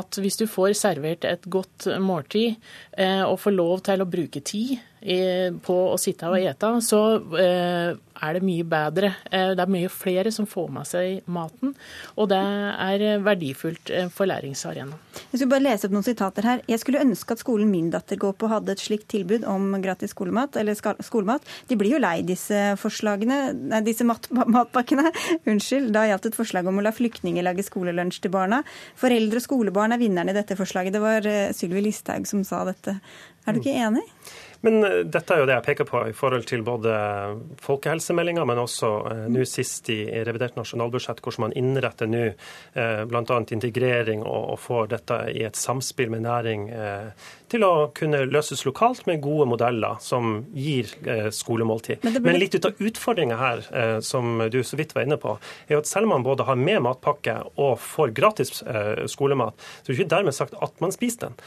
at 0.02 0.22
hvis 0.26 0.42
du 0.42 0.48
får 0.52 0.74
servert 0.82 1.28
et 1.30 1.48
godt 1.54 1.88
måltid 2.02 2.58
eh, 2.98 3.24
og 3.24 3.40
får 3.46 3.56
lov 3.56 3.86
til 3.88 4.04
å 4.04 4.10
bruke 4.10 4.44
tid 4.44 4.80
på 5.02 5.76
å 5.90 5.98
sitte 5.98 6.30
og 6.30 6.38
ete, 6.38 6.70
så 6.86 7.02
eh, 7.40 7.98
er 8.22 8.38
det 8.38 8.44
mye 8.46 8.66
bedre. 8.68 9.14
Eh, 9.32 9.54
det 9.58 9.64
er 9.64 9.72
mye 9.74 9.90
flere 9.90 10.32
som 10.34 10.46
får 10.50 10.68
med 10.74 10.88
seg 10.88 11.30
maten, 11.32 11.74
og 12.16 12.30
det 12.30 12.38
er 12.38 13.24
verdifullt 13.26 13.90
eh, 13.90 14.12
for 14.14 14.30
læringsarena. 14.30 15.00
Jeg 15.32 15.40
skulle 15.40 15.54
bare 15.56 15.66
lese 15.66 15.88
opp 15.88 15.96
noen 15.96 16.06
sitater 16.06 16.46
her. 16.48 16.62
Jeg 16.70 16.84
skulle 16.84 17.02
ønske 17.02 17.34
at 17.34 17.42
skolen 17.42 17.72
min 17.72 17.90
datter 17.94 18.20
går 18.22 18.36
på 18.38 18.52
hadde 18.52 18.76
et 18.76 18.84
slikt 18.84 19.10
tilbud 19.12 19.48
om 19.50 19.74
gratis 19.82 20.14
skolemat, 20.14 20.60
eller 20.62 20.78
skolemat. 20.78 21.50
De 21.72 21.80
blir 21.80 21.96
jo 21.96 22.04
lei 22.04 22.20
disse 22.28 22.62
forslagene, 22.82 23.42
nei, 23.74 23.82
disse 23.88 24.06
mat 24.08 24.30
matpakkene. 24.30 25.10
Unnskyld. 25.50 25.90
Da 25.96 26.06
gjaldt 26.10 26.30
et 26.30 26.38
forslag 26.38 26.70
om 26.70 26.78
å 26.78 26.86
la 26.86 26.94
flyktninger 26.94 27.46
lage 27.46 27.66
skolelunsj 27.66 28.22
til 28.22 28.36
barna. 28.38 28.62
Foreldre 29.02 29.42
og 29.42 29.48
skolebarn 29.48 29.98
er 29.98 30.02
vinnerne 30.02 30.34
i 30.34 30.38
dette 30.38 30.60
forslaget. 30.60 30.94
Det 30.94 31.04
var 31.04 31.28
Sylvi 31.58 31.88
Listhaug 31.88 32.30
som 32.30 32.46
sa 32.46 32.62
dette. 32.70 33.00
Er 33.48 33.56
du 33.58 33.64
ikke 33.64 33.74
enig? 33.74 34.06
Men 34.62 34.84
eh, 34.84 34.98
dette 35.06 35.34
er 35.34 35.42
jo 35.42 35.48
det 35.50 35.58
jeg 35.58 35.66
peker 35.70 35.90
på 35.90 36.04
i 36.10 36.16
forhold 36.16 36.46
til 36.50 36.64
både 36.66 36.94
folkehelsemeldinga, 37.62 38.46
men 38.48 38.62
også 38.62 38.92
eh, 39.12 39.24
nå 39.34 39.46
sist 39.50 39.90
i 39.94 40.00
revidert 40.26 40.58
nasjonalbudsjett, 40.60 41.22
hvordan 41.24 41.48
man 41.48 41.58
innretter 41.58 42.10
nå 42.10 42.24
eh, 42.30 43.04
bl.a. 43.10 43.42
integrering 43.58 44.26
og, 44.26 44.60
får 44.62 44.92
dette 44.92 45.18
i 45.34 45.42
et 45.48 45.58
samspill 45.58 46.12
med 46.14 46.26
næring 46.28 46.68
til 47.52 47.66
å 47.68 47.90
kunne 47.98 48.24
løses 48.30 48.64
lokalt 48.68 49.06
med 49.10 49.22
gode 49.24 49.48
modeller 49.52 50.00
som 50.04 50.42
gir 50.56 50.90
skolemåltid. 51.36 52.06
Men. 52.06 52.20
Men 52.26 52.40
litt 52.40 52.56
ut 52.56 52.68
av 52.70 52.80
utfordringa 52.80 53.38
her, 53.40 53.64
som 54.06 54.40
du 54.52 54.62
så 54.64 54.80
vidt 54.80 54.96
var 54.96 55.06
inne 55.08 55.20
på, 55.22 55.36
er 55.68 55.76
jo 55.76 55.82
at 55.84 55.90
selv 55.90 56.08
om 56.08 56.16
man 56.16 56.26
både 56.26 56.46
har 56.48 56.60
med 56.60 56.82
matpakke 56.86 57.38
og 57.56 57.76
får 57.84 58.14
gratis 58.18 58.62
skolemat, 59.12 59.58
så 59.82 59.90
er 59.90 59.92
det 59.92 60.00
ikke 60.00 60.14
dermed 60.16 60.38
sagt 60.38 60.56
at 60.62 60.84
man 60.84 60.94
spiser 60.96 61.30
den. 61.30 61.42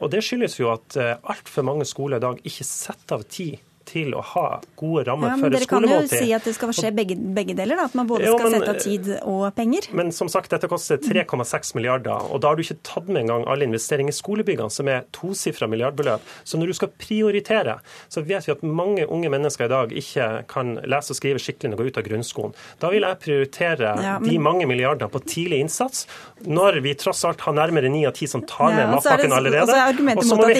Og 0.00 0.08
det 0.14 0.22
skyldes 0.24 0.58
jo 0.60 0.72
at 0.72 0.96
altfor 0.98 1.66
mange 1.68 1.86
skoler 1.88 2.20
i 2.20 2.24
dag 2.24 2.40
ikke 2.48 2.66
setter 2.68 3.20
av 3.20 3.28
tid 3.28 3.60
til 3.84 4.12
å 4.14 4.22
ha 4.22 4.60
gode 4.76 5.04
rammer 5.06 5.28
ja, 5.28 5.36
men 5.36 5.40
for 5.44 5.50
Dere 5.50 5.66
kan 5.66 5.82
jo 5.88 6.00
si 6.08 6.32
at 6.32 6.44
det 6.44 6.54
skal 6.54 6.68
skje 6.76 6.92
begge, 6.94 7.16
begge 7.34 7.54
deler, 7.58 7.76
da, 7.76 7.84
at 7.84 7.94
man 7.98 8.06
både 8.08 8.24
Jo, 8.26 8.36
skal 8.38 8.50
men- 8.50 8.60
sette 8.60 8.70
av 8.70 8.80
tid 8.82 9.08
og 9.22 9.54
penger. 9.56 9.88
Men 9.92 10.12
som 10.12 10.28
sagt, 10.28 10.50
dette 10.50 10.68
koster 10.68 10.96
3,6 10.98 11.74
milliarder, 11.74 12.30
og 12.32 12.40
da 12.40 12.48
har 12.48 12.56
du 12.56 12.62
ikke 12.62 12.78
tatt 12.82 13.08
med 13.08 13.22
engang 13.24 13.46
alle 13.48 13.64
investeringer 13.66 14.12
i 14.12 14.16
skolebyggene, 14.16 14.70
som 14.70 14.88
er 14.88 15.04
tosifra 15.12 15.68
milliardbeløp. 15.68 16.20
Så 16.44 16.58
når 16.60 16.66
du 16.66 16.72
skal 16.74 16.88
prioritere, 16.98 17.78
så 18.08 18.22
vet 18.24 18.46
vi 18.46 18.52
at 18.52 18.62
mange 18.62 19.06
unge 19.08 19.28
mennesker 19.32 19.64
i 19.64 19.68
dag 19.72 19.88
ikke 19.92 20.46
kan 20.46 20.76
lese 20.84 21.10
og 21.10 21.16
skrive 21.20 21.38
skikkelig 21.42 21.70
når 21.72 21.76
de 21.76 21.82
går 21.82 21.90
ut 21.92 21.98
av 21.98 22.04
grunnskolen. 22.04 22.54
Da 22.80 22.90
vil 22.90 23.02
jeg 23.02 23.18
prioritere 23.24 23.92
Ja, 24.02 24.18
men- 24.18 24.28
de 24.30 24.38
mange 24.38 24.66
milliardene 24.66 25.10
på 25.10 25.20
tidlig 25.24 25.60
innsats, 25.64 26.06
når 26.46 26.80
vi 26.82 26.94
tross 26.94 27.24
alt 27.24 27.40
har 27.40 27.52
nærmere 27.52 27.90
ni 27.90 28.04
av 28.06 28.12
ti 28.14 28.26
som 28.26 28.42
tar 28.42 28.70
Ja, 28.70 28.76
med 28.76 28.86
det- 28.86 28.94
matpakken 29.02 29.32
allerede. 29.32 29.62
og 30.16 30.24
så 30.24 30.36
må 30.36 30.46
vi 30.46 30.54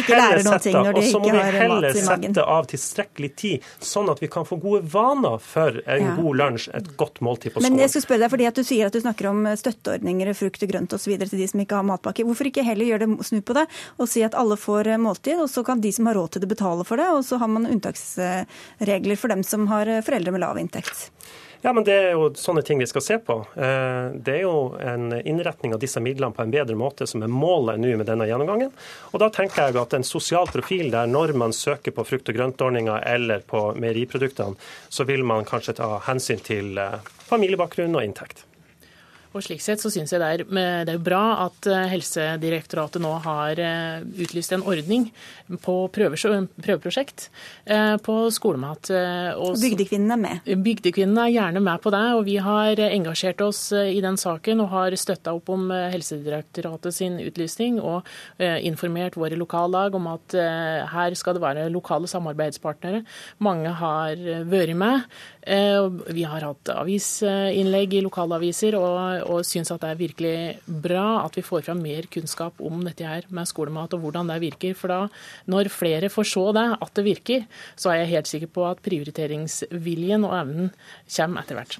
heller 1.52 1.92
sette 1.92 2.42
av 2.46 2.66
tilstrekkelig 2.66 3.11
tid, 3.14 3.62
sånn 3.80 4.10
at 4.10 4.20
vi 4.22 4.28
kan 4.28 4.44
få 4.44 4.60
gode 4.60 4.82
vaner 4.92 5.38
for 5.40 5.82
en 5.86 6.02
Ja. 6.02 6.16
god 6.16 6.36
lunsj, 6.36 6.68
et 6.74 6.96
godt 6.96 7.20
måltid 7.20 7.52
på 7.52 7.60
skolen. 7.60 7.72
Men 7.72 7.78
jeg 7.78 7.90
skulle 7.90 8.06
spørre 8.06 8.18
deg, 8.20 8.30
fordi 8.30 8.46
at 8.46 8.54
du 8.54 8.62
sier 8.62 8.86
at 8.86 8.92
du 8.92 9.00
snakker 9.00 9.28
om 9.30 9.44
støtteordninger, 9.56 10.34
frukt 10.34 10.62
og 10.62 10.68
grønt 10.68 10.92
osv. 10.92 11.18
til 11.18 11.38
de 11.38 11.48
som 11.48 11.60
ikke 11.60 11.76
har 11.76 11.82
matpakke. 11.84 12.24
Hvorfor 12.24 12.46
ikke 12.46 12.64
heller 12.64 12.84
gjøre 12.84 13.06
det, 13.06 13.26
snu 13.26 13.40
på 13.40 13.54
det 13.54 13.66
og 13.98 14.08
si 14.08 14.22
at 14.22 14.34
alle 14.34 14.56
får 14.56 14.86
eh, 14.86 14.96
måltid, 14.96 15.38
og 15.40 15.48
så 15.48 15.64
kan 15.64 15.80
de 15.80 15.92
som 15.92 16.06
har 16.06 16.14
råd 16.14 16.32
til 16.32 16.40
det 16.40 16.48
betale 16.48 16.84
for 16.84 16.96
det, 16.96 17.08
og 17.08 17.24
så 17.24 17.38
har 17.38 17.48
man 17.48 17.66
unntaksregler 17.66 19.16
for 19.18 19.28
dem 19.28 19.42
som 19.42 19.66
har 19.66 19.86
eh, 19.86 20.02
foreldre 20.02 20.32
med 20.32 20.40
lav 20.40 20.58
inntekt. 20.58 21.10
Ja, 21.64 21.72
men 21.72 21.84
Det 21.84 21.94
er 21.94 22.10
jo 22.16 22.30
sånne 22.34 22.64
ting 22.66 22.80
vi 22.82 22.88
skal 22.90 23.04
se 23.06 23.18
på. 23.22 23.36
Eh, 23.54 24.10
Det 24.18 24.34
er 24.34 24.42
jo 24.42 24.74
en 24.82 25.12
innretning 25.22 25.74
av 25.74 25.80
disse 25.80 26.00
midlene 26.02 26.34
på 26.34 26.42
en 26.42 26.50
bedre 26.50 26.74
måte 26.74 27.06
som 27.06 27.22
er 27.22 27.30
målet 27.30 27.78
nå 27.78 27.94
med 27.96 28.06
denne 28.06 28.26
gjennomgangen. 28.26 28.72
Og 29.12 29.20
Da 29.20 29.28
tenker 29.30 29.68
jeg 29.68 29.76
at 29.76 29.94
en 29.94 30.02
sosial 30.02 30.46
profil 30.46 30.90
der 30.90 31.06
når 31.06 31.34
man 31.34 31.52
søker 31.52 31.92
på 31.92 32.04
frukt- 32.04 32.28
og 32.28 32.34
grøntordninger 32.34 33.06
eller 33.06 33.40
på 33.46 33.76
meieriproduktene, 33.78 34.56
så 34.90 35.06
vil 35.06 35.22
man 35.22 35.44
kanskje 35.44 35.76
ta 35.76 36.00
hensyn 36.00 36.42
til 36.42 36.78
eh, 36.78 36.98
familiebakgrunn 37.30 37.94
og 37.94 38.02
inntekt. 38.02 38.42
Og 39.32 39.40
slik 39.40 39.62
sett 39.64 39.80
så 39.80 39.88
synes 39.92 40.12
jeg 40.12 40.20
det 40.20 40.28
er, 40.28 40.42
det 40.84 40.92
er 40.92 41.02
bra 41.02 41.22
at 41.46 41.66
eh, 41.70 41.86
Helsedirektoratet 41.94 43.00
nå 43.00 43.12
har 43.24 43.60
eh, 43.60 44.02
utlyst 44.24 44.52
en 44.52 44.64
ordning 44.68 45.06
på 45.64 45.76
prøveprosjekt 45.92 47.28
eh, 47.64 47.96
på 48.04 48.16
skolemat. 48.34 48.90
og 49.40 49.56
Bygdekvinnene 49.60 50.18
er 50.18 50.20
med. 50.20 50.50
Bygdekvinnene 50.66 51.26
er 51.26 51.34
gjerne 51.36 51.62
med 51.64 51.80
på 51.82 51.92
det, 51.94 52.02
og 52.18 52.26
vi 52.28 52.36
har 52.44 52.80
engasjert 52.90 53.40
oss 53.44 53.62
i 53.72 54.00
den 54.04 54.18
saken 54.20 54.60
og 54.64 54.72
har 54.74 54.96
støtta 55.00 55.32
opp 55.36 55.48
om 55.52 55.70
Helsedirektoratet 55.70 56.96
sin 56.96 57.18
utlysning 57.22 57.80
og 57.80 58.08
informert 58.38 59.16
våre 59.16 59.38
lokallag 59.38 59.96
om 59.96 60.10
at 60.12 60.36
her 60.92 61.16
skal 61.18 61.36
det 61.36 61.44
være 61.44 61.68
lokale 61.72 62.10
samarbeidspartnere. 62.10 63.02
Mange 63.44 63.72
har 63.80 64.20
vært 64.48 64.76
med. 64.78 65.08
Vi 66.12 66.26
har 66.28 66.46
hatt 66.46 66.72
avisinnlegg 66.74 67.96
i 67.98 68.04
lokalaviser 68.04 68.76
og, 68.78 69.21
og 69.24 69.44
syns 69.46 69.72
at 69.74 69.82
det 69.82 69.90
er 69.92 70.00
virkelig 70.00 70.36
bra 70.84 71.24
at 71.24 71.36
vi 71.38 71.44
får 71.46 71.66
fram 71.68 71.82
mer 71.84 72.08
kunnskap 72.12 72.60
om 72.62 72.82
dette 72.86 73.06
her 73.06 73.26
med 73.30 73.48
skolemat 73.50 73.94
og 73.96 74.04
hvordan 74.04 74.30
det 74.32 74.40
virker. 74.44 74.76
For 74.78 74.92
da, 74.92 75.00
når 75.50 75.72
flere 75.72 76.10
får 76.12 76.28
se 76.32 76.46
det, 76.58 76.66
at 76.78 76.94
det 76.98 77.06
virker, 77.06 77.46
så 77.76 77.92
er 77.92 78.02
jeg 78.02 78.12
helt 78.16 78.32
sikker 78.32 78.52
på 78.52 78.66
at 78.70 78.82
prioriteringsviljen 78.84 80.26
og 80.28 80.36
evnen 80.40 80.72
kommer 81.16 81.42
etter 81.42 81.60
hvert. 81.60 81.78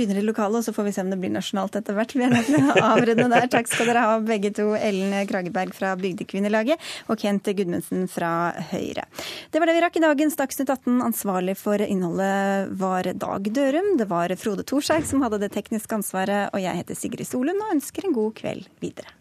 Begynner 0.00 0.22
i 0.22 0.24
lokalet, 0.24 0.62
og 0.62 0.64
så 0.64 0.72
får 0.72 0.86
vi 0.86 0.92
se 0.96 1.02
om 1.04 1.10
det 1.12 1.18
blir 1.20 1.32
nasjonalt 1.34 1.74
etter 1.76 1.92
hvert. 1.92 2.14
Vi 2.16 2.24
er 2.24 2.30
nødt 2.32 2.46
til 2.48 2.70
å 2.72 2.76
avrunde 2.88 3.26
der. 3.28 3.48
Takk 3.52 3.68
skal 3.68 3.90
dere 3.90 4.04
ha, 4.06 4.14
begge 4.24 4.48
to. 4.56 4.70
Ellen 4.78 5.12
Krageberg 5.28 5.74
fra 5.76 5.90
Bygdekvinnelaget 6.00 6.80
og 7.12 7.20
Kent 7.20 7.50
Gudmundsen 7.58 8.06
fra 8.08 8.32
Høyre. 8.70 9.04
Det 9.52 9.60
var 9.60 9.68
det 9.68 9.76
vi 9.76 9.84
rakk 9.84 10.00
i 10.00 10.04
dagens 10.06 10.40
Dagsnytt 10.40 10.72
18. 10.72 11.02
Ansvarlig 11.04 11.58
for 11.60 11.84
innholdet 11.84 12.72
var 12.80 13.12
Dag 13.12 13.52
Dørum. 13.60 13.92
Det 14.00 14.08
var 14.08 14.32
Frode 14.40 14.64
Thorshaug 14.64 15.04
som 15.04 15.20
hadde 15.26 15.42
det 15.44 15.52
tekniske 15.52 16.00
ansvaret, 16.00 16.48
og 16.54 16.64
jeg 16.64 16.80
heter 16.80 16.96
Sigrid 16.96 17.28
Solund 17.28 17.60
og 17.60 17.76
ønsker 17.76 18.08
en 18.08 18.16
god 18.16 18.32
kveld 18.40 18.72
videre. 18.80 19.12